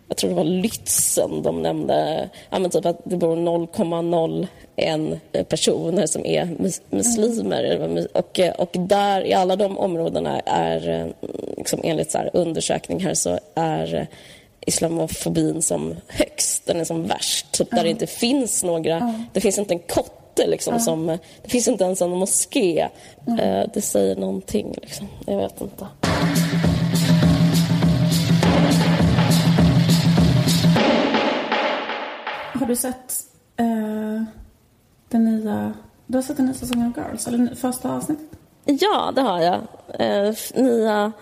jag 0.08 0.16
tror 0.16 0.30
det 0.30 0.36
var 0.36 0.44
Lützen 0.44 1.42
de 1.42 1.62
nämnde. 1.62 2.28
Ja, 2.50 2.58
men 2.58 2.70
typ 2.70 2.86
att 2.86 3.00
det 3.04 3.16
bor 3.16 3.36
0,01 3.36 5.18
personer 5.48 6.06
som 6.06 6.26
är 6.26 6.44
mus- 6.44 6.80
muslimer. 6.90 7.88
mus- 7.88 8.06
Och, 8.12 8.40
eh, 8.40 8.54
och 8.54 8.70
där 8.72 9.26
i 9.26 9.34
alla 9.34 9.56
de 9.56 9.78
områdena 9.78 10.40
är, 10.40 10.88
eh, 10.88 11.06
liksom 11.56 11.80
enligt 11.84 12.10
så 12.10 12.18
här 12.18 12.30
undersökningar 12.32 13.14
så 13.14 13.38
är 13.54 13.94
eh, 13.94 14.06
islamofobin 14.66 15.62
som 15.62 15.94
högst, 16.08 16.66
den 16.66 16.80
är 16.80 16.84
som 16.84 17.06
värst. 17.06 17.52
Typ 17.52 17.70
där 17.70 17.82
det 17.82 17.90
inte 17.90 18.06
finns 18.06 18.64
några, 18.64 19.14
det 19.32 19.40
finns 19.40 19.58
inte 19.58 19.74
en 19.74 19.78
kotte 19.78 20.46
liksom 20.46 20.80
som, 20.80 21.06
det 21.42 21.48
finns 21.50 21.68
inte 21.68 21.84
ens 21.84 22.02
en 22.02 22.10
moské. 22.10 22.88
Eh, 23.40 23.64
Det 23.74 23.80
säger 23.82 24.16
någonting 24.16 24.74
liksom, 24.82 25.08
jag 25.26 25.36
vet 25.36 25.60
inte. 25.60 25.86
Har 32.60 32.66
du 32.66 32.76
sett 32.76 33.14
eh, 33.56 34.22
den 35.08 35.24
nya... 35.24 35.72
Du 36.06 36.18
har 36.18 36.22
sett 36.22 36.36
den 36.36 36.46
nya 36.46 36.54
säsongen 36.54 36.86
av 36.96 37.04
Girls? 37.04 37.26
Eller 37.26 37.54
första 37.54 37.92
avsnittet? 37.92 38.26
Ja, 38.64 39.12
det 39.14 39.20
har 39.20 39.40
jag. 39.40 39.60
Eh, 39.98 40.34
nya, 40.54 41.12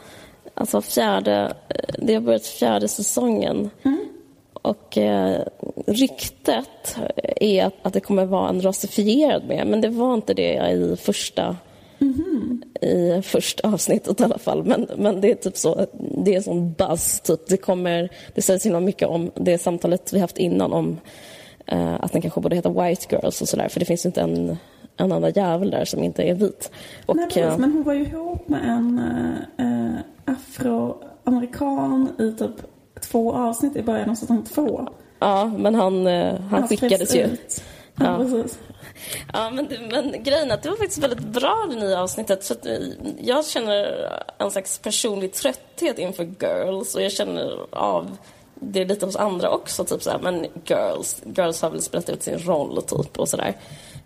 alltså 0.54 0.80
fjärde, 0.82 1.54
eh, 1.68 1.94
det 1.98 2.14
har 2.14 2.20
börjat 2.20 2.46
fjärde 2.46 2.88
säsongen. 2.88 3.70
Och 4.52 4.98
eh, 4.98 5.42
ryktet 5.86 6.96
är 7.36 7.64
att, 7.64 7.74
att 7.82 7.92
det 7.92 8.00
kommer 8.00 8.24
vara 8.24 8.48
en 8.48 8.62
rasifierad 8.62 9.44
med, 9.44 9.66
men 9.66 9.80
det 9.80 9.88
var 9.88 10.14
inte 10.14 10.34
det 10.34 10.70
i 10.70 10.96
första 10.96 11.56
i 12.80 13.22
första 13.22 13.68
avsnittet 13.68 14.20
i 14.20 14.24
alla 14.24 14.38
fall. 14.38 14.64
Men, 14.64 14.86
men 14.96 15.20
det 15.20 15.30
är 15.30 15.34
typ 15.34 15.56
så, 15.56 15.86
det 16.24 16.34
är 16.34 16.40
sån 16.40 16.72
buzz. 16.72 17.20
Typ. 17.20 17.46
Det, 17.48 17.56
kommer, 17.56 18.08
det 18.34 18.42
sägs 18.42 18.66
himla 18.66 18.80
mycket 18.80 19.08
om 19.08 19.30
det 19.34 19.58
samtalet 19.58 20.12
vi 20.12 20.18
haft 20.20 20.38
innan 20.38 20.72
om 20.72 21.00
eh, 21.66 21.94
att 22.04 22.12
den 22.12 22.22
kanske 22.22 22.40
borde 22.40 22.56
heta 22.56 22.68
White 22.68 23.06
Girls 23.16 23.42
och 23.42 23.48
sådär. 23.48 23.68
För 23.68 23.80
det 23.80 23.86
finns 23.86 24.04
ju 24.04 24.08
inte 24.08 24.20
en, 24.20 24.56
en 24.96 25.12
enda 25.12 25.30
jävel 25.30 25.70
där 25.70 25.84
som 25.84 26.02
inte 26.02 26.22
är 26.22 26.34
vit. 26.34 26.70
Och, 27.06 27.16
Nej, 27.16 27.26
precis. 27.26 27.42
eh, 27.42 27.58
Men 27.58 27.72
hon 27.72 27.82
var 27.82 27.92
ju 27.94 28.02
ihop 28.06 28.48
med 28.48 28.60
en 28.68 28.98
eh, 29.58 30.00
afroamerikan 30.34 32.08
i 32.18 32.32
typ 32.38 32.50
två 33.00 33.32
avsnitt 33.32 33.76
i 33.76 33.82
början 33.82 34.10
av 34.10 34.14
säsong 34.14 34.42
två. 34.42 34.88
Ja, 35.18 35.52
men 35.58 35.74
han, 35.74 36.06
eh, 36.06 36.40
han 36.40 36.66
skrevs 36.66 36.80
skickades 36.80 37.16
ju. 37.16 37.20
ut. 37.22 37.62
Ja, 37.96 38.24
Ja. 38.28 38.44
Ja, 39.32 39.50
men, 39.50 39.68
men 39.90 40.22
grejen 40.22 40.50
är 40.50 40.54
att 40.54 40.62
det 40.62 40.68
var 40.70 40.76
faktiskt 40.76 41.02
väldigt 41.02 41.20
bra 41.20 41.66
det 41.70 41.76
nya 41.76 42.02
avsnittet. 42.02 42.44
Så 42.44 42.54
eh, 42.54 42.78
jag 43.20 43.46
känner 43.46 44.08
en 44.38 44.50
slags 44.50 44.78
personlig 44.78 45.32
trötthet 45.32 45.98
inför 45.98 46.24
Girls 46.24 46.94
och 46.94 47.02
jag 47.02 47.12
känner 47.12 47.58
av 47.70 48.16
det 48.54 48.84
lite 48.84 49.06
hos 49.06 49.16
andra 49.16 49.50
också. 49.50 49.84
Typ 49.84 50.02
såhär, 50.02 50.18
men 50.18 50.46
Girls, 50.64 51.22
Girls 51.36 51.62
har 51.62 51.70
väl 51.70 51.82
spelat 51.82 52.08
ut 52.08 52.22
sin 52.22 52.38
roll 52.38 52.82
typ 52.82 53.18
och 53.18 53.28
sådär. 53.28 53.56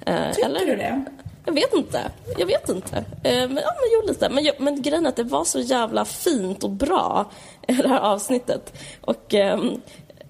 Eh, 0.07 0.33
Tycker 0.35 0.67
du 0.67 0.77
det? 0.77 1.05
Jag 1.45 1.53
vet 1.53 1.75
inte. 1.75 2.01
Jag 2.39 2.47
vet 2.47 2.69
inte. 2.69 2.97
Eh, 2.97 3.49
men, 3.49 3.57
ja, 3.57 3.73
men 3.75 3.89
jo, 3.93 4.09
lite. 4.09 4.29
Men, 4.29 4.51
men 4.59 4.83
grejen 4.83 5.07
är 5.07 5.09
att 5.09 5.17
det 5.17 5.23
var 5.25 5.45
så 5.45 5.61
jävla 5.61 6.05
fint 6.05 6.65
och 6.65 6.71
bra, 6.71 7.31
det 7.67 7.73
här 7.73 8.01
avsnittet. 8.01 8.73
Och 9.01 9.35
ehm, 9.35 9.81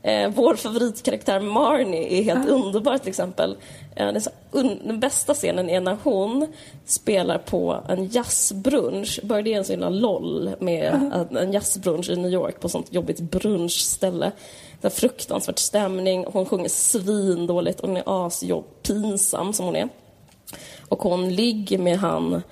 eh, 0.08 0.28
vår 0.34 0.54
favoritkaraktär 0.54 1.40
Marnie 1.40 2.18
är 2.18 2.22
helt 2.22 2.48
underbar 2.48 2.98
till 2.98 3.08
exempel. 3.08 3.56
Eh, 3.96 4.18
så 4.18 4.30
un- 4.52 4.86
den 4.86 5.00
bästa 5.00 5.34
scenen 5.34 5.70
är 5.70 5.80
när 5.80 5.96
hon 6.02 6.46
spelar 6.86 7.38
på 7.38 7.82
en 7.88 8.08
jazzbrunch. 8.08 9.20
Började 9.22 9.50
en 9.50 9.64
så 9.64 9.72
himla 9.72 9.88
LOL 9.88 10.50
med 10.60 11.10
att 11.12 11.32
en 11.32 11.52
jazzbrunch 11.52 12.10
i 12.10 12.16
New 12.16 12.32
York 12.32 12.60
på 12.60 12.68
sånt 12.68 12.92
jobbigt 12.92 13.20
brunchställe. 13.20 14.32
Det 14.80 14.86
är 14.88 14.90
fruktansvärt 14.90 15.58
stämning. 15.58 16.24
Hon 16.32 16.46
sjunger 16.46 16.68
svindåligt 16.68 17.80
och 17.80 17.88
hon 17.88 17.96
är 17.96 18.26
asjobb, 18.26 18.64
pinsam 18.82 19.52
som 19.52 19.66
hon 19.66 19.76
är. 19.76 19.88
Och 20.88 21.02
hon 21.02 21.34
ligger 21.34 21.78
med 21.78 21.98
han 21.98 22.42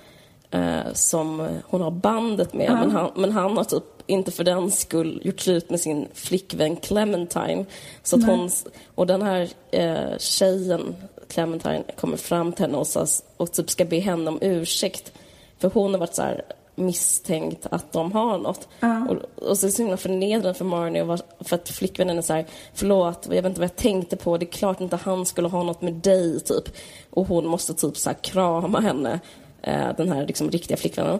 eh, 0.51 0.93
som 0.93 1.47
hon 1.67 1.81
har 1.81 1.91
bandet 1.91 2.53
med. 2.53 2.71
Men, 2.71 2.91
han, 2.91 3.11
men 3.15 3.31
han 3.31 3.57
har 3.57 3.63
typ 3.63 3.83
inte 4.07 4.31
för 4.31 4.43
den 4.43 4.71
skull 4.71 5.21
gjort 5.23 5.39
slut 5.39 5.69
med 5.69 5.79
sin 5.79 6.07
flickvän 6.13 6.75
Clementine. 6.75 7.65
Så 8.03 8.15
att 8.15 8.25
hon, 8.25 8.49
och 8.95 9.07
den 9.07 9.21
här 9.21 9.49
eh, 9.71 10.17
tjejen, 10.17 10.95
Clementine, 11.27 11.83
kommer 11.99 12.17
fram 12.17 12.53
till 12.53 12.65
henne 12.65 12.77
och, 12.77 12.87
så, 12.87 13.05
och 13.37 13.51
typ 13.51 13.69
ska 13.69 13.85
be 13.85 13.99
henne 13.99 14.29
om 14.29 14.39
ursäkt. 14.41 15.11
För 15.59 15.69
hon 15.69 15.91
har 15.91 15.99
varit 15.99 16.15
så 16.15 16.21
här 16.21 16.41
misstänkt 16.75 17.67
att 17.71 17.91
de 17.91 18.11
har 18.11 18.37
något. 18.37 18.67
Och, 19.09 19.47
och 19.49 19.57
så 19.57 19.65
är 19.65 19.67
det 19.67 19.71
så 19.71 19.81
himla 19.81 19.97
förnedrande 19.97 20.53
för 20.53 20.65
Marnie 20.65 21.03
var, 21.03 21.19
för 21.39 21.55
att 21.55 21.69
flickvännen 21.69 22.17
är 22.17 22.21
så 22.21 22.33
här, 22.33 22.45
förlåt, 22.73 23.25
jag 23.29 23.35
vet 23.35 23.45
inte 23.45 23.59
vad 23.59 23.69
jag 23.69 23.75
tänkte 23.75 24.15
på, 24.15 24.37
det 24.37 24.45
är 24.45 24.51
klart 24.51 24.81
inte 24.81 24.95
han 24.95 25.25
skulle 25.25 25.47
ha 25.47 25.63
något 25.63 25.81
med 25.81 25.93
dig, 25.93 26.39
typ. 26.39 26.75
Och 27.09 27.27
hon 27.27 27.47
måste 27.47 27.73
typ 27.73 27.97
så 27.97 28.09
här 28.09 28.17
krama 28.21 28.79
henne, 28.79 29.19
eh, 29.67 29.95
den 29.97 30.11
här 30.11 30.27
liksom 30.27 30.51
riktiga 30.51 30.77
flickvännen. 30.77 31.19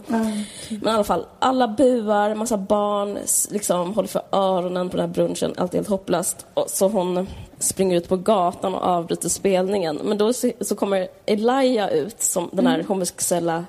Men 0.70 0.94
i 0.94 0.96
alla 0.96 1.04
fall, 1.04 1.26
alla 1.40 1.68
buar, 1.68 2.36
massa 2.36 2.58
barn 2.58 3.18
liksom 3.52 3.94
håller 3.94 4.08
för 4.08 4.22
öronen 4.32 4.90
på 4.90 4.98
den 4.98 5.10
här 5.10 5.14
brunchen, 5.14 5.54
allt 5.58 5.74
är 5.74 5.78
helt 5.78 5.88
hopplöst. 5.88 6.46
Och 6.54 6.70
så 6.70 6.88
hon 6.88 7.28
springer 7.60 7.98
ut 7.98 8.10
på 8.10 8.18
gatan 8.18 8.76
och 8.76 8.82
avbryter 8.82 9.30
spelningen. 9.30 10.00
Men 10.04 10.18
då 10.18 10.34
så, 10.34 10.52
så 10.62 10.76
kommer 10.76 11.08
Elijah 11.26 11.92
ut, 11.92 12.22
som 12.22 12.50
den 12.54 12.68
här 12.68 12.84
homosexuella 12.84 13.66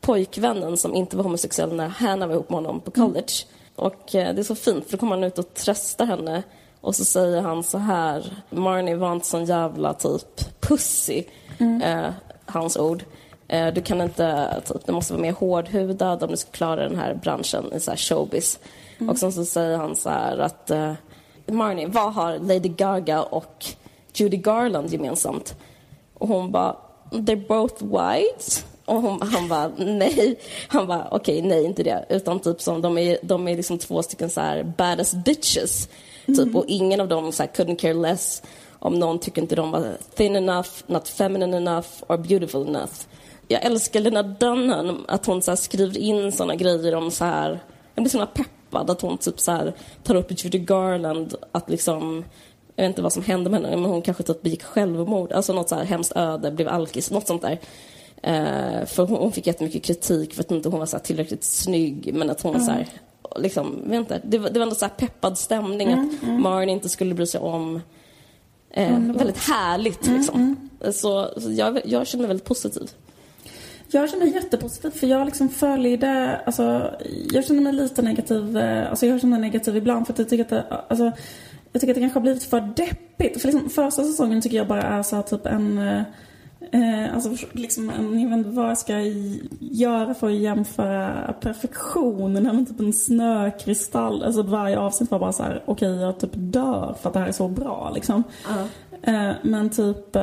pojkvännen 0.00 0.76
som 0.76 0.94
inte 0.94 1.16
var 1.16 1.24
homosexuell 1.24 1.74
när 1.74 1.88
Hannah 1.88 2.28
var 2.28 2.34
ihop 2.34 2.50
med 2.50 2.56
honom 2.56 2.80
på 2.80 2.90
college. 2.90 3.32
Och 3.76 4.14
eh, 4.14 4.34
det 4.34 4.40
är 4.40 4.44
så 4.44 4.54
fint 4.54 4.84
för 4.84 4.92
då 4.92 4.98
kommer 4.98 5.16
han 5.16 5.24
ut 5.24 5.38
och 5.38 5.54
tröstar 5.54 6.06
henne 6.06 6.42
och 6.80 6.94
så 6.96 7.04
säger 7.04 7.42
han 7.42 7.62
så 7.62 7.78
här, 7.78 8.42
Marnie 8.50 8.94
var 8.94 9.12
inte 9.12 9.26
sån 9.26 9.44
jävla 9.44 9.94
typ 9.94 10.60
pussy, 10.60 11.24
eh, 11.82 12.10
hans 12.46 12.76
ord. 12.76 13.04
Eh, 13.48 13.74
du 13.74 13.82
kan 13.82 14.00
inte, 14.00 14.56
typ, 14.66 14.86
du 14.86 14.92
måste 14.92 15.12
vara 15.12 15.22
mer 15.22 15.32
hårdhudad 15.32 16.22
om 16.22 16.30
du 16.30 16.36
ska 16.36 16.50
klara 16.50 16.88
den 16.88 16.98
här 16.98 17.14
branschen 17.14 17.72
i 17.72 17.80
så 17.80 17.90
här 17.90 17.98
showbiz. 17.98 18.58
Och 19.08 19.18
sen 19.18 19.32
så 19.32 19.44
säger 19.44 19.76
han 19.76 19.96
så 19.96 20.10
här 20.10 20.38
att 20.38 20.70
eh, 20.70 20.92
Marnie, 21.46 21.86
vad 21.86 22.14
har 22.14 22.38
Lady 22.38 22.68
Gaga 22.68 23.22
och 23.22 23.66
Judy 24.14 24.36
Garland 24.36 24.92
gemensamt? 24.92 25.56
Och 26.14 26.28
hon 26.28 26.52
bara, 26.52 26.76
they're 27.10 27.46
both 27.48 27.84
white. 27.84 28.62
Och 28.84 29.02
hon, 29.02 29.22
han 29.22 29.48
bara, 29.48 29.70
nej. 29.78 30.38
Han 30.68 30.86
bara, 30.86 31.08
okej, 31.10 31.42
nej, 31.42 31.64
inte 31.64 31.82
det. 31.82 32.06
Utan 32.08 32.40
typ 32.40 32.60
som, 32.60 32.82
de 32.82 32.98
är, 32.98 33.18
de 33.22 33.48
är 33.48 33.56
liksom 33.56 33.78
två 33.78 34.02
stycken 34.02 34.30
så 34.30 34.40
här 34.40 34.62
badass 34.62 35.14
bitches. 35.14 35.88
Typ, 36.26 36.56
och 36.56 36.64
ingen 36.68 37.00
av 37.00 37.08
dem 37.08 37.32
så 37.32 37.42
här, 37.42 37.50
couldn't 37.50 37.76
care 37.76 37.94
less 37.94 38.42
om 38.78 38.98
någon 38.98 39.18
tycker 39.18 39.42
inte 39.42 39.56
de 39.56 39.70
var 39.70 39.96
thin 40.14 40.36
enough, 40.36 40.68
not 40.86 41.08
feminine 41.08 41.56
enough 41.56 41.88
or 42.06 42.16
beautiful 42.16 42.68
enough. 42.68 42.92
Jag 43.48 43.64
älskar 43.64 44.00
Lena 44.00 44.22
Dunham, 44.22 45.04
att 45.08 45.26
hon 45.26 45.42
så 45.42 45.50
här 45.50 45.56
skriver 45.56 45.98
in 45.98 46.32
såna 46.32 46.54
grejer 46.54 46.94
om 46.94 47.10
så 47.10 47.24
här, 47.24 47.60
jag 47.94 48.04
blir 48.04 48.10
så 48.10 48.26
peppad 48.26 48.90
att 48.90 49.00
hon 49.00 49.18
typ 49.18 49.40
så 49.40 49.52
här 49.52 49.72
tar 50.02 50.14
upp 50.14 50.44
Judy 50.44 50.58
Garland, 50.58 51.34
att 51.52 51.70
liksom 51.70 52.24
jag 52.76 52.84
vet 52.84 52.90
inte 52.90 53.02
vad 53.02 53.12
som 53.12 53.22
hände 53.22 53.50
med 53.50 53.60
henne, 53.60 53.76
men 53.76 53.90
hon 53.90 54.02
kanske 54.02 54.22
typ 54.22 54.42
begick 54.42 54.62
självmord, 54.62 55.32
alltså 55.32 55.52
något 55.52 55.68
så 55.68 55.74
här 55.74 55.84
hemskt 55.84 56.16
öde, 56.16 56.50
blev 56.50 56.68
alkis, 56.68 57.10
något 57.10 57.26
sånt 57.26 57.42
där. 57.42 57.58
Eh, 58.22 58.86
för 58.86 59.06
hon, 59.06 59.18
hon 59.18 59.32
fick 59.32 59.46
jättemycket 59.46 59.84
kritik 59.84 60.34
för 60.34 60.40
att 60.40 60.50
inte 60.50 60.68
hon 60.68 60.78
var 60.78 60.86
så 60.86 60.98
tillräckligt 60.98 61.44
snygg, 61.44 62.14
men 62.14 62.30
att 62.30 62.42
hon 62.42 62.54
mm. 62.54 62.66
så 62.66 62.72
här, 62.72 62.88
liksom, 63.36 63.82
vet 63.84 63.98
inte, 63.98 64.20
det, 64.24 64.38
var, 64.38 64.50
det 64.50 64.58
var 64.58 64.66
ändå 64.66 64.74
så 64.74 64.84
här 64.84 64.92
peppad 64.92 65.38
stämning 65.38 65.92
mm, 65.92 66.08
att 66.08 66.22
mm. 66.22 66.42
Marnie 66.42 66.72
inte 66.72 66.88
skulle 66.88 67.14
bry 67.14 67.26
sig 67.26 67.40
om 67.40 67.80
eh, 68.70 68.98
väldigt 68.98 69.38
härligt 69.38 70.06
mm, 70.06 70.18
liksom. 70.18 70.40
Mm. 70.80 70.92
Så, 70.92 71.30
så 71.40 71.52
jag, 71.52 71.80
jag 71.84 72.06
känner 72.06 72.22
mig 72.22 72.28
väldigt 72.28 72.48
positiv. 72.48 72.90
Jag 73.96 74.10
känner 74.10 74.24
mig 74.24 74.34
jättepositiv 74.34 74.90
för 74.90 75.06
jag 75.06 75.24
liksom 75.24 75.48
följde, 75.48 76.40
alltså 76.46 76.90
jag 77.32 77.44
känner 77.44 77.62
mig 77.62 77.72
lite 77.72 78.02
negativ, 78.02 78.56
eh, 78.58 78.90
alltså 78.90 79.06
jag 79.06 79.20
känner 79.20 79.38
mig 79.38 79.50
negativ 79.50 79.76
ibland 79.76 80.06
för 80.06 80.12
att 80.12 80.18
jag 80.18 80.28
tycker 80.28 80.44
att 80.44 80.50
det, 80.50 80.64
alltså 80.88 81.12
jag 81.72 81.80
tycker 81.80 81.92
att 81.92 81.94
det 81.94 82.00
kanske 82.00 82.18
har 82.18 82.22
blivit 82.22 82.44
för 82.44 82.60
deppigt. 82.60 83.40
För 83.42 83.48
liksom 83.48 83.70
första 83.70 84.04
säsongen 84.04 84.40
tycker 84.40 84.56
jag 84.56 84.68
bara 84.68 84.82
är 84.82 85.02
så 85.02 85.22
typ 85.22 85.46
en 85.46 85.78
eh, 85.78 86.02
eh 86.72 87.14
alltså 87.14 87.46
liksom, 87.52 87.90
en, 87.90 88.20
jag 88.20 88.28
vet 88.28 88.38
inte 88.38 88.50
vad 88.50 88.70
jag 88.70 88.78
ska 88.78 89.00
göra 89.60 90.14
för 90.14 90.26
att 90.26 90.34
jämföra 90.34 91.34
perfektionen 91.40 92.42
med 92.42 92.68
typ 92.68 92.80
en 92.80 92.92
snökristall. 92.92 94.22
Alltså 94.22 94.42
varje 94.42 94.78
avsnitt 94.78 95.10
var 95.10 95.18
bara 95.18 95.32
så 95.32 95.42
här: 95.42 95.62
okej 95.66 95.90
okay, 95.90 96.02
jag 96.02 96.20
typ 96.20 96.32
dör 96.34 96.96
för 97.00 97.08
att 97.08 97.12
det 97.12 97.20
här 97.20 97.28
är 97.28 97.32
så 97.32 97.48
bra 97.48 97.92
liksom. 97.94 98.22
Uh 98.50 98.64
men 99.42 99.70
typ, 99.70 100.16
eh, 100.16 100.22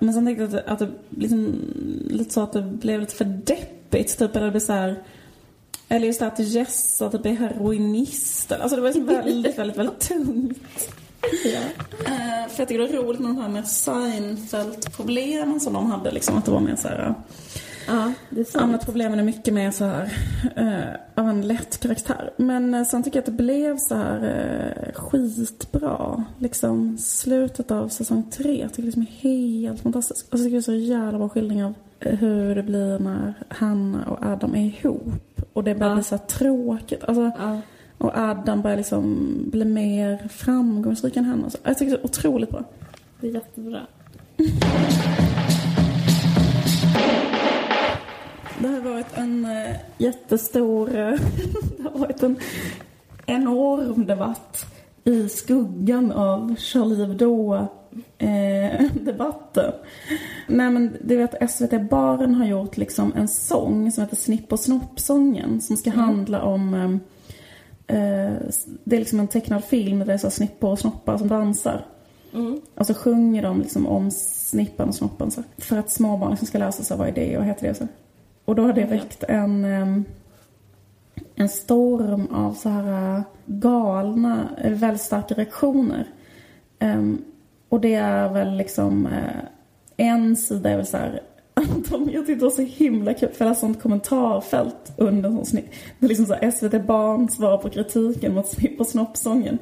men 0.00 0.14
sen 0.14 0.26
tänkte 0.26 0.42
jag 0.44 0.54
att, 0.54 0.66
att 0.66 0.78
det 0.78 0.88
liksom, 1.10 1.54
lite 2.10 2.34
så 2.34 2.40
att 2.40 2.52
det 2.52 2.62
blev 2.62 3.00
lite 3.00 3.14
för 3.14 3.24
deppigt. 3.24 4.18
Typ, 4.18 4.36
eller 4.36 4.44
det 4.44 4.50
blev 4.50 4.60
så 4.60 4.72
här, 4.72 5.02
eller 5.88 6.06
just 6.06 6.20
det 6.20 6.26
att 6.26 6.38
Jessa 6.38 7.10
typ 7.10 7.26
är 7.26 7.32
heroinist. 7.32 8.52
Alltså 8.52 8.76
det 8.76 8.82
var 8.82 8.88
liksom 8.88 9.06
väldigt, 9.06 9.58
väldigt, 9.58 9.78
väldigt 9.78 10.00
tungt. 10.00 10.58
Ja. 11.44 11.60
Uh, 11.60 12.48
för 12.48 12.60
jag 12.60 12.68
tycker 12.68 12.78
det 12.78 12.88
är 12.88 13.02
roligt 13.02 13.20
med 13.20 13.30
de 13.30 13.40
här 13.40 13.48
med 13.48 13.68
Seinfeld-problemen 13.68 15.60
som 15.60 15.72
de 15.72 15.90
hade. 15.90 16.10
Liksom, 16.10 16.38
att 16.38 16.44
det 16.44 16.50
var 16.50 16.60
mer 16.60 16.76
så 16.76 16.88
här... 16.88 17.14
Ja, 17.86 18.12
det 18.30 18.40
är 18.40 18.44
sant. 18.44 18.64
Annat 18.64 18.84
problemen 18.84 19.18
är 19.18 19.22
mycket 19.22 19.54
mer 19.54 19.70
så 19.70 19.84
här 19.84 20.12
uh, 20.58 21.22
av 21.22 21.28
en 21.28 21.48
lätt 21.48 21.80
karaktär. 21.80 22.30
Men 22.36 22.74
uh, 22.74 22.84
sen 22.84 23.02
tycker 23.02 23.16
jag 23.16 23.22
att 23.22 23.38
det 23.38 23.42
blev 23.42 23.76
så 23.76 23.94
här 23.94 24.24
uh, 24.24 24.92
skitbra. 24.94 26.24
Liksom 26.38 26.98
slutet 26.98 27.70
av 27.70 27.88
säsong 27.88 28.30
tre. 28.30 28.60
Jag 28.60 28.72
tycker 28.72 28.90
det 28.90 29.00
är 29.00 29.30
helt 29.30 29.80
fantastiskt. 29.80 30.32
Och 30.32 30.38
så 30.38 30.44
tycker 30.44 30.56
jag 30.56 30.64
det 30.64 30.72
är 30.72 30.80
så 30.80 30.92
jävla 30.92 31.18
bra 31.18 31.28
skildring 31.28 31.64
av 31.64 31.74
hur 32.00 32.54
det 32.54 32.62
blir 32.62 32.98
när 32.98 33.34
Hanna 33.48 34.04
och 34.04 34.26
Adam 34.26 34.54
är 34.54 34.66
ihop. 34.66 35.40
Och 35.52 35.64
det 35.64 35.74
börjar 35.74 35.90
ja. 35.90 35.94
bli 35.94 36.04
så 36.04 36.18
tråkigt. 36.18 37.04
Alltså, 37.04 37.30
ja. 37.38 37.60
Och 37.98 38.18
Adam 38.18 38.62
börjar 38.62 38.76
liksom 38.76 39.34
bli 39.52 39.64
mer 39.64 40.28
framgångsrik 40.28 41.16
än 41.16 41.24
henne. 41.24 41.50
Jag 41.62 41.78
tycker 41.78 41.92
det 41.92 41.98
är 41.98 42.04
otroligt 42.04 42.50
bra. 42.50 42.64
Det 43.20 43.28
är 43.28 43.34
jättebra. 43.34 43.80
Det 48.64 48.70
har 48.70 48.80
varit 48.80 49.18
en 49.18 49.44
äh, 49.44 49.76
jättestor, 49.98 50.88
äh, 50.88 50.94
det 51.76 51.82
har 51.82 51.98
varit 51.98 52.22
en 52.22 52.36
enorm 53.26 54.06
debatt 54.06 54.66
i 55.04 55.28
skuggan 55.28 56.12
av 56.12 56.54
Charlie 56.58 56.96
Hebdo-debatten. 56.96 59.64
Eh, 59.64 59.72
Nej 60.48 60.70
men 60.70 60.96
du 61.02 61.16
vet 61.16 61.50
SVT 61.50 61.90
Baren 61.90 62.34
har 62.34 62.46
gjort 62.46 62.76
liksom 62.76 63.12
en 63.16 63.28
sång 63.28 63.92
som 63.92 64.04
heter 64.04 64.16
Snipp 64.16 64.52
och 64.52 64.60
snopp-sången 64.60 65.60
som 65.60 65.76
ska 65.76 65.90
mm. 65.90 66.04
handla 66.04 66.42
om 66.42 66.74
eh, 66.74 66.96
Eh, 67.86 68.32
det 68.84 68.96
är 68.96 69.00
liksom 69.00 69.20
en 69.20 69.28
tecknad 69.28 69.64
film 69.64 69.98
där 69.98 70.06
det 70.06 70.12
är 70.12 70.18
så 70.18 70.30
snippor 70.30 70.70
och 70.70 70.78
snoppar 70.78 71.18
som 71.18 71.28
dansar. 71.28 71.86
Mm. 72.34 72.60
Och 72.74 72.86
så 72.86 72.94
sjunger 72.94 73.42
de 73.42 73.60
liksom 73.60 73.86
om 73.86 74.10
snippan 74.10 74.88
och 74.88 74.94
snoppen 74.94 75.30
så. 75.30 75.42
För 75.58 75.78
att 75.78 75.90
småbarn 75.90 76.30
liksom 76.30 76.46
ska 76.46 76.58
lära 76.58 76.72
sig 76.72 76.96
vad 76.96 77.08
är 77.08 77.12
det 77.12 77.38
och 77.38 77.44
heter 77.44 77.68
det 77.68 77.74
så. 77.74 77.86
Och 78.44 78.54
då 78.54 78.62
har 78.62 78.72
det 78.72 78.84
väckt 78.84 79.24
en, 79.24 79.64
en 81.34 81.48
storm 81.48 82.26
av 82.26 82.52
så 82.52 82.68
här 82.68 83.16
eh, 83.16 83.22
galna, 83.46 84.48
eh, 84.62 84.72
väldigt 84.72 85.02
starka 85.02 85.34
reaktioner. 85.34 86.06
Och 87.68 87.80
det 87.80 87.94
är 87.94 88.28
väl 88.28 88.56
liksom 88.56 89.06
eh, 89.06 89.44
en 89.96 90.36
sida 90.36 90.70
är 90.70 90.76
väl 90.76 90.86
så 90.86 90.96
här 90.96 91.20
de, 91.90 92.10
jag 92.12 92.26
tyckte 92.26 92.34
det 92.34 92.44
var 92.44 92.50
så 92.50 92.62
himla 92.62 93.14
kul, 93.14 93.28
för 93.28 93.44
det 93.44 93.48
läste 93.50 93.60
sånt 93.60 93.82
kommentarfält 93.82 94.92
under 94.96 95.30
sån 95.30 95.44
snitt. 95.44 95.70
Det 95.98 96.06
är 96.06 96.08
liksom 96.08 96.26
så 96.26 96.50
SVT 96.52 96.86
Barn 96.86 97.28
svarar 97.28 97.58
på 97.58 97.70
kritiken 97.70 98.34
mot 98.34 98.48
Snipp 98.48 98.80
och 98.80 98.86
snoppsången. 98.86 99.58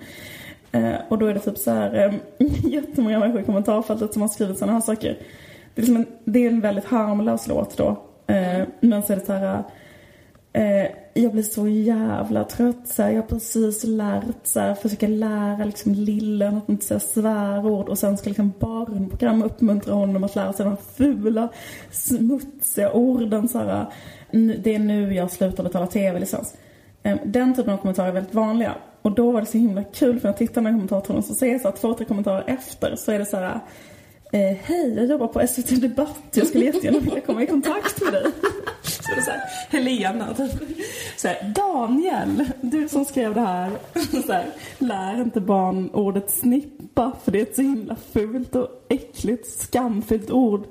Eh, 0.73 0.95
och 1.09 1.19
då 1.19 1.27
är 1.27 1.35
det 1.35 1.41
typ 1.41 1.59
så 1.59 1.71
här 1.71 1.95
eh, 2.39 2.47
jättemånga 2.73 3.19
människor 3.19 3.41
i 3.41 3.45
kommentarfältet 3.45 4.13
som 4.13 4.23
har 4.23 4.29
skrivit 4.29 4.59
sådana 4.59 4.73
här 4.73 4.81
saker. 4.81 5.19
Det 5.75 5.81
är, 5.81 5.87
liksom 5.87 5.97
en, 5.97 6.07
det 6.25 6.45
är 6.47 6.51
en 6.51 6.61
väldigt 6.61 6.85
harmlös 6.85 7.49
låt 7.49 7.77
då. 7.77 8.03
Mm. 8.27 8.67
men 8.81 9.03
så 9.03 9.13
är 9.13 9.17
det 9.17 9.27
så 9.27 9.33
här 9.33 9.65
eh, 10.53 10.87
jag 11.15 11.33
blir 11.33 11.43
så 11.43 11.69
jävla 11.69 12.45
trött. 12.45 12.89
Så 12.89 13.03
här. 13.03 13.11
Jag 13.11 13.23
har 13.23 13.29
precis 13.29 13.85
lärt, 13.85 14.47
så 14.47 14.61
här, 14.61 14.75
försöka 14.75 15.09
lära 15.09 15.65
liksom, 15.65 15.95
lillen 15.95 16.57
att 16.57 16.69
inte 16.69 16.87
säga 16.87 17.01
svärord 17.01 17.89
och 17.89 17.99
sen 17.99 18.19
ska 18.19 18.29
liksom 18.29 18.53
barnprogram 18.59 19.43
uppmuntra 19.43 19.95
honom 19.95 20.25
att 20.25 20.35
lära 20.35 20.53
sig 20.53 20.67
de 20.67 20.77
fula, 20.77 21.49
smutsiga 21.91 22.93
orden. 22.93 23.49
Så 23.49 23.59
här, 23.59 23.87
det 24.59 24.75
är 24.75 24.79
nu 24.79 25.15
jag 25.15 25.31
slutar 25.31 25.65
betala 25.65 25.87
tv-licens. 25.87 26.55
Eh, 27.03 27.19
den 27.25 27.55
typen 27.55 27.73
av 27.73 27.79
kommentarer 27.79 28.09
är 28.09 28.13
väldigt 28.13 28.35
vanliga. 28.35 28.75
Och 29.03 29.13
då 29.13 29.31
var 29.31 29.41
det 29.41 29.47
så 29.47 29.59
himla 29.59 29.85
kul 29.85 30.21
för 30.21 30.29
när 30.29 30.33
jag 30.33 30.39
tittar 30.39 30.63
på 30.63 30.69
kommentatorn 30.69 31.23
så 31.23 31.35
ser 31.35 31.47
jag 31.47 31.61
så 31.61 31.69
här, 31.69 31.77
två, 31.77 31.95
tre 31.95 32.07
kommentarer 32.07 32.45
efter 32.47 32.97
så 32.97 33.13
är 33.13 33.19
det 33.19 33.27
så 33.27 33.37
här 33.37 33.61
Eh, 34.35 34.57
Hej, 34.63 34.95
jag 34.97 35.07
jobbar 35.07 35.27
på 35.29 35.47
SVT 35.47 35.81
Debatt. 35.81 36.23
Jag 36.35 36.47
skulle 36.47 36.65
jättegärna 36.65 36.99
vilja 36.99 37.21
komma 37.21 37.43
i 37.43 37.47
kontakt 37.47 38.03
med 38.03 38.13
dig. 38.13 38.23
Så 38.83 39.15
det 39.15 39.23
så 39.23 39.31
här, 39.31 39.41
Helena, 39.71 40.35
typ. 40.35 40.53
Så 41.17 41.29
här, 41.29 41.53
Daniel, 41.55 42.45
du 42.61 42.89
som 42.89 43.05
skrev 43.05 43.35
det 43.35 43.41
här. 43.41 43.71
Så 44.27 44.33
här, 44.33 44.47
lär 44.79 45.21
inte 45.23 45.41
barn 45.41 45.91
ordet 45.93 46.31
snippa 46.31 47.13
för 47.25 47.33
det 47.33 47.39
är 47.39 47.43
ett 47.43 47.57
så 47.57 47.63
himla 47.63 47.97
fult 48.13 48.55
och 48.55 48.69
äckligt, 48.89 49.61
skamfyllt 49.61 50.31
ord. 50.31 50.67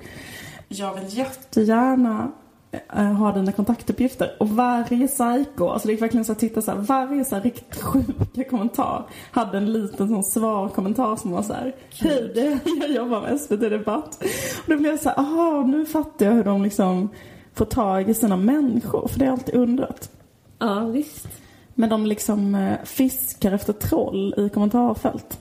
Jag 0.67 0.93
vill 0.93 1.17
jättegärna 1.17 2.31
äh, 2.71 3.13
ha 3.13 3.31
dina 3.31 3.51
kontaktuppgifter. 3.51 4.31
Och 4.39 4.49
varje 4.49 5.07
psycho, 5.07 5.67
alltså 5.67 5.87
det 5.87 5.93
är 5.93 5.97
verkligen 5.97 6.25
så 6.25 6.31
att 6.31 6.39
titta 6.39 6.61
så 6.61 6.71
här, 6.71 6.77
varje 6.77 7.25
så 7.25 7.35
här 7.35 7.41
riktigt 7.41 7.81
sjuka 7.81 8.43
kommentar 8.49 9.05
hade 9.31 9.57
en 9.57 9.73
liten 9.73 10.07
sån 10.07 10.23
svarkommentar 10.23 11.15
som 11.15 11.31
var 11.31 11.41
så 11.41 11.53
här, 11.53 11.75
hej, 11.89 12.31
det, 12.35 12.59
jag 12.81 12.91
jobbar 12.91 13.21
med 13.21 13.41
SVT 13.41 13.59
Debatt. 13.59 14.23
Och 14.63 14.69
då 14.69 14.77
blev 14.77 14.91
jag 14.91 14.99
så 14.99 15.09
här, 15.09 15.19
aha, 15.19 15.63
nu 15.67 15.85
fattar 15.85 16.25
jag 16.25 16.33
hur 16.33 16.43
de 16.43 16.63
liksom 16.63 17.09
får 17.53 17.65
tag 17.65 18.09
i 18.09 18.13
sina 18.13 18.37
människor, 18.37 19.07
för 19.07 19.19
det 19.19 19.25
har 19.25 19.31
jag 19.31 19.39
alltid 19.39 19.55
undrat. 19.55 20.11
Ja, 20.59 20.79
visst. 20.79 21.27
Men 21.73 21.89
de 21.89 22.05
liksom 22.05 22.55
äh, 22.55 22.83
fiskar 22.83 23.51
efter 23.51 23.73
troll 23.73 24.33
i 24.37 24.49
kommentarfält. 24.49 25.39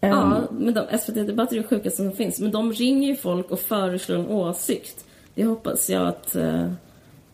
Ja, 0.00 0.46
um, 0.50 0.64
men 0.64 0.74
de, 0.74 0.98
SVT 0.98 1.14
Debatt 1.14 1.52
är 1.52 1.56
det 1.56 1.62
sjukaste 1.62 1.96
som 1.96 2.12
finns. 2.12 2.40
Men 2.40 2.50
de 2.50 2.72
ringer 2.72 3.08
ju 3.08 3.16
folk 3.16 3.50
och 3.50 3.60
föreslår 3.60 4.16
en 4.16 4.28
åsikt. 4.28 5.04
Det 5.34 5.44
hoppas 5.44 5.90
jag 5.90 6.08
att 6.08 6.36
eh, 6.36 6.64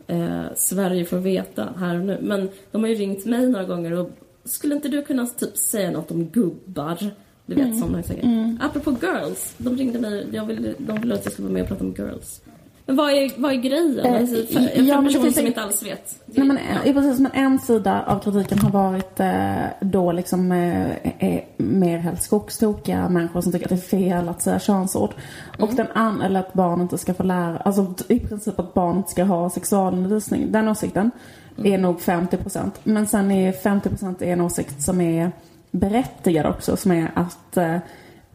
eh, 0.07 0.45
Sverige 0.55 1.05
får 1.05 1.17
veta 1.17 1.73
här 1.77 1.95
och 1.95 2.05
nu. 2.05 2.17
Men 2.21 2.49
de 2.71 2.83
har 2.83 2.89
ju 2.89 2.95
ringt 2.95 3.25
mig 3.25 3.47
några 3.47 3.65
gånger 3.65 3.91
och 3.91 4.09
skulle 4.43 4.75
inte 4.75 4.89
du 4.89 5.01
kunna 5.01 5.27
typ 5.27 5.57
säga 5.57 5.91
något 5.91 6.11
om 6.11 6.25
gubbar? 6.25 6.97
Du 7.45 7.55
vet 7.55 7.65
mm. 7.65 7.79
sådana 7.79 8.03
saker. 8.03 8.23
Mm. 8.23 8.59
Apropå 8.61 8.95
girls, 9.01 9.55
de 9.57 9.77
ringde 9.77 9.99
mig, 9.99 10.27
jag 10.31 10.45
ville, 10.45 10.73
de 10.77 11.01
ville 11.01 11.13
att 11.13 11.25
jag 11.25 11.33
skulle 11.33 11.47
vara 11.47 11.53
med 11.53 11.61
och 11.61 11.67
prata 11.67 11.83
om 11.83 11.93
girls. 11.97 12.41
Men 12.89 12.95
vad 12.95 13.11
är, 13.11 13.31
vad 13.37 13.51
är 13.51 13.55
grejen? 13.55 13.99
Eh, 13.99 14.21
alltså, 14.21 14.35
för, 14.35 14.67
för 14.67 14.81
ja, 14.81 15.01
personer 15.01 15.31
som 15.31 15.47
inte 15.47 15.61
alls 15.61 15.83
vet. 15.83 16.15
Nej, 16.25 16.47
men, 16.47 16.59
ja. 16.85 16.93
precis, 16.93 17.19
men 17.19 17.31
en 17.31 17.59
sida 17.59 18.03
av 18.07 18.19
kritiken 18.19 18.59
har 18.59 18.69
varit 18.69 19.19
eh, 19.19 19.89
då 19.89 20.11
liksom 20.11 20.51
eh, 20.51 21.41
mer 21.57 21.97
helt 21.97 22.23
skogstokiga 22.23 23.09
människor 23.09 23.41
som 23.41 23.51
tycker 23.51 23.65
att 23.65 23.69
det 23.69 23.75
är 23.75 24.01
fel 24.01 24.29
att 24.29 24.41
säga 24.41 24.59
könsord. 24.59 25.13
Mm. 25.13 25.69
Och 25.69 25.75
den 25.75 25.87
andra, 25.93 26.25
eller 26.25 26.39
att 26.39 26.53
barn 26.53 26.81
inte 26.81 26.97
ska 26.97 27.13
få 27.13 27.23
lära, 27.23 27.57
alltså 27.57 27.93
i 28.07 28.19
princip 28.19 28.59
att 28.59 28.73
barn 28.73 28.97
inte 28.97 29.11
ska 29.11 29.23
ha 29.23 29.49
sexualundervisning. 29.49 30.51
Den 30.51 30.67
åsikten 30.67 31.11
mm. 31.57 31.73
är 31.73 31.77
nog 31.77 32.01
50 32.01 32.37
procent. 32.37 32.79
Men 32.83 33.07
sen 33.07 33.31
är 33.31 33.51
50 33.51 33.89
procent 33.89 34.21
en 34.21 34.41
åsikt 34.41 34.81
som 34.81 35.01
är 35.01 35.31
berättigad 35.71 36.45
också, 36.45 36.77
som 36.77 36.91
är 36.91 37.11
att 37.15 37.57
eh, 37.57 37.77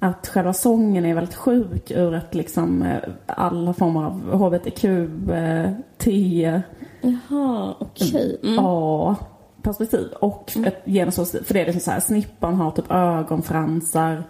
att 0.04 0.28
själva 0.28 0.52
sången 0.52 1.04
är 1.04 1.14
väldigt 1.14 1.34
sjuk 1.34 1.90
ur 1.90 2.14
ett 2.14 2.34
liksom 2.34 2.82
eh, 2.82 2.98
alla 3.26 3.74
former 3.74 4.04
av 4.04 4.32
hbtq, 4.32 4.84
eh, 4.84 5.70
T, 5.98 6.62
Jaha, 7.00 7.74
okej. 7.78 8.08
Okay. 8.08 8.50
Mm. 8.52 8.64
A 8.64 9.16
perspektiv 9.62 10.06
och 10.20 10.52
mm. 10.56 10.68
ett 10.68 10.82
genusperspektiv. 10.86 11.46
För 11.46 11.54
det 11.54 11.60
är 11.60 11.64
liksom 11.64 11.80
så 11.80 11.90
här, 11.90 12.00
snippan 12.00 12.54
har 12.54 12.70
typ 12.70 12.90
ögonfransar. 12.90 14.24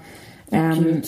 Um, 0.51 1.03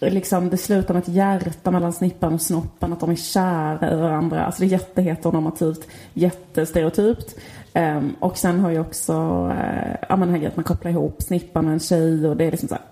liksom, 0.00 0.50
det 0.50 0.56
slutar 0.56 0.94
med 0.94 1.02
ett 1.02 1.08
hjärta 1.08 1.70
mellan 1.70 1.92
snippan 1.92 2.34
och 2.34 2.40
snoppen, 2.40 2.92
att 2.92 3.00
de 3.00 3.10
är 3.10 3.14
kära 3.14 3.92
i 3.92 3.96
varandra. 3.96 4.44
Alltså 4.44 4.60
det 4.60 4.66
är 4.66 4.70
jätteheteronormativt, 4.70 5.88
jättestereotypt. 6.14 7.36
Um, 7.74 8.16
och 8.20 8.38
sen 8.38 8.60
har 8.60 8.70
ju 8.70 8.80
också, 8.80 9.12
uh, 9.12 9.94
ja 10.08 10.16
men 10.16 10.30
här 10.30 10.48
att 10.48 10.56
man 10.56 10.64
kopplar 10.64 10.90
ihop 10.90 11.22
snippan 11.22 11.64
med 11.64 11.72
en 11.72 11.80
tjej 11.80 12.26
och 12.28 12.36
det 12.36 12.44
är 12.44 12.50
liksom 12.50 12.68
så 12.68 12.74
här. 12.74 12.84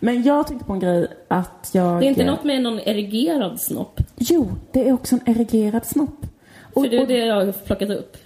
Men 0.00 0.22
jag 0.22 0.46
tänkte 0.46 0.64
på 0.64 0.72
en 0.72 0.80
grej 0.80 1.08
att 1.28 1.70
jag... 1.72 2.00
Det 2.00 2.06
är 2.06 2.08
inte 2.08 2.24
något 2.24 2.44
med 2.44 2.62
någon 2.62 2.80
erigerad 2.80 3.60
snopp? 3.60 4.00
Jo, 4.16 4.52
det 4.72 4.88
är 4.88 4.92
också 4.92 5.14
en 5.14 5.36
erigerad 5.36 5.86
snopp. 5.86 6.26
Och, 6.74 6.82
För 6.82 6.90
det 6.90 6.96
är 6.96 7.06
det 7.06 7.26
jag 7.26 7.34
har 7.34 7.52
plockat 7.52 7.90
upp. 7.90 8.16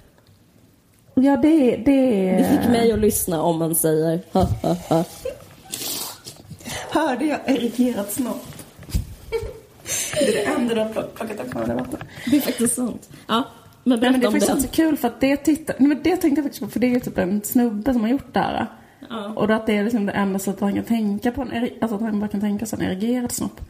Ja, 1.14 1.36
det, 1.36 1.76
det... 1.76 2.36
Det 2.36 2.44
fick 2.50 2.70
mig 2.70 2.92
att 2.92 2.98
lyssna 2.98 3.42
om 3.42 3.58
man 3.58 3.74
säger 3.74 4.20
ha, 4.32 4.42
ha, 4.62 4.76
ha. 4.88 5.04
Hörde 6.90 7.24
jag 7.24 7.40
erigerad 7.46 8.06
snopp? 8.06 8.46
det 10.14 10.28
är 10.28 10.32
det 10.32 10.44
enda 10.44 10.74
du 10.74 10.80
har 10.80 10.88
plockat 10.88 11.40
upp 11.40 11.52
från 11.52 11.68
debatten. 11.68 12.00
Det 12.30 12.36
är 12.36 12.40
faktiskt 12.40 12.74
sant. 12.74 13.10
Ja. 13.28 13.44
Men 13.85 14.01
Nej, 14.01 14.11
men 14.11 14.20
det 14.20 14.26
är 14.26 14.30
faktiskt 14.30 14.53
den. 14.53 14.61
så 14.62 14.68
kul 14.68 14.97
för 14.97 15.09
att 15.09 15.20
det 15.20 15.37
tittar, 15.37 15.76
nej, 15.78 15.89
men 15.89 15.99
det 16.03 16.16
tänkte 16.16 16.39
jag 16.39 16.45
faktiskt 16.45 16.62
på 16.64 16.68
för 16.70 16.80
det 16.80 16.87
är 16.87 16.91
ju 16.95 17.01
typ 17.01 17.18
en 17.18 17.43
snubbe 17.45 17.93
som 17.93 18.03
har 18.03 18.09
gjort 18.09 18.33
det 18.35 18.41
här. 18.41 18.66
Ja. 19.11 19.33
Och 19.37 19.51
att 19.51 19.66
det 19.66 19.76
är 19.76 19.85
liksom 19.85 20.07
det 20.07 20.12
enda 20.12 20.39
sättet 20.39 20.61
han 20.61 20.74
kan 20.74 20.85
tänka 20.85 21.33
på 21.33 21.43
en, 21.43 21.68
alltså 21.80 21.95
att 21.97 22.03
han 22.03 22.20
bara 22.20 22.28
kan 22.28 22.41
tänka 22.41 22.66
sig 22.66 22.78
en 22.78 22.87
erigerad 22.91 23.33
snopp. 23.33 23.61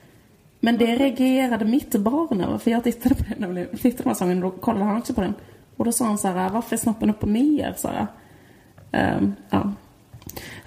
Men 0.60 0.76
det 0.78 0.96
reagerade 0.96 1.64
mitt 1.64 1.96
barn 1.96 2.40
över 2.40 2.58
för 2.58 2.70
jag 2.70 2.84
tittade 2.84 3.14
på 3.14 3.24
den, 3.28 3.34
nämligen- 3.38 3.68
tittade 3.76 4.02
på 4.02 4.08
den 4.08 4.14
säsongen 4.14 4.42
och 4.44 4.50
då 4.52 4.58
kollade 4.58 4.84
han 4.84 4.96
också 4.98 5.14
på 5.14 5.20
den. 5.20 5.34
Och 5.76 5.84
då 5.84 5.92
sa 5.92 6.04
han 6.04 6.18
så 6.18 6.28
här, 6.28 6.50
varför 6.50 6.76
är 6.76 6.80
snoppen 6.80 7.10
upp 7.10 7.22
och 7.22 7.28
ner? 7.28 7.74
Så 7.76 7.88
här. 7.88 8.06
Ehm, 8.92 9.34
ja. 9.50 9.72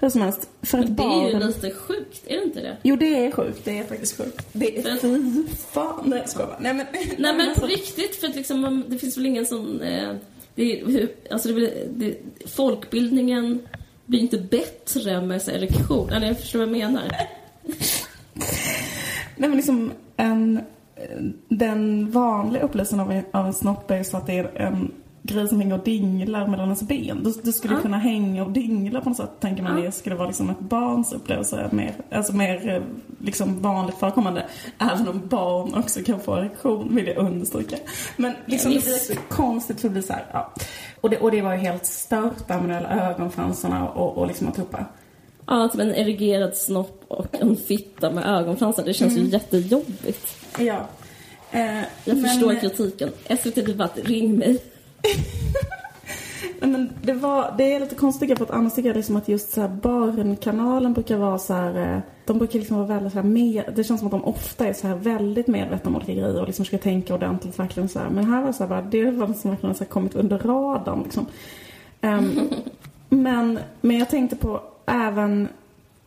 Hur 0.00 0.08
som 0.08 0.20
helst, 0.20 0.48
för 0.62 0.78
ett 0.78 0.84
Men 0.84 0.96
det 0.96 1.02
är 1.02 1.28
ju 1.40 1.46
lite 1.46 1.70
sjukt, 1.70 2.22
är 2.26 2.36
det 2.36 2.44
inte 2.44 2.60
det? 2.60 2.76
Jo, 2.82 2.96
det 2.96 3.26
är 3.26 3.30
sjukt. 3.30 3.64
Det 3.64 3.78
är 3.78 3.84
faktiskt 3.84 4.16
sjukt. 4.16 4.46
Det 4.52 4.78
är 4.78 4.82
Men- 4.84 4.98
fy 5.48 5.54
fan. 5.72 6.02
Nej, 6.06 6.18
jag 6.18 6.28
skojar 6.28 6.46
bara. 6.48 6.58
Nej, 6.60 6.74
men... 6.74 6.86
Nej 7.18 7.34
men 7.36 7.40
alltså- 7.48 7.60
på 7.60 7.66
riktigt, 7.66 8.16
för 8.16 8.26
att 8.28 8.36
liksom, 8.36 8.84
det 8.88 8.98
finns 8.98 9.16
väl 9.16 9.26
ingen 9.26 9.46
som... 9.46 9.80
Eh, 9.80 10.12
det, 10.54 10.80
är- 10.80 11.08
alltså 11.30 11.48
det, 11.48 11.54
blir- 11.54 11.88
det, 11.90 12.16
folkbildningen 12.48 13.62
blir 14.06 14.20
inte 14.20 14.38
bättre 14.38 15.20
med 15.20 15.48
erektion. 15.48 16.10
Eller 16.10 16.26
jag 16.26 16.40
förstår 16.40 16.58
vad 16.58 16.68
jag 16.68 16.72
menar. 16.72 17.02
Nej 19.36 19.48
men 19.48 19.56
liksom 19.56 19.92
en, 20.16 20.60
den 21.48 22.10
vanliga 22.10 22.62
upplevelsen 22.62 23.00
av 23.00 23.12
en, 23.12 23.24
av 23.32 23.46
en 23.46 23.52
snopp 23.54 23.90
är 23.90 24.02
så 24.02 24.16
att 24.16 24.26
det 24.26 24.32
är 24.38 24.50
en 24.56 24.92
grej 25.26 25.48
som 25.48 25.60
hänger 25.60 25.78
och 25.78 25.84
dinglar 25.84 26.46
mellan 26.46 26.64
ens 26.66 26.82
ben. 26.82 27.22
Du, 27.24 27.32
du 27.44 27.52
skulle 27.52 27.74
Ja. 27.74 27.80
kunna 27.80 27.98
hänga 27.98 28.44
och 28.44 28.50
dingla 28.50 29.00
på 29.00 29.08
något 29.08 29.16
sätt, 29.16 29.30
tänker 29.40 29.62
man. 29.62 29.78
Ja. 29.78 29.84
Det 29.84 29.92
skulle 29.92 30.16
vara 30.16 30.26
liksom 30.28 30.50
ett 30.50 30.60
barns 30.60 31.12
upplevelse, 31.12 31.68
mer, 31.72 31.94
alltså 32.10 32.32
mer 32.36 32.68
eh, 32.68 32.82
liksom 33.24 33.62
vanligt 33.62 33.96
förekommande. 33.96 34.46
Även 34.78 35.08
om 35.08 35.22
barn 35.28 35.74
också 35.74 36.00
kan 36.02 36.20
få 36.20 36.36
erektion, 36.36 36.94
vill 36.96 37.06
jag 37.06 37.16
understryka. 37.16 37.76
Men 38.16 38.32
liksom 38.46 38.72
det 38.72 38.84
blir 38.84 38.92
så 38.92 39.14
konstigt 39.28 39.80
för 39.80 39.88
det 39.88 39.92
blir 39.92 40.02
så 40.02 40.12
här, 40.12 40.24
ja. 40.32 40.52
Och 41.00 41.10
det, 41.10 41.18
och 41.18 41.30
det 41.30 41.42
var 41.42 41.52
ju 41.52 41.58
helt 41.58 41.86
stört 41.86 42.48
där 42.48 42.60
med 42.60 42.76
alla 42.76 43.10
ögonfransarna 43.10 43.88
och, 43.88 44.18
och 44.18 44.26
liksom 44.26 44.46
alltihopa. 44.46 44.84
Ja, 45.46 45.68
typ 45.68 45.80
en 45.80 45.94
erigerad 45.94 46.56
snopp 46.56 47.04
och 47.08 47.26
en 47.40 47.56
fitta 47.56 48.10
med 48.10 48.26
ögonfransar. 48.26 48.84
Det 48.84 48.92
känns 48.94 49.16
ju 49.16 49.22
jättejobbigt. 49.24 50.36
Ja. 50.58 50.86
Eh, 51.50 51.76
Jag 51.76 52.16
men- 52.16 52.24
förstår 52.24 52.60
kritiken. 52.60 53.08
SVT 53.38 53.54
Debatt, 53.66 53.98
ring 54.04 54.36
mig. 54.38 54.58
Men 56.60 56.92
det, 57.02 57.12
var, 57.12 57.54
det 57.58 57.74
är 57.74 57.80
lite 57.80 57.94
konstigt 57.94 58.38
för 58.38 58.44
att 58.44 58.50
annars 58.50 58.74
tycker 58.74 58.88
jag 58.88 58.96
liksom 58.96 59.16
att 59.16 59.28
just 59.28 59.52
så 59.52 59.60
här 59.60 59.68
barnkanalen 59.68 60.92
brukar 60.92 61.16
vara 61.16 61.38
så 61.38 61.54
här, 61.54 61.94
eh, 61.94 62.00
de 62.24 62.38
brukar 62.38 62.58
liksom 62.58 62.76
vara 62.76 62.86
väldigt 62.86 63.12
så 63.12 63.18
här 63.18 63.28
med, 63.28 63.64
det 63.76 63.84
känns 63.84 64.00
som 64.00 64.06
att 64.06 64.12
de 64.12 64.24
ofta 64.24 64.66
är 64.66 64.72
så 64.72 64.86
här 64.86 64.94
väldigt 64.94 65.46
medvetna 65.46 65.88
om 65.88 65.96
olika 65.96 66.12
grejer 66.12 66.40
och 66.40 66.46
liksom 66.46 66.64
ska 66.64 66.78
tänka 66.78 67.14
ordentligt 67.14 67.58
verkligen 67.58 67.88
så 67.88 67.98
här. 67.98 68.08
Men 68.08 68.24
här 68.24 68.40
var 68.40 68.46
det 68.46 68.52
så 68.52 68.62
här 68.62 68.68
bara, 68.68 68.82
det 68.82 69.10
var 69.10 69.26
som 69.26 69.50
verkligen 69.50 69.74
så 69.74 69.84
här 69.84 69.90
kommit 69.90 70.14
under 70.14 70.38
radarn 70.38 71.02
liksom. 71.02 71.26
Ehm, 72.00 72.40
men, 73.08 73.58
men 73.80 73.98
jag 73.98 74.10
tänkte 74.10 74.36
på 74.36 74.60
även 74.86 75.48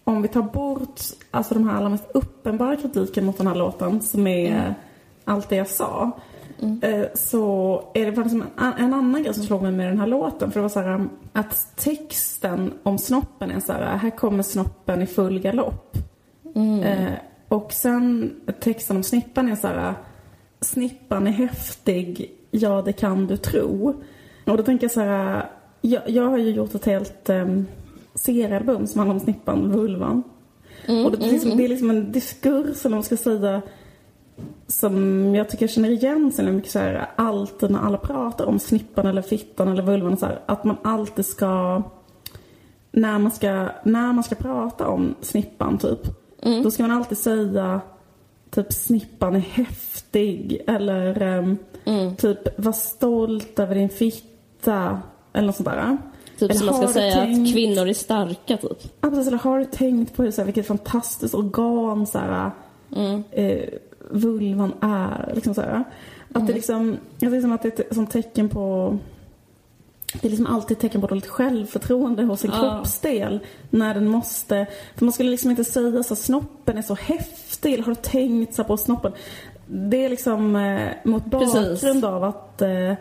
om 0.04 0.22
vi 0.22 0.28
tar 0.28 0.42
bort 0.42 1.02
alltså 1.32 1.54
de 1.54 1.70
här 1.70 1.78
allra 1.78 1.90
mest 1.90 2.08
uppenbara 2.14 2.76
kritiken 2.76 3.26
mot 3.26 3.38
den 3.38 3.48
här 3.48 3.56
låten 3.56 4.02
som 4.02 4.28
är 4.28 4.76
allt 5.26 5.50
det 5.50 5.56
jag 5.56 5.68
sa. 5.68 6.12
Eh, 6.82 7.06
Så 7.14 7.84
är 7.94 8.06
det 8.06 8.14
faktiskt 8.14 8.36
en, 8.36 8.74
en 8.78 8.94
annan 8.94 9.24
grej 9.24 9.34
som 9.34 9.44
slog 9.44 9.62
mig 9.62 9.72
med 9.72 9.88
den 9.88 10.00
här 10.00 10.08
låten. 10.08 10.52
För 10.52 10.60
det 10.60 10.62
var 10.62 10.70
så 10.70 10.80
här 10.80 10.96
um, 10.96 11.10
att 11.34 11.76
texten 11.76 12.74
om 12.84 12.98
snoppen 12.98 13.52
är 13.52 13.60
så 13.60 13.74
här, 13.74 13.98
här 13.98 14.10
kommer 14.10 14.44
snoppen 14.44 15.02
i 15.02 15.08
full 15.08 15.40
galopp. 15.40 15.98
Eh, 16.84 17.14
och 17.48 17.74
sen 17.74 18.36
texten 18.60 18.98
om 18.98 19.04
snippan 19.04 19.50
är 19.50 19.56
så 19.56 19.68
här, 19.68 19.94
snippan 20.62 21.28
är 21.28 21.32
häftig, 21.32 22.32
ja 22.52 22.82
det 22.82 22.94
kan 22.94 23.28
du 23.28 23.38
tro. 23.38 23.94
Och 24.46 24.58
då 24.58 24.64
tänker 24.64 24.84
jag 24.84 24.92
så 24.92 25.02
här, 25.02 25.50
jag, 25.82 26.10
jag 26.10 26.24
har 26.24 26.38
ju 26.38 26.50
gjort 26.50 26.76
ett 26.76 26.86
helt 26.86 27.30
um, 27.30 27.68
seriealbum 28.16 28.88
som 28.88 29.00
handlar 29.00 29.16
om 29.16 29.20
snippan, 29.20 29.72
vulvan. 29.72 30.24
och 31.06 31.12
det, 31.12 31.28
är 31.28 31.32
liksom, 31.32 31.58
det 31.58 31.66
är 31.66 31.70
liksom 31.70 31.90
en 31.90 32.12
diskurs, 32.12 32.86
eller 32.86 32.96
man 32.96 33.04
ska 33.04 33.18
säga, 33.18 33.62
som 34.68 35.36
jag 35.36 35.50
tycker 35.50 35.64
jag 35.64 35.70
känner 35.72 35.90
igen 35.90 36.32
sig 36.32 36.52
mycket 36.52 36.72
så 36.72 36.80
här, 36.80 37.10
alltid 37.16 37.72
när 37.72 37.80
alla 37.80 37.98
pratar 37.98 38.46
om 38.46 38.60
snippan 38.60 39.08
eller 39.08 39.22
fittan 39.22 39.68
eller 39.68 39.84
vulvan 39.84 40.18
så 40.18 40.26
här, 40.26 40.40
att 40.46 40.64
man 40.64 40.78
alltid 40.82 41.26
ska 41.26 41.84
när 42.92 43.20
man 43.20 43.32
ska, 43.32 43.70
när 43.84 44.14
man 44.14 44.24
ska 44.24 44.36
prata 44.36 44.88
om 44.88 45.16
snippan 45.22 45.78
typ, 45.78 46.00
då 46.64 46.72
ska 46.72 46.84
man 46.84 46.98
alltid 46.98 47.18
säga 47.18 47.82
typ 48.50 48.74
snippan 48.74 49.36
är 49.36 49.40
häftig 49.40 50.62
eller 50.68 51.22
ehm, 51.22 51.58
typ 52.18 52.60
var 52.60 52.72
stolt 52.72 53.60
över 53.60 53.76
din 53.76 53.90
fitta 53.90 55.02
eller 55.34 55.46
något 55.48 55.56
sånt 55.56 55.70
där. 55.70 55.98
Typ 56.40 56.52
Eller 56.52 56.60
som 56.60 56.66
man 56.66 56.76
ska 56.76 56.88
säga 56.88 57.14
tänkt- 57.16 57.48
att 57.48 57.54
kvinnor 57.54 57.88
är 57.90 57.94
starka, 57.94 58.58
typ. 58.58 58.78
Ja, 59.02 59.10
precis. 59.10 59.28
Eller 59.28 59.38
har 59.38 59.60
du 59.60 59.66
tänkt 59.66 60.16
på 60.16 60.24
hur, 60.24 60.32
så 60.32 60.42
här, 60.42 60.46
vilket 60.46 60.68
fantastiskt 60.68 61.36
organ 61.36 62.08
så 62.08 62.18
här, 62.20 62.52
eh, 63.32 63.70
vulvan 64.10 64.74
är? 64.82 65.32
Liksom, 65.36 65.54
så 65.54 65.62
här. 65.62 65.84
Att 66.34 66.48
det 66.48 66.54
liksom, 66.54 66.98
jag 67.20 67.32
ser 67.32 67.42
som 67.42 67.52
att 67.52 67.62
det 67.62 67.80
är 67.80 67.84
ett 67.86 67.96
sånt 67.96 68.12
tecken 68.12 68.50
på 68.50 68.98
det 70.22 70.28
är 70.28 70.30
liksom 70.30 70.48
alltid 70.48 70.78
ett 70.78 70.82
tecken 70.82 71.02
på 71.02 71.08
dåligt 71.08 71.28
självförtroende 71.28 72.24
hos 72.24 72.44
en 72.46 72.52
Ja. 72.54 72.60
kroppsdel. 72.60 73.40
När 73.70 73.94
den 73.94 74.08
måste... 74.08 74.66
För 74.96 75.06
man 75.06 75.12
skulle 75.14 75.30
liksom 75.30 75.50
inte 75.52 75.64
säga 75.64 76.04
så 76.04 76.16
snoppen 76.16 76.78
är 76.78 76.82
så 76.82 76.96
häftig. 76.96 77.74
Eller 77.74 77.84
har 77.84 77.92
du 77.92 78.02
tänkt 78.02 78.54
så 78.56 78.64
på 78.64 78.78
snoppen? 78.78 79.12
Det 79.68 80.06
är 80.06 80.10
liksom 80.10 80.56
eh, 80.56 80.90
mot 81.04 81.32
Precis. 81.32 81.54
bakgrund 81.82 82.06
av 82.06 82.24
att... 82.24 82.62
Eh, 82.62 82.94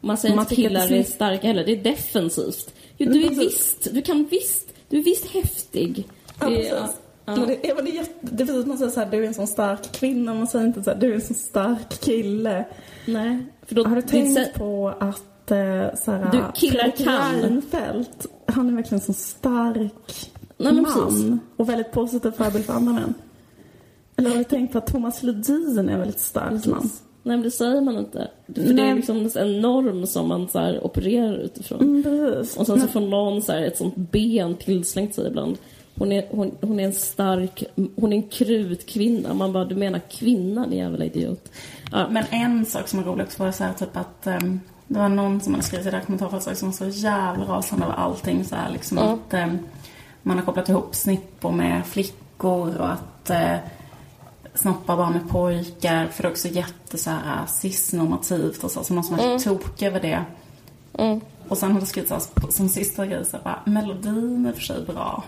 Man 0.00 0.16
säger 0.16 0.34
Man 0.36 0.42
inte 0.44 0.54
killar 0.54 0.92
är 0.92 1.02
starka 1.02 1.46
heller, 1.46 1.64
det 1.64 1.72
är 1.72 1.82
defensivt. 1.84 2.74
Jo, 2.96 3.06
Mm, 3.06 3.18
du 3.18 3.24
är 3.24 3.28
precis. 3.28 3.44
visst, 3.44 3.94
du 3.94 4.02
kan 4.02 4.26
visst, 4.30 4.68
du 4.88 4.98
är 4.98 5.02
visst 5.02 5.26
häftig. 5.26 6.08
Ja, 6.40 6.88
Det 7.24 7.34
precis. 7.34 7.74
Men 7.76 7.84
det, 7.84 7.90
det, 7.92 8.06
det 8.20 8.46
precis 8.46 8.66
man 8.66 8.78
säger 8.78 8.90
såhär, 8.90 9.10
du 9.10 9.22
är 9.24 9.26
en 9.26 9.34
sån 9.34 9.46
stark 9.46 9.92
kvinna. 9.92 10.34
Man 10.34 10.46
säger 10.46 10.66
inte 10.66 10.82
såhär, 10.82 10.98
du 11.00 11.10
är 11.10 11.14
en 11.14 11.20
sån 11.20 11.36
stark 11.36 12.00
kille. 12.00 12.64
Nej, 13.06 13.46
för 13.66 13.74
då... 13.74 13.84
Har 13.84 13.96
du 13.96 14.02
tänkt 14.02 14.46
så- 14.52 14.58
på 14.58 14.88
att 15.00 15.50
eh, 15.50 16.28
Du, 16.32 16.42
killar 16.54 16.90
kan. 16.96 17.40
Reinfeldt, 17.42 18.26
han 18.46 18.68
är 18.68 18.72
verkligen 18.72 18.94
en 18.98 19.04
sån 19.04 19.14
stark 19.14 20.30
Nej, 20.56 20.72
man. 20.72 20.84
precis. 20.84 21.32
Och 21.56 21.68
väldigt 21.68 21.92
positiv 21.92 22.30
förebild 22.30 22.64
för 22.64 22.72
andra 22.72 22.92
män. 22.92 23.14
Eller 24.16 24.30
har 24.30 24.36
du 24.36 24.44
tänkt 24.44 24.72
på 24.72 24.78
att 24.78 24.86
Thomas 24.86 25.22
Ledin 25.22 25.78
är 25.88 25.92
en 25.92 25.98
väldigt 25.98 26.20
stark 26.20 26.66
man? 26.66 26.90
Nej, 27.22 27.36
men 27.36 27.42
det 27.42 27.50
säger 27.50 27.80
man 27.80 27.98
inte. 27.98 28.30
För 28.46 28.52
det 28.62 28.70
är 28.70 28.74
Nej. 28.74 28.94
liksom 28.94 29.30
en 29.34 29.60
norm 29.60 30.06
som 30.06 30.28
man 30.28 30.48
så 30.48 30.78
opererar 30.80 31.34
utifrån. 31.36 31.80
Mm, 31.80 32.02
precis. 32.02 32.56
Och 32.56 32.66
sen 32.66 32.80
så 32.80 32.86
får 32.86 33.00
någon 33.00 33.42
så 33.42 33.52
här 33.52 33.62
ett 33.62 33.76
sånt 33.76 33.96
ben 33.96 34.54
tillslängt 34.56 35.14
sig 35.14 35.26
ibland. 35.26 35.58
Hon 35.98 36.12
är, 36.12 36.26
hon, 36.30 36.50
hon 36.60 36.80
är 36.80 36.84
en 36.84 36.92
stark, 36.92 37.64
hon 37.96 38.12
är 38.12 38.16
en 38.16 38.28
krutkvinna. 38.28 39.34
Man 39.34 39.52
bara, 39.52 39.64
du 39.64 39.74
menar 39.74 40.00
kvinna 40.10 40.66
din 40.66 40.78
jävla 40.78 41.04
idiot. 41.04 41.52
Ja. 41.92 42.08
Men 42.10 42.24
en 42.30 42.66
sak 42.66 42.88
som 42.88 42.98
är 42.98 43.02
rolig 43.04 43.24
också 43.26 43.44
var 43.44 43.52
så 43.52 43.64
här, 43.64 43.72
typ 43.72 43.96
att 43.96 44.26
ehm, 44.26 44.60
det 44.86 44.98
var 44.98 45.08
någon 45.08 45.40
som 45.40 45.52
hade 45.54 45.64
skrivit 45.66 45.86
i 45.86 45.90
det 45.90 45.96
här 45.96 46.04
kommentarfältet 46.04 46.58
som 46.58 46.68
var 46.68 46.76
så 46.76 46.86
jävla 46.88 47.44
rasande 47.44 47.84
över 47.84 47.94
allting. 47.94 48.44
Så 48.44 48.56
här, 48.56 48.70
liksom 48.72 48.98
Ja. 48.98 49.04
att 49.12 49.34
ehm, 49.34 49.58
man 50.22 50.38
har 50.38 50.44
kopplat 50.44 50.68
ihop 50.68 50.94
snippor 50.94 51.52
med 51.52 51.86
flickor 51.86 52.76
och 52.76 52.92
att 52.92 53.30
eh, 53.30 53.56
snoppa 54.54 54.96
barn 54.96 55.12
med 55.12 55.28
pojkar. 55.28 56.06
För 56.06 56.22
det 56.22 56.28
är 56.28 56.30
också 56.30 56.48
jätte 56.48 56.98
så 56.98 57.10
här 57.10 57.46
cisnormativt 57.46 58.64
och 58.64 58.70
så. 58.70 58.84
Så 58.84 58.94
någon 58.94 59.04
som 59.04 59.18
är 59.18 59.38
tokig 59.38 59.86
över 59.86 60.00
det. 60.00 60.24
Mm. 60.98 61.20
Och 61.48 61.58
sen 61.58 61.72
har 61.72 61.80
det 61.80 61.86
skrivit 61.86 62.08
så 62.08 62.14
här, 62.14 62.50
som 62.50 62.68
sista 62.68 63.06
grej 63.06 63.24
så 63.24 63.36
bara, 63.44 63.60
melodin 63.64 64.46
är 64.46 64.52
för 64.52 64.60
sig 64.60 64.84
bra. 64.84 65.24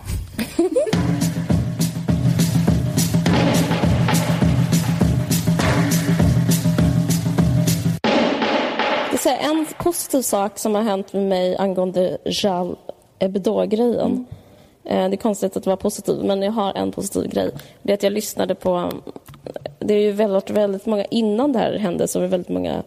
Ska 9.08 9.18
säga 9.18 9.38
en 9.38 9.66
positiv 9.78 10.22
sak 10.22 10.58
som 10.58 10.74
har 10.74 10.82
hänt 10.82 11.12
med 11.12 11.22
mig 11.22 11.56
angående 11.56 12.18
Jal 12.24 12.76
Hebdo-grejen. 13.20 14.26
Eh, 14.84 15.08
det 15.08 15.14
är 15.14 15.16
konstigt 15.16 15.56
att 15.56 15.66
vara 15.66 15.76
positiv, 15.76 16.24
men 16.24 16.42
jag 16.42 16.52
har 16.52 16.72
en 16.72 16.92
positiv 16.92 17.30
grej. 17.30 17.50
Det 17.82 17.92
är 17.92 17.94
att 17.94 18.02
jag 18.02 18.12
lyssnade 18.12 18.54
på... 18.54 18.92
Det 19.78 19.94
är 19.94 20.00
ju 20.00 20.12
väldigt, 20.12 20.50
väldigt 20.50 20.86
många... 20.86 21.04
Innan 21.04 21.52
det 21.52 21.58
här 21.58 21.78
hände 21.78 22.08
så 22.08 22.18
var 22.18 22.24
det 22.24 22.30
väldigt 22.30 22.48
många 22.48 22.82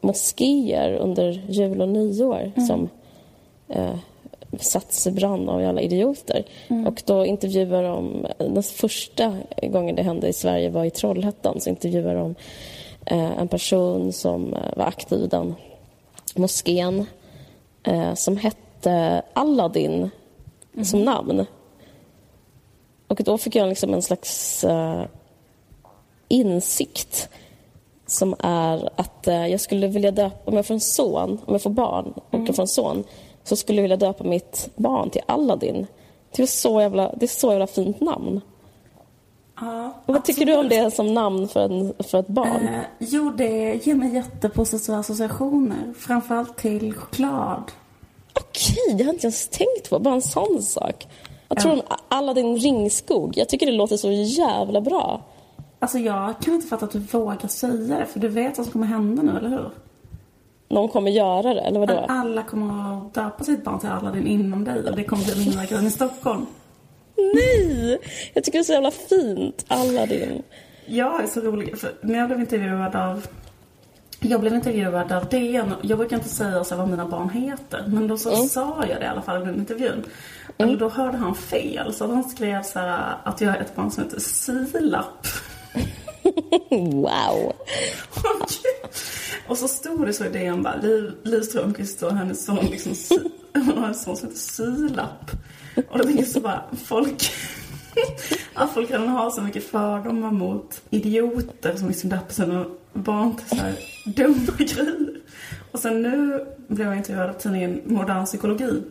moskéer 0.00 0.92
under 0.92 1.44
jul 1.48 1.80
och 1.80 1.88
nyår 1.88 2.52
som 2.66 2.88
eh, 3.68 3.94
sattes 4.58 5.06
i 5.06 5.10
brand 5.10 5.50
av 5.50 5.64
alla 5.64 5.80
idioter. 5.80 6.44
Och 6.86 7.02
då 7.06 7.26
intervjuar 7.26 7.82
de... 7.82 8.26
Den 8.38 8.62
första 8.62 9.36
gången 9.62 9.96
det 9.96 10.02
hände 10.02 10.28
i 10.28 10.32
Sverige 10.32 10.70
var 10.70 10.84
i 10.84 10.90
Trollhättan. 10.90 11.60
Så 11.60 11.70
intervjuar 11.70 12.14
de 12.14 12.34
eh, 13.06 13.38
en 13.38 13.48
person 13.48 14.12
som 14.12 14.54
eh, 14.54 14.76
var 14.76 14.84
aktiv 14.84 15.24
i 15.24 15.26
den 15.26 15.54
moskén 16.34 17.06
eh, 17.82 18.14
som 18.14 18.36
hette 18.36 19.22
Aladdin 19.32 20.10
som 20.82 21.04
namn. 21.04 21.46
Och 23.08 23.20
då 23.24 23.38
fick 23.38 23.54
jag 23.54 23.68
liksom 23.68 23.94
en 23.94 24.02
slags 24.02 24.64
eh, 24.64 25.02
insikt 26.28 27.28
som 28.08 28.34
är 28.38 28.90
att 28.96 29.26
eh, 29.26 29.46
jag 29.46 29.60
skulle 29.60 29.88
vilja 29.88 30.10
döpa, 30.10 30.50
om 30.50 30.56
jag 30.56 30.66
får 30.66 30.74
en 30.74 30.80
son, 30.80 31.30
om 31.46 31.54
jag 31.54 31.62
får 31.62 31.70
barn 31.70 32.12
och 32.30 32.40
jag 32.46 32.56
får 32.56 32.62
en 32.62 32.68
son, 32.68 33.04
så 33.44 33.56
skulle 33.56 33.78
jag 33.78 33.82
vilja 33.82 33.96
döpa 33.96 34.24
mitt 34.24 34.70
barn 34.76 35.10
till 35.10 35.22
Aladdin. 35.26 35.86
Det 36.36 36.42
är 36.42 36.46
så 36.46 36.80
jävla, 36.80 37.12
det 37.16 37.26
är 37.26 37.40
så 37.40 37.50
jävla 37.50 37.66
fint 37.66 38.00
namn. 38.00 38.40
Ja, 39.60 39.92
Och 40.06 40.14
vad 40.14 40.24
tycker 40.24 40.46
du 40.46 40.56
om 40.56 40.68
det 40.68 40.94
som 40.94 41.14
namn 41.14 41.48
för, 41.48 41.60
en, 41.64 41.94
för 41.98 42.18
ett 42.18 42.28
barn? 42.28 42.68
Eh, 42.68 42.80
jo, 42.98 43.30
det 43.36 43.86
ger 43.86 43.94
mig 43.94 44.14
jättepositiva 44.14 44.98
associationer. 44.98 45.94
Framförallt 45.98 46.56
till 46.56 46.94
choklad. 46.94 47.62
Okej, 48.34 48.94
det 48.96 49.04
har 49.04 49.08
jag 49.08 49.14
inte 49.14 49.26
ens 49.26 49.48
tänkt 49.48 49.90
på. 49.90 49.98
Bara 49.98 50.14
en 50.14 50.22
sån 50.22 50.62
sak. 50.62 51.06
Jag 51.48 51.58
tror 51.60 51.72
om 51.72 51.82
Aladdin 52.08 52.56
Ringskog. 52.56 53.36
Jag 53.36 53.48
tycker 53.48 53.66
det 53.66 53.72
låter 53.72 53.96
så 53.96 54.10
jävla 54.12 54.80
bra. 54.80 55.20
Alltså 55.78 55.98
jag 55.98 56.34
kan 56.40 56.54
inte 56.54 56.66
fatta 56.66 56.84
att 56.84 56.92
du 56.92 56.98
vågar 56.98 57.48
säga 57.48 57.98
det, 57.98 58.06
för 58.06 58.20
du 58.20 58.28
vet 58.28 58.58
vad 58.58 58.66
som 58.66 58.72
kommer 58.72 58.86
hända 58.86 59.22
nu, 59.22 59.38
eller 59.38 59.48
hur? 59.48 59.70
Någon 60.68 60.88
kommer 60.88 61.10
göra 61.10 61.54
det, 61.54 61.60
eller 61.60 61.80
vadå? 61.80 61.94
Att 61.94 62.10
alla 62.10 62.42
kommer 62.42 62.98
att 62.98 63.14
döpa 63.14 63.44
sitt 63.44 63.64
barn 63.64 63.80
till 63.80 63.88
Aladdin 63.88 64.26
innan 64.26 64.64
dig 64.64 64.88
och 64.90 64.96
det 64.96 65.04
kommer 65.04 65.24
bli 65.24 65.44
mindre 65.44 65.66
grejen 65.66 65.86
i 65.86 65.90
Stockholm. 65.90 66.46
Nej! 67.16 67.98
Jag 68.34 68.44
tycker 68.44 68.58
det 68.58 68.62
är 68.62 68.64
så 68.64 68.72
jävla 68.72 68.90
fint. 68.90 69.64
Aladdin. 69.68 70.42
Jag 70.86 71.22
är 71.22 71.26
så 71.26 71.40
rolig, 71.40 71.78
för 71.78 71.94
när 72.00 72.18
jag 72.18 72.28
blev 72.28 72.40
intervjuad 72.40 72.96
av 72.96 73.26
jag 74.20 74.40
blev 74.40 74.54
intervjuad 74.54 75.12
av 75.12 75.28
DN. 75.28 75.74
Jag 75.82 75.98
brukar 75.98 76.16
inte 76.16 76.28
säga 76.28 76.64
så 76.64 76.76
vad 76.76 76.88
mina 76.88 77.06
barn 77.06 77.30
heter. 77.30 77.84
Men 77.86 78.08
då 78.08 78.16
så 78.16 78.36
sa 78.36 78.84
jag 78.88 79.00
det 79.00 79.04
i 79.04 79.08
alla 79.08 79.22
fall 79.22 79.42
i 79.42 79.44
den 79.44 79.58
intervjun. 79.58 80.04
Eller 80.58 80.76
då 80.76 80.88
hörde 80.88 81.16
han 81.16 81.34
fel. 81.34 81.94
Så 81.94 82.06
han 82.06 82.24
skrev 82.24 82.62
så 82.62 82.78
här 82.78 83.16
att 83.24 83.40
jag 83.40 83.56
är 83.56 83.60
ett 83.60 83.76
barn 83.76 83.90
som 83.90 84.04
heter 84.04 84.20
Silap. 84.20 85.26
Wow. 86.70 87.52
och 89.46 89.58
så 89.58 89.68
stod 89.68 90.06
det 90.06 90.12
så 90.12 90.24
i 90.24 90.28
DN 90.28 90.62
bara, 90.62 90.76
Liv, 90.76 91.12
Liv 91.22 91.40
Strömquist 91.40 92.02
och 92.02 92.14
hennes 92.14 92.44
son 92.44 92.66
liksom, 92.70 92.92
hon 93.54 93.78
har 93.78 93.88
en 93.88 93.94
son 93.94 94.16
som 94.16 94.28
heter 94.28 94.40
Silap. 94.40 95.30
Och 95.90 95.98
då 95.98 96.04
tänkte 96.04 96.22
jag 96.22 96.28
så 96.28 96.40
bara, 96.40 96.64
folk, 96.84 97.30
att 98.54 98.74
folk 98.74 98.90
redan 98.90 99.08
har 99.08 99.30
så 99.30 99.42
mycket 99.42 99.70
fördomar 99.70 100.30
mot 100.30 100.82
idioter 100.90 101.76
som 101.76 101.88
liksom 101.88 102.10
döper 102.10 102.34
sina 102.34 102.64
barn 102.92 103.36
till 103.36 103.48
så 103.48 103.56
här 103.56 103.74
dumma 104.04 104.56
grejer. 104.58 105.20
Och 105.72 105.78
sen 105.78 106.02
nu 106.02 106.46
blev 106.68 106.86
jag 106.86 106.96
intervjuad 106.96 107.30
av 107.30 107.34
tidningen 107.34 107.82
Modern 107.84 108.24
Psykologi. 108.24 108.82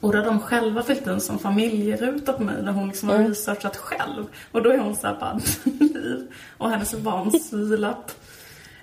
Och 0.00 0.12
där 0.12 0.24
de 0.24 0.40
själva 0.40 0.82
fyllt 0.82 1.06
in 1.06 1.20
som 1.20 1.38
familjeruta 1.38 2.32
på 2.32 2.42
mig, 2.42 2.62
där 2.62 2.72
hon 2.72 2.88
liksom 2.88 3.08
har 3.08 3.18
researchat 3.18 3.76
själv. 3.76 4.26
Och 4.52 4.62
då 4.62 4.70
är 4.70 4.78
hon 4.78 4.96
såhär 4.96 5.16
bara, 5.20 5.40
Liv 5.64 6.32
och 6.58 6.70
hennes 6.70 6.94
barn 6.94 7.30
Silap. 7.32 8.10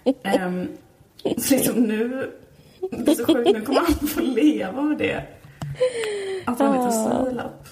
Um, 0.06 0.68
så 1.38 1.56
liksom 1.56 1.84
nu, 1.84 2.32
det 2.92 3.12
är 3.12 3.16
så 3.16 3.26
sjukt, 3.26 3.52
nu 3.54 3.62
kommer 3.62 3.82
han 3.82 4.08
få 4.08 4.22
leva 4.22 4.82
med 4.82 4.98
det. 4.98 5.24
Att 6.46 6.60
han 6.60 6.74
heter 6.74 6.92
Silap. 6.92 7.68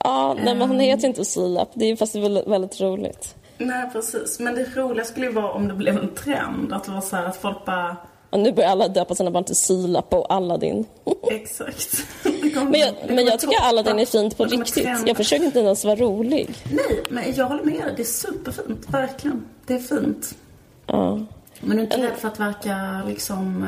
Ja, 0.00 0.36
nej, 0.44 0.54
men 0.54 0.68
han 0.68 0.80
heter 0.80 1.08
inte 1.08 1.24
Silap. 1.24 1.70
Det 1.74 1.84
är 1.84 1.96
fast 1.96 2.14
väldigt, 2.14 2.46
väldigt 2.46 2.80
roligt. 2.80 3.34
Nej, 3.58 3.90
precis. 3.92 4.40
Men 4.40 4.54
det 4.54 4.76
roliga 4.76 5.04
skulle 5.04 5.26
ju 5.26 5.32
vara 5.32 5.52
om 5.52 5.68
det 5.68 5.74
blev 5.74 5.98
en 5.98 6.14
trend. 6.14 6.72
Att 6.72 6.84
det 6.84 6.90
var 6.90 7.00
så 7.00 7.16
här 7.16 7.24
att 7.24 7.36
folk 7.36 7.64
bara, 7.64 7.96
Och 8.32 8.40
nu 8.40 8.52
börjar 8.52 8.70
alla 8.70 8.88
döpa 8.88 9.14
sina 9.14 9.30
barn 9.30 9.44
till 9.44 9.56
Silap 9.56 10.14
och 10.14 10.32
Aladdin. 10.34 10.84
exakt. 11.30 12.04
Kommer- 12.54 12.70
Men 12.70 12.80
jag, 12.80 12.94
men 13.08 13.26
jag 13.26 13.40
tycker. 13.40 13.60
Aladdin 13.62 13.98
är 13.98 14.06
fint 14.06 14.36
på 14.36 14.44
riktigt. 14.44 14.88
Jag 15.06 15.16
försöker 15.16 15.44
inte 15.44 15.58
ens 15.60 15.84
vara 15.84 15.96
rolig. 15.96 16.50
Nej, 16.70 17.02
men 17.10 17.34
jag 17.34 17.46
håller 17.46 17.64
med 17.64 17.74
dig. 17.84 17.92
Det 17.96 18.02
är 18.02 18.04
superfint. 18.04 18.86
Verkligen. 18.90 19.44
Det 19.66 19.74
är 19.74 19.78
fint. 19.78 20.34
Ja. 20.86 21.20
Men 21.60 21.76
du 21.76 21.82
är 21.82 21.84
inte 21.84 22.02
rädd 22.02 22.16
för 22.18 22.28
att 22.28 22.40
verka 22.40 23.02
liksom 23.08 23.62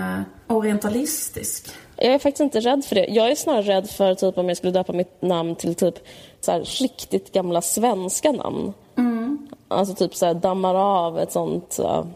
eh, 0.49 0.55
orientalistisk? 0.57 1.69
Jag 1.97 2.15
är 2.15 2.19
faktiskt 2.19 2.41
inte 2.41 2.61
rädd 2.61 2.85
för 2.85 2.95
det. 2.95 3.07
Jag 3.09 3.31
är 3.31 3.35
snarare 3.35 3.63
rädd 3.63 3.91
för 3.91 4.15
typ 4.15 4.39
om 4.39 4.49
jag 4.49 4.57
skulle 4.57 4.73
döpa 4.73 4.93
mitt 4.93 5.23
namn 5.23 5.55
till 5.57 5.75
typ 5.75 5.95
så 6.41 6.53
här 6.53 6.61
riktigt 6.61 7.33
gamla 7.33 7.63
svenska 7.63 8.33
namn. 8.33 8.73
Alltså 9.69 9.95
typ 9.95 10.15
så 10.15 10.27
här 10.27 10.35
dammar 10.35 10.75
av 10.75 11.19
ett 11.19 11.33
sånt... 11.33 11.77
ja, 11.79 12.07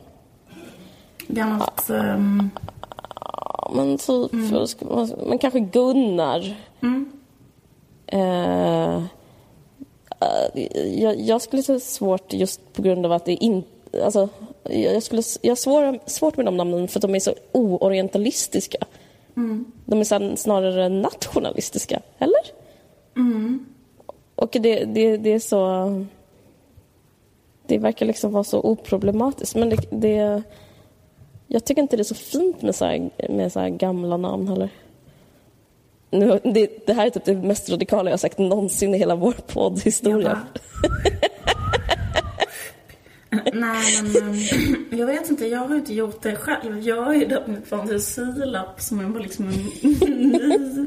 Gammalt... 1.29 1.85
Ja, 1.89 3.71
men 3.75 3.99
typ... 3.99 4.31
ska 4.69 4.87
man- 4.87 5.13
Men 5.27 5.39
kanske 5.39 5.61
Gunnar. 5.61 6.57
Eh, 8.07 8.97
eh, 10.21 10.63
jag, 11.03 11.21
jag 11.21 11.43
skulle 11.43 11.63
säga 11.63 11.81
svårt 11.81 12.33
just 12.33 12.73
på 12.73 12.83
grund 12.83 13.07
av 13.07 13.13
att 13.13 13.25
det 13.25 13.35
inte... 13.45 13.69
Alltså, 14.05 14.29
jag, 14.63 15.03
skulle, 15.03 15.23
jag 15.43 15.51
har 15.51 15.57
svår, 15.57 15.99
svårt 16.07 16.37
med 16.37 16.47
de 16.47 16.57
namnen 16.57 16.89
för 16.89 16.99
att 16.99 17.03
de 17.03 17.15
är 17.15 17.21
så 17.21 17.35
oorientalistiska. 17.53 18.79
De 19.85 20.01
är 20.01 20.05
så- 20.05 20.37
snarare 20.37 20.89
nationalistiska, 20.89 22.01
eller? 22.19 22.41
Och 24.35 24.49
det, 24.61 24.85
det, 24.85 25.17
det 25.17 25.31
är 25.33 25.39
så... 25.39 26.05
Det 27.67 27.79
verkar 27.79 28.07
liksom 28.07 28.33
vara 28.33 28.45
så 28.45 28.61
oproblematiskt. 28.61 29.57
Men 29.57 29.69
det, 29.69 29.77
det, 29.91 30.43
jag 31.49 31.65
tycker 31.65 31.83
inte 31.83 31.97
det 31.97 32.03
är 32.03 32.05
så 32.05 32.15
fint 32.15 32.63
med 32.63 32.75
så 32.75 32.85
här, 32.85 33.11
med 33.29 33.53
så 33.53 33.61
här 33.61 33.69
gamla 33.69 34.17
namn 34.17 34.49
heller. 34.49 34.71
Nu, 36.11 36.41
det, 36.45 36.87
det 36.87 36.93
här 36.93 37.07
är 37.07 37.11
typ 37.11 37.25
det 37.25 37.35
mest 37.35 37.71
radikala 37.71 38.11
jag 38.11 38.13
har 38.13 38.19
sagt 38.19 38.39
någonsin 38.39 38.95
i 38.95 38.99
hela 38.99 39.15
vår 39.15 39.33
poddhistoria. 39.33 40.41
Nej, 43.53 44.03
men 44.03 44.17
ehm, 44.17 44.39
jag 44.91 45.07
vet 45.07 45.31
inte. 45.31 45.47
Jag 45.47 45.59
har 45.59 45.77
inte 45.77 45.95
gjort 45.95 46.23
det 46.23 46.37
själv. 46.37 46.83
Jag 46.83 47.03
har 47.03 47.15
ju 47.15 47.27
döpt 47.27 47.47
mitt 47.47 47.71
barn 47.71 47.89
till 47.89 48.03
Silap 48.03 48.81
som 48.81 49.01
är 49.01 49.05
bara 49.05 49.23
liksom 49.23 49.49
en 49.49 49.55
ny 50.29 50.87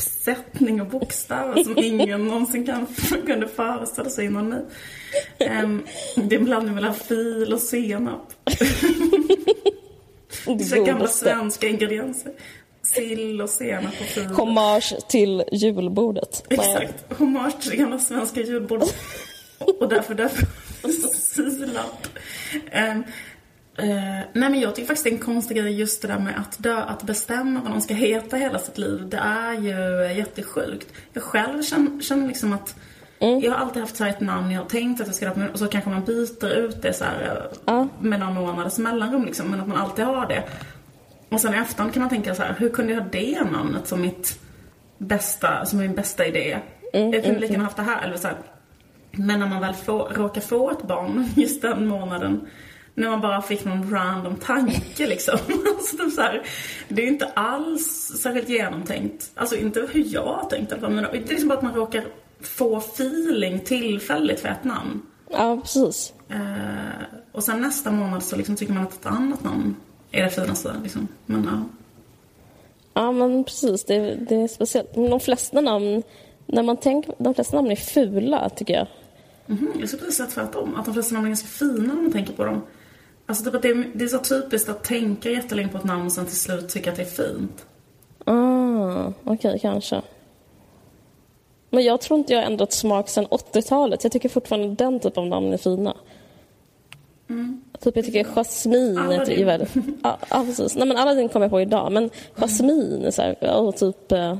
hopsättning 0.00 0.80
av 0.80 0.88
bokstäver 0.88 1.64
som 1.64 1.78
ingen 1.78 2.24
någonsin 2.24 2.66
kan, 2.66 2.86
kunde 3.26 3.48
föreställa 3.48 4.10
sig 4.10 4.24
innan 4.24 4.48
mig. 4.48 4.62
Um, 5.62 5.82
det 6.14 6.34
är 6.34 6.38
en 6.38 6.44
blandning 6.44 6.74
mellan 6.74 6.94
fil 6.94 7.52
och 7.52 7.60
senap. 7.60 8.32
Det 10.58 10.64
Så 10.64 10.84
gamla 10.84 11.08
svenska 11.08 11.68
ingredienser. 11.68 12.32
Sill 12.82 13.42
och 13.42 13.50
senap 13.50 13.94
och 14.00 14.06
fil. 14.06 14.26
Hommage 14.26 14.94
till 15.08 15.44
julbordet. 15.52 16.44
Exakt. 16.50 17.12
Hommage 17.18 17.60
till 17.60 17.70
det 17.70 17.76
gamla 17.76 17.98
svenska 17.98 18.40
julbordet. 18.40 18.94
Och 19.58 19.88
därför, 19.88 20.14
därför 20.14 20.46
silap. 21.50 22.06
Um, 22.92 23.04
eh, 23.78 24.26
nej 24.32 24.50
men 24.50 24.60
jag 24.60 24.74
tycker 24.74 24.86
faktiskt 24.86 25.04
det 25.04 25.10
är 25.10 25.14
en 25.14 25.18
konstig 25.18 25.56
grej 25.56 25.72
just 25.72 26.02
det 26.02 26.08
där 26.08 26.18
med 26.18 26.38
att 26.38 26.62
dö, 26.62 26.76
att 26.76 27.02
bestämma 27.02 27.60
vad 27.60 27.70
någon 27.70 27.80
ska 27.80 27.94
heta 27.94 28.36
hela 28.36 28.58
sitt 28.58 28.78
liv. 28.78 29.08
Det 29.08 29.16
är 29.16 29.52
ju 29.52 30.12
jättesjukt. 30.16 30.92
Jag 31.12 31.22
själv 31.22 31.62
känner, 31.62 32.02
känner 32.02 32.28
liksom 32.28 32.52
att 32.52 32.76
jag 33.18 33.50
har 33.50 33.58
alltid 33.58 33.82
haft 33.82 33.96
så 33.96 34.04
här 34.04 34.10
ett 34.10 34.20
namn 34.20 34.50
jag 34.50 34.60
har 34.60 34.68
tänkt 34.68 35.00
att 35.00 35.06
jag 35.06 35.16
ska 35.16 35.26
döpa 35.26 35.48
och 35.52 35.58
så 35.58 35.66
kanske 35.66 35.90
man 35.90 36.04
byter 36.04 36.52
ut 36.52 36.82
det 36.82 36.92
så 36.92 37.04
här 37.04 37.48
eh, 37.66 37.86
med 38.00 38.20
några 38.20 38.32
månaders 38.32 38.78
mellanrum 38.78 39.24
liksom. 39.24 39.50
Men 39.50 39.60
att 39.60 39.68
man 39.68 39.76
alltid 39.76 40.04
har 40.04 40.26
det. 40.26 40.42
Och 41.28 41.40
sen 41.40 41.54
i 41.54 41.56
efterhand 41.56 41.92
kan 41.92 42.00
man 42.00 42.10
tänka 42.10 42.34
så 42.34 42.42
här, 42.42 42.54
hur 42.58 42.68
kunde 42.68 42.92
jag 42.92 43.00
ha 43.00 43.08
det 43.10 43.44
namnet 43.50 43.88
som 43.88 44.00
mitt 44.00 44.40
bästa, 44.98 45.64
som 45.66 45.78
min 45.78 45.94
bästa 45.94 46.26
idé? 46.26 46.58
jag 46.92 47.24
kunde 47.24 47.40
lika 47.40 47.52
gärna 47.52 47.64
haft 47.64 47.76
det 47.76 47.82
här. 47.82 48.02
Eller 48.02 48.16
så 48.16 48.28
här. 48.28 48.36
Men 49.12 49.40
när 49.40 49.46
man 49.46 49.60
väl 49.60 49.74
får, 49.74 50.08
råkar 50.08 50.40
få 50.40 50.70
ett 50.70 50.82
barn 50.82 51.28
just 51.36 51.62
den 51.62 51.86
månaden, 51.86 52.48
när 52.94 53.10
man 53.10 53.20
bara 53.20 53.42
fick 53.42 53.64
någon 53.64 53.90
random 53.90 54.36
tanke 54.36 55.06
liksom. 55.06 55.38
alltså, 55.76 55.96
typ 55.96 56.12
så 56.12 56.20
här, 56.20 56.42
det 56.88 57.02
är 57.02 57.06
inte 57.06 57.26
alls 57.34 58.12
särskilt 58.22 58.48
genomtänkt. 58.48 59.30
Alltså 59.34 59.56
inte 59.56 59.88
hur 59.92 60.04
jag 60.14 60.24
har 60.24 60.48
tänkt 60.50 60.70
i 60.70 60.74
alla 60.74 60.80
fall, 60.80 60.90
men 60.92 61.04
det 61.04 61.18
är 61.18 61.28
liksom 61.28 61.48
bara 61.48 61.58
att 61.58 61.64
man 61.64 61.74
råkar 61.74 62.04
få 62.40 62.76
feeling 62.76 63.60
tillfälligt 63.60 64.40
för 64.40 64.48
ett 64.48 64.64
namn. 64.64 65.02
Ja, 65.30 65.58
precis. 65.62 66.12
Eh, 66.28 66.36
och 67.32 67.44
sen 67.44 67.60
nästa 67.60 67.90
månad 67.90 68.22
så 68.22 68.36
liksom 68.36 68.56
tycker 68.56 68.72
man 68.72 68.82
att 68.82 68.92
ett 68.92 69.06
annat 69.06 69.44
namn 69.44 69.76
är 70.10 70.22
det 70.24 70.30
finaste. 70.30 70.74
Liksom. 70.82 71.08
Men 71.26 71.44
ja. 71.44 71.64
Ja, 72.94 73.12
men 73.12 73.44
precis. 73.44 73.84
Det, 73.84 74.14
det 74.14 74.34
är 74.34 74.48
speciellt. 74.48 74.96
Men 74.96 75.10
de 75.10 75.20
flesta 75.20 75.60
namn, 75.60 76.02
när 76.46 76.62
man 76.62 76.76
tänker, 76.76 77.14
de 77.18 77.34
flesta 77.34 77.56
namn 77.56 77.70
är 77.70 77.76
fula, 77.76 78.48
tycker 78.48 78.74
jag. 78.74 78.86
Mhm, 79.46 79.72
Jag 79.80 79.88
skulle 79.88 80.02
precis 80.02 80.16
säga 80.16 80.28
tvärtom. 80.28 80.74
Att 80.76 80.84
de 80.84 80.94
flesta 80.94 81.14
namn 81.14 81.26
är 81.26 81.30
ganska 81.30 81.48
fina 81.48 81.94
när 81.94 82.02
man 82.02 82.12
tänker 82.12 82.32
på 82.32 82.44
dem. 82.44 82.62
Alltså 83.30 83.50
typ 83.50 83.62
det, 83.62 83.68
är, 83.68 83.90
det 83.94 84.04
är 84.04 84.08
så 84.08 84.18
typiskt 84.18 84.68
att 84.68 84.84
tänka 84.84 85.30
jättelänge 85.30 85.68
på 85.68 85.78
ett 85.78 85.84
namn 85.84 86.06
och 86.06 86.12
sen 86.12 86.26
till 86.26 86.36
slut 86.36 86.68
tycka 86.68 86.90
att 86.90 86.96
det 86.96 87.02
är 87.02 87.06
fint. 87.06 87.66
Ah, 88.24 89.12
okej, 89.24 89.58
kanske. 89.62 90.02
Men 91.70 91.84
jag 91.84 92.00
tror 92.00 92.18
inte 92.18 92.32
jag 92.32 92.40
har 92.40 92.46
ändrat 92.46 92.72
smak 92.72 93.08
sedan 93.08 93.26
80-talet. 93.26 94.04
Jag 94.04 94.12
tycker 94.12 94.28
fortfarande 94.28 94.74
den 94.84 95.00
typen 95.00 95.22
av 95.22 95.28
namn 95.28 95.52
är 95.52 95.56
fina. 95.56 95.96
Typ 97.80 97.96
jag 97.96 98.04
tycker 98.04 98.24
jasmin 98.24 98.98
är 98.98 99.02
Aladdin. 99.04 99.46
väldigt... 99.46 99.70
Ja, 100.02 100.18
ja, 100.30 100.44
precis. 100.46 100.74
Nej, 100.76 100.88
men 100.88 100.96
Aladdin 100.96 101.28
kommer 101.28 101.44
jag 101.46 101.50
på 101.50 101.60
idag. 101.60 101.92
Men 101.92 102.10
jasmin 102.34 103.04
är 103.04 103.10
så 103.10 103.22
här, 103.22 103.36
ja, 103.40 103.72
typ... 103.72 104.12
eh, 104.12 104.38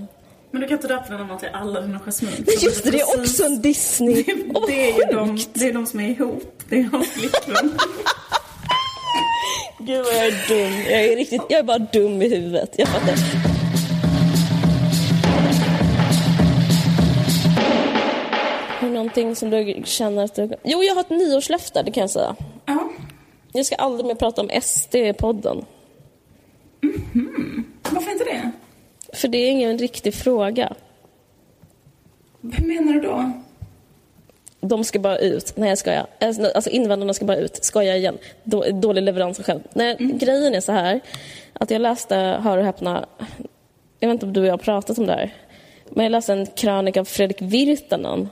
Men 0.51 0.61
du 0.61 0.67
kan 0.69 0.77
inte 0.77 0.89
döpa 0.89 1.05
dina 1.05 1.25
namn 1.25 1.39
till 1.41 1.49
alla 1.53 1.81
dina 1.81 1.99
jasmin. 2.01 2.33
Men 2.39 2.55
just 2.61 2.85
det, 2.85 2.91
det 2.91 3.01
är 3.01 3.21
också 3.21 3.45
en 3.45 3.61
Disney. 3.63 4.25
Vad 4.55 4.69
det, 4.69 4.91
är 4.91 4.97
ju 5.09 5.17
de, 5.17 5.39
det 5.53 5.69
är 5.69 5.73
de 5.73 5.87
som 5.87 6.01
är 6.01 6.09
ihop. 6.09 6.63
Det 6.69 6.79
är 6.81 6.85
hans 6.85 7.09
flickvän. 7.09 7.73
Gud 9.79 10.05
vad 10.05 10.15
jag 10.15 10.27
är 10.27 10.49
dum. 10.49 10.73
Jag 10.91 11.05
är, 11.05 11.17
riktigt, 11.17 11.43
jag 11.49 11.59
är 11.59 11.63
bara 11.63 11.79
dum 11.79 12.23
i 12.23 12.29
huvudet. 12.29 12.75
Jag 12.79 12.89
fattar. 12.89 13.15
Någonting 18.83 19.37
som 19.37 19.51
du 19.51 19.83
känner 19.85 20.25
att 20.25 20.35
du... 20.35 20.51
Jo, 20.65 20.83
jag 20.83 20.95
har 20.95 21.01
ett 21.01 21.11
nyårslöfte, 21.11 21.83
det 21.83 21.91
kan 21.91 22.01
jag 22.01 22.11
säga. 22.11 22.37
ja. 22.67 22.89
Jag 23.53 23.67
ska 23.67 23.75
aldrig 23.77 24.07
mer 24.07 24.15
prata 24.15 24.43
om 24.43 24.51
SD 24.63 24.95
i 24.95 25.13
podden. 25.13 25.65
Varför 27.91 28.13
inte 28.13 28.25
det? 28.25 28.51
För 29.13 29.29
det 29.29 29.39
är 29.39 29.51
ingen 29.51 29.79
riktig 29.79 30.15
fråga. 30.15 30.73
Hur 32.43 32.67
menar 32.67 32.93
du 32.93 33.01
då? 33.01 33.33
De 34.61 34.85
ska 34.85 34.99
bara 34.99 35.19
ut. 35.19 35.53
Nej, 35.57 35.69
jag 35.69 35.79
skojar. 35.79 36.07
Alltså 36.55 36.71
invandrarna 36.71 37.15
ska 37.15 37.25
bara 37.25 37.37
ut. 37.37 37.65
Skojar 37.65 37.95
igen. 37.95 38.19
Då, 38.45 38.65
dålig 38.71 39.03
leverans 39.03 39.39
själv. 39.39 39.61
Nej, 39.73 39.97
grejen 39.99 40.55
är 40.55 40.61
så 40.61 40.73
här. 40.73 41.01
Att 41.53 41.71
jag 41.71 41.83
läste, 41.83 42.17
hör 42.17 42.59
och 42.59 42.65
häpna, 42.65 43.07
jag 43.99 44.09
vet 44.09 44.15
inte 44.15 44.27
om 44.27 44.33
du 44.33 44.41
och 44.41 44.47
jag 44.47 44.53
har 44.53 44.59
pratat 44.59 44.99
om 44.99 45.07
det 45.07 45.13
här. 45.13 45.35
Men 45.91 46.05
jag 46.05 46.11
läste 46.11 46.33
en 46.33 46.47
krönika 46.47 47.01
av 47.01 47.05
Fredrik 47.05 47.43
Virtanen. 47.43 48.29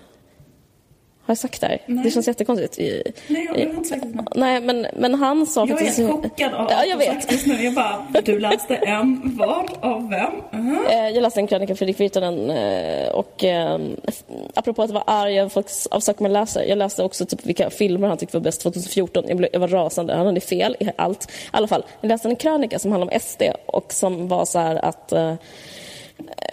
Har 1.28 1.32
jag 1.32 1.38
sagt 1.38 1.60
det 1.60 1.66
här? 1.66 1.78
Nej. 1.86 2.04
Det 2.04 2.10
känns 2.10 2.26
jättekonstigt. 2.28 2.78
I- 2.78 3.02
Nej, 3.28 3.44
jag 3.44 3.52
har 3.54 3.60
inte 3.74 3.88
sagt 3.88 4.02
det. 4.02 4.24
Nej, 4.34 4.60
men, 4.60 4.86
men 4.96 5.14
han 5.14 5.46
sa 5.46 5.60
Jag 5.60 5.70
är 5.70 5.74
faktiskt... 5.74 5.98
helt 5.98 6.10
chockad 6.10 6.54
av 6.54 6.66
Ja, 6.70 6.84
jag 6.84 6.96
vet. 6.96 7.46
nu. 7.46 7.64
Jag 7.64 7.74
bara, 7.74 8.06
du 8.24 8.38
läste 8.38 8.74
en 8.76 9.36
vad 9.38 9.66
av 9.80 10.08
vem? 10.10 10.32
Mhm. 10.62 10.86
Eh, 10.90 11.08
Jag 11.08 11.22
läste 11.22 11.40
en 11.40 11.46
krönika 11.46 11.72
av 11.72 11.76
Fredrik 11.76 12.00
Virtanen 12.00 12.50
eh, 12.50 13.08
och 13.08 13.44
eh, 13.44 13.80
f- 14.08 14.22
apropå 14.54 14.82
att 14.82 14.90
vara 14.90 15.02
arg 15.06 15.40
av 15.40 16.00
saker 16.00 16.22
man 16.22 16.32
läser. 16.32 16.62
Jag 16.64 16.78
läste 16.78 17.02
också 17.04 17.26
typ 17.26 17.46
vilka 17.46 17.70
filmer 17.70 18.08
han 18.08 18.18
tyckte 18.18 18.36
var 18.36 18.44
bäst 18.44 18.60
2014. 18.62 19.24
Jag, 19.28 19.36
blev, 19.36 19.50
jag 19.52 19.60
var 19.60 19.68
rasande. 19.68 20.14
Han 20.14 20.26
hade 20.26 20.40
fel 20.40 20.76
i 20.80 20.88
allt. 20.96 21.24
I 21.30 21.34
alla 21.50 21.68
fall, 21.68 21.84
jag 22.00 22.08
läste 22.08 22.28
en 22.28 22.36
krönika 22.36 22.78
som 22.78 22.92
handlade 22.92 23.12
om 23.14 23.20
SD 23.20 23.42
och 23.66 23.92
som 23.92 24.28
var 24.28 24.44
så 24.44 24.58
här 24.58 24.84
att 24.84 25.12
eh, 25.12 25.34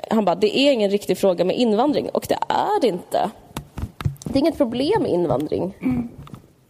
han 0.10 0.26
bara, 0.26 0.36
det 0.36 0.58
är 0.60 0.72
ingen 0.72 0.92
riktig 0.92 1.18
fråga 1.18 1.46
med 1.46 1.56
invandring 1.56 2.10
och 2.10 2.26
det 2.30 2.38
är 2.50 2.82
det 2.82 2.88
inte. 2.88 3.30
Det 4.36 4.40
är 4.40 4.42
inget 4.42 4.58
problem 4.58 5.02
med 5.02 5.12
invandring. 5.12 5.74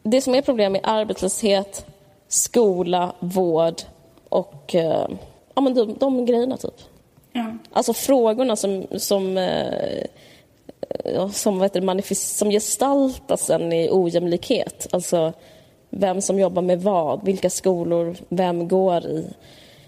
Det 0.03 0.21
som 0.21 0.35
är 0.35 0.41
problem 0.41 0.75
är 0.75 0.81
arbetslöshet, 0.83 1.85
skola, 2.27 3.15
vård 3.19 3.81
och 4.29 4.75
eh, 4.75 5.07
ja, 5.55 5.61
men 5.61 5.73
de, 5.73 5.95
de 5.99 6.25
grejerna 6.25 6.57
typ. 6.57 6.73
Ja. 7.31 7.57
Alltså 7.71 7.93
frågorna 7.93 8.55
som, 8.55 8.85
som, 8.97 9.37
eh, 9.37 10.03
som, 11.31 11.59
vad 11.59 11.73
det, 11.73 12.15
som 12.15 12.49
gestaltas 12.49 13.45
sen 13.45 13.73
i 13.73 13.89
ojämlikhet. 13.91 14.87
Alltså 14.91 15.33
vem 15.89 16.21
som 16.21 16.39
jobbar 16.39 16.61
med 16.61 16.81
vad, 16.81 17.25
vilka 17.25 17.49
skolor, 17.49 18.15
vem 18.29 18.67
går 18.67 19.05
i, 19.05 19.27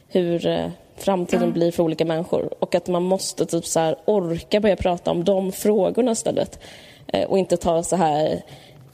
hur 0.08 0.48
eh, 0.48 0.70
framtiden 0.96 1.54
blir 1.54 1.72
för 1.72 1.84
olika 1.84 2.06
människor. 2.06 2.50
Och 2.60 2.76
att 2.76 2.88
man 2.88 3.04
måste 3.04 3.46
typ 3.46 3.66
så 3.66 3.96
orka 4.06 4.60
börja 4.60 4.76
prata 4.76 5.12
om 5.12 5.24
de 5.24 5.52
frågorna 5.52 6.12
istället. 6.12 6.60
Eh, 7.14 7.24
och 7.30 7.38
inte 7.38 7.58
ta 7.58 7.84
så 7.84 7.96
här 7.96 8.42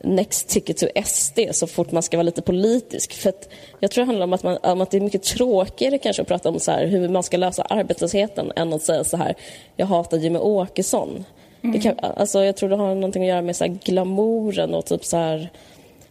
next 0.03 0.49
ticket 0.49 0.78
to 0.78 0.86
SD 1.05 1.39
så 1.51 1.68
fort 1.68 1.91
man 1.91 2.03
ska 2.03 2.18
vara 2.18 2.24
lite 2.24 2.41
politisk. 2.41 3.14
För 3.14 3.30
att 3.30 3.49
jag 3.80 3.91
tror 3.91 4.01
det 4.01 4.05
handlar 4.05 4.24
om 4.24 4.34
att, 4.34 4.43
man, 4.43 4.57
om 4.64 4.82
att 4.82 4.91
det 4.91 4.97
är 4.97 5.01
mycket 5.01 5.24
tråkigare 5.24 5.97
kanske 5.97 6.22
att 6.22 6.28
prata 6.28 6.49
om 6.49 6.59
så 6.59 6.72
här, 6.72 6.86
hur 6.86 7.09
man 7.09 7.24
ska 7.24 7.38
lösa 7.38 7.64
arbetslösheten 7.64 8.51
än 8.55 8.74
att 8.74 8.82
säga 8.82 9.03
så 9.03 9.18
här, 9.18 9.36
jag 9.76 9.86
hatar 9.86 10.18
Jimmy 10.18 10.39
Åkesson. 10.39 11.26
Det 11.61 11.80
kan, 11.80 11.95
alltså, 11.99 12.43
jag 12.43 12.55
tror 12.55 12.70
det 12.70 12.76
har 12.76 12.95
någonting 12.95 13.24
att 13.24 13.30
göra 13.30 13.41
med 13.41 13.55
så 13.55 13.64
här 13.64 13.78
glamouren 13.84 14.74
och 14.74 14.86
typ 14.86 15.05
så 15.05 15.18
här 15.18 15.49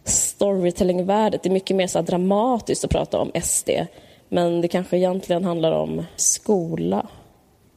storytellingvärdet. 0.03 1.43
Det 1.43 1.49
är 1.49 1.53
mycket 1.53 1.75
mer 1.75 1.87
så 1.87 2.01
dramatiskt 2.01 2.85
att 2.85 2.91
prata 2.91 3.19
om 3.19 3.31
SD. 3.43 3.69
Men 4.29 4.61
det 4.61 4.67
kanske 4.67 4.97
egentligen 4.97 5.43
handlar 5.43 5.71
om 5.71 6.05
skola 6.15 7.07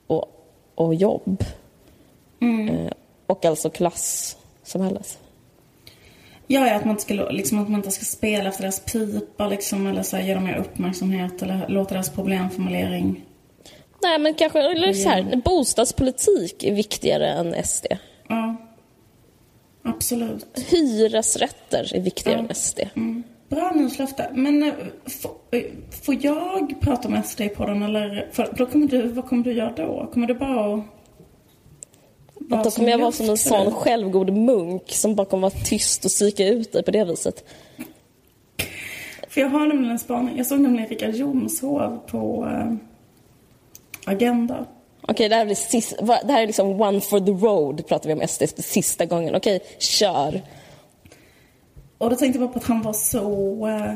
och, 0.07 0.24
och 0.74 0.95
jobb. 0.95 1.45
Eh, 2.41 2.93
och 3.27 3.45
alltså 3.45 3.70
klassamhället. 3.70 5.18
Ja, 6.47 6.66
ja, 6.66 6.74
att 6.74 6.85
man 6.85 6.91
inte 6.91 7.03
ska, 7.03 7.14
liksom, 7.14 7.59
att 7.59 7.68
man 7.68 7.81
inte 7.81 7.91
ska 7.91 8.05
spela 8.05 8.49
efter 8.49 8.62
deras 8.62 8.81
pipa 8.81 9.49
liksom, 9.49 9.87
eller 9.87 10.03
så 10.03 10.16
här, 10.16 10.24
ge 10.24 10.35
dem 10.35 10.45
mer 10.45 10.57
uppmärksamhet 10.57 11.43
eller 11.43 11.68
låta 11.68 11.95
deras 11.95 12.11
problemformulering. 12.11 13.24
Nej, 14.03 14.18
men 14.18 14.35
kanske 14.35 14.59
eller 14.62 14.93
så 14.93 15.09
här, 15.09 15.43
bostadspolitik 15.45 16.64
är 16.64 16.74
viktigare 16.74 17.29
än 17.29 17.64
SD. 17.64 17.87
Ja, 18.29 18.57
absolut. 19.85 20.47
Hyresrätter 20.68 21.97
är 21.97 22.01
viktigare 22.01 22.39
än 22.39 22.55
SD. 22.55 22.81
Bra 23.49 23.72
nyårslöfte. 23.74 24.31
Men 24.35 24.62
eh, 24.62 24.74
får, 25.07 25.31
eh, 25.51 25.62
får 26.05 26.16
jag 26.20 26.81
prata 26.81 27.09
om 27.09 27.22
SD 27.22 27.43
på 27.57 27.66
den 27.66 27.83
eller? 27.83 28.29
För 28.33 28.49
då 28.57 28.66
kommer 28.66 28.87
du, 28.87 29.09
vad 29.09 29.29
kommer 29.29 29.45
du 29.45 29.53
göra 29.53 29.72
då? 29.77 30.11
Kommer 30.12 30.27
du 30.27 30.35
bara 30.35 30.74
att... 30.74 30.85
Att 32.51 32.65
då 32.65 32.71
kommer 32.71 32.91
jag 32.91 32.99
vara 32.99 33.13
som 33.13 33.25
en 33.27 33.31
luft, 33.31 33.49
sån 33.49 33.73
självgod 33.73 34.33
munk 34.33 34.83
som 34.93 35.15
bara 35.15 35.27
kommer 35.27 35.41
vara 35.51 35.63
tyst 35.65 36.05
och 36.05 36.11
psyka 36.11 36.47
ut 36.49 36.73
dig 36.73 36.83
på 36.83 36.91
det 36.91 37.05
viset. 37.05 37.45
För 39.29 39.41
jag 39.41 39.49
har 39.49 39.67
nämligen 39.67 39.91
en 39.93 39.99
spaning. 39.99 40.37
Jag 40.37 40.47
såg 40.47 40.61
nämligen 40.61 40.89
Richard 40.89 41.15
Jomshof 41.15 41.93
på 42.07 42.49
eh, 42.51 42.73
Agenda. 44.13 44.67
Okej, 45.09 45.29
det 45.29 45.35
här 45.37 45.45
blir 45.45 45.55
sist, 45.55 45.95
va- 46.03 46.21
det 46.25 46.33
här 46.33 46.43
är 46.43 46.47
liksom 46.47 46.81
one 46.81 47.01
for 47.01 47.21
the 47.21 47.33
road, 47.47 47.87
pratar 47.87 48.09
vi 48.09 48.15
om 48.23 48.29
SD 48.29 48.43
sista 48.59 49.07
gången. 49.07 49.35
Okej, 49.35 49.61
kör. 49.79 50.43
Och 51.99 52.11
då 52.11 52.17
tänkte 52.17 52.39
jag 52.39 52.49
bara 52.49 52.53
på 52.53 52.59
att 52.59 52.65
han 52.65 52.83
var 52.83 52.93
så 52.93 53.67
eh, 53.67 53.95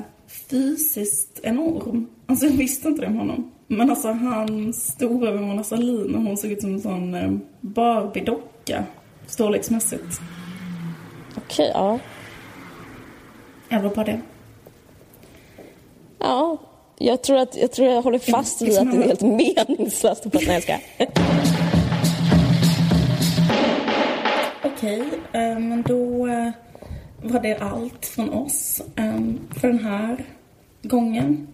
fysiskt 0.50 1.40
enorm. 1.42 2.06
Alltså 2.30 2.46
jag 2.46 2.52
visste 2.52 2.88
inte 2.88 3.00
det 3.00 3.06
om 3.06 3.16
honom. 3.16 3.50
Men 3.66 3.90
alltså 3.90 4.12
han 4.12 4.72
stod 4.72 5.24
över 5.24 5.40
Mona 5.40 5.64
Sahlin 5.64 6.14
och 6.14 6.22
hon 6.22 6.36
såg 6.36 6.50
ut 6.50 6.60
som 6.60 6.74
en 6.74 6.80
sån 6.80 7.14
eh, 7.14 7.30
Barbie-docka. 7.60 8.84
Storleksmässigt. 9.26 10.20
Okej, 11.36 11.70
ja. 11.74 11.98
Jag 13.68 13.80
var 13.80 13.94
bara 13.94 14.04
det. 14.04 14.20
Ja, 16.18 16.58
jag 16.98 17.22
tror, 17.22 17.36
att, 17.36 17.56
jag 17.56 17.72
tror 17.72 17.88
jag 17.88 18.02
håller 18.02 18.18
fast 18.18 18.62
vid 18.62 18.78
att 18.78 18.92
det 18.92 18.96
är 18.96 19.02
helt 19.02 19.22
meningslöst 19.22 20.26
att 20.26 20.32
prata. 20.32 20.46
Nej, 20.46 20.54
jag 20.54 20.62
ska. 20.62 20.76
Okej, 24.68 25.00
eh, 25.32 25.58
men 25.58 25.82
då 25.82 26.26
eh, 26.26 26.50
var 27.22 27.40
det 27.40 27.56
allt 27.56 28.06
från 28.06 28.30
oss 28.30 28.82
eh, 28.96 29.20
för 29.60 29.68
den 29.68 29.84
här 29.84 30.24
gången. 30.82 31.46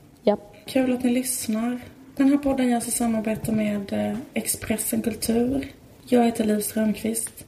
Kul 0.66 0.92
att 0.92 1.04
ni 1.04 1.10
lyssnar. 1.10 1.80
Den 2.16 2.28
här 2.28 2.36
podden 2.36 2.68
görs 2.68 2.88
i 2.88 2.90
samarbete 2.90 3.52
med 3.52 3.92
eh, 3.92 4.18
Expressen 4.34 5.02
Kultur. 5.02 5.72
Jag 6.08 6.24
heter 6.24 6.44
Liv 6.44 6.60
Strömqvist. 6.60 7.44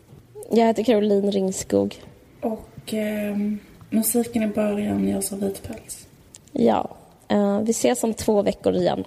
Jag 0.50 0.66
heter 0.66 0.84
Caroline 0.84 1.30
Ringskog. 1.30 1.94
Och 2.40 2.94
eh, 2.94 3.36
musiken 3.90 4.42
i 4.42 4.46
början 4.46 5.08
görs 5.08 5.32
av 5.32 5.40
Vitpäls. 5.40 6.06
Ja, 6.52 6.96
eh, 7.28 7.60
vi 7.60 7.70
ses 7.70 8.04
om 8.04 8.14
två 8.14 8.42
veckor 8.42 8.74
igen. 8.74 9.04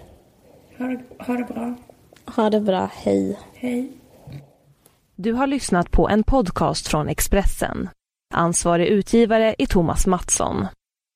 Ha 0.77 0.85
det, 0.85 0.99
ha 1.19 1.33
det 1.33 1.53
bra. 1.53 1.75
Ha 2.25 2.49
det 2.49 2.61
bra, 2.61 2.89
hej. 2.93 3.39
Hej. 3.53 3.91
Du 5.15 5.33
har 5.33 5.47
lyssnat 5.47 5.91
på 5.91 6.09
en 6.09 6.23
podcast 6.23 6.87
från 6.87 7.09
Expressen. 7.09 7.89
Ansvarig 8.33 8.87
utgivare 8.87 9.55
är 9.57 9.65
Thomas 9.65 10.07
Mattsson. 10.07 10.67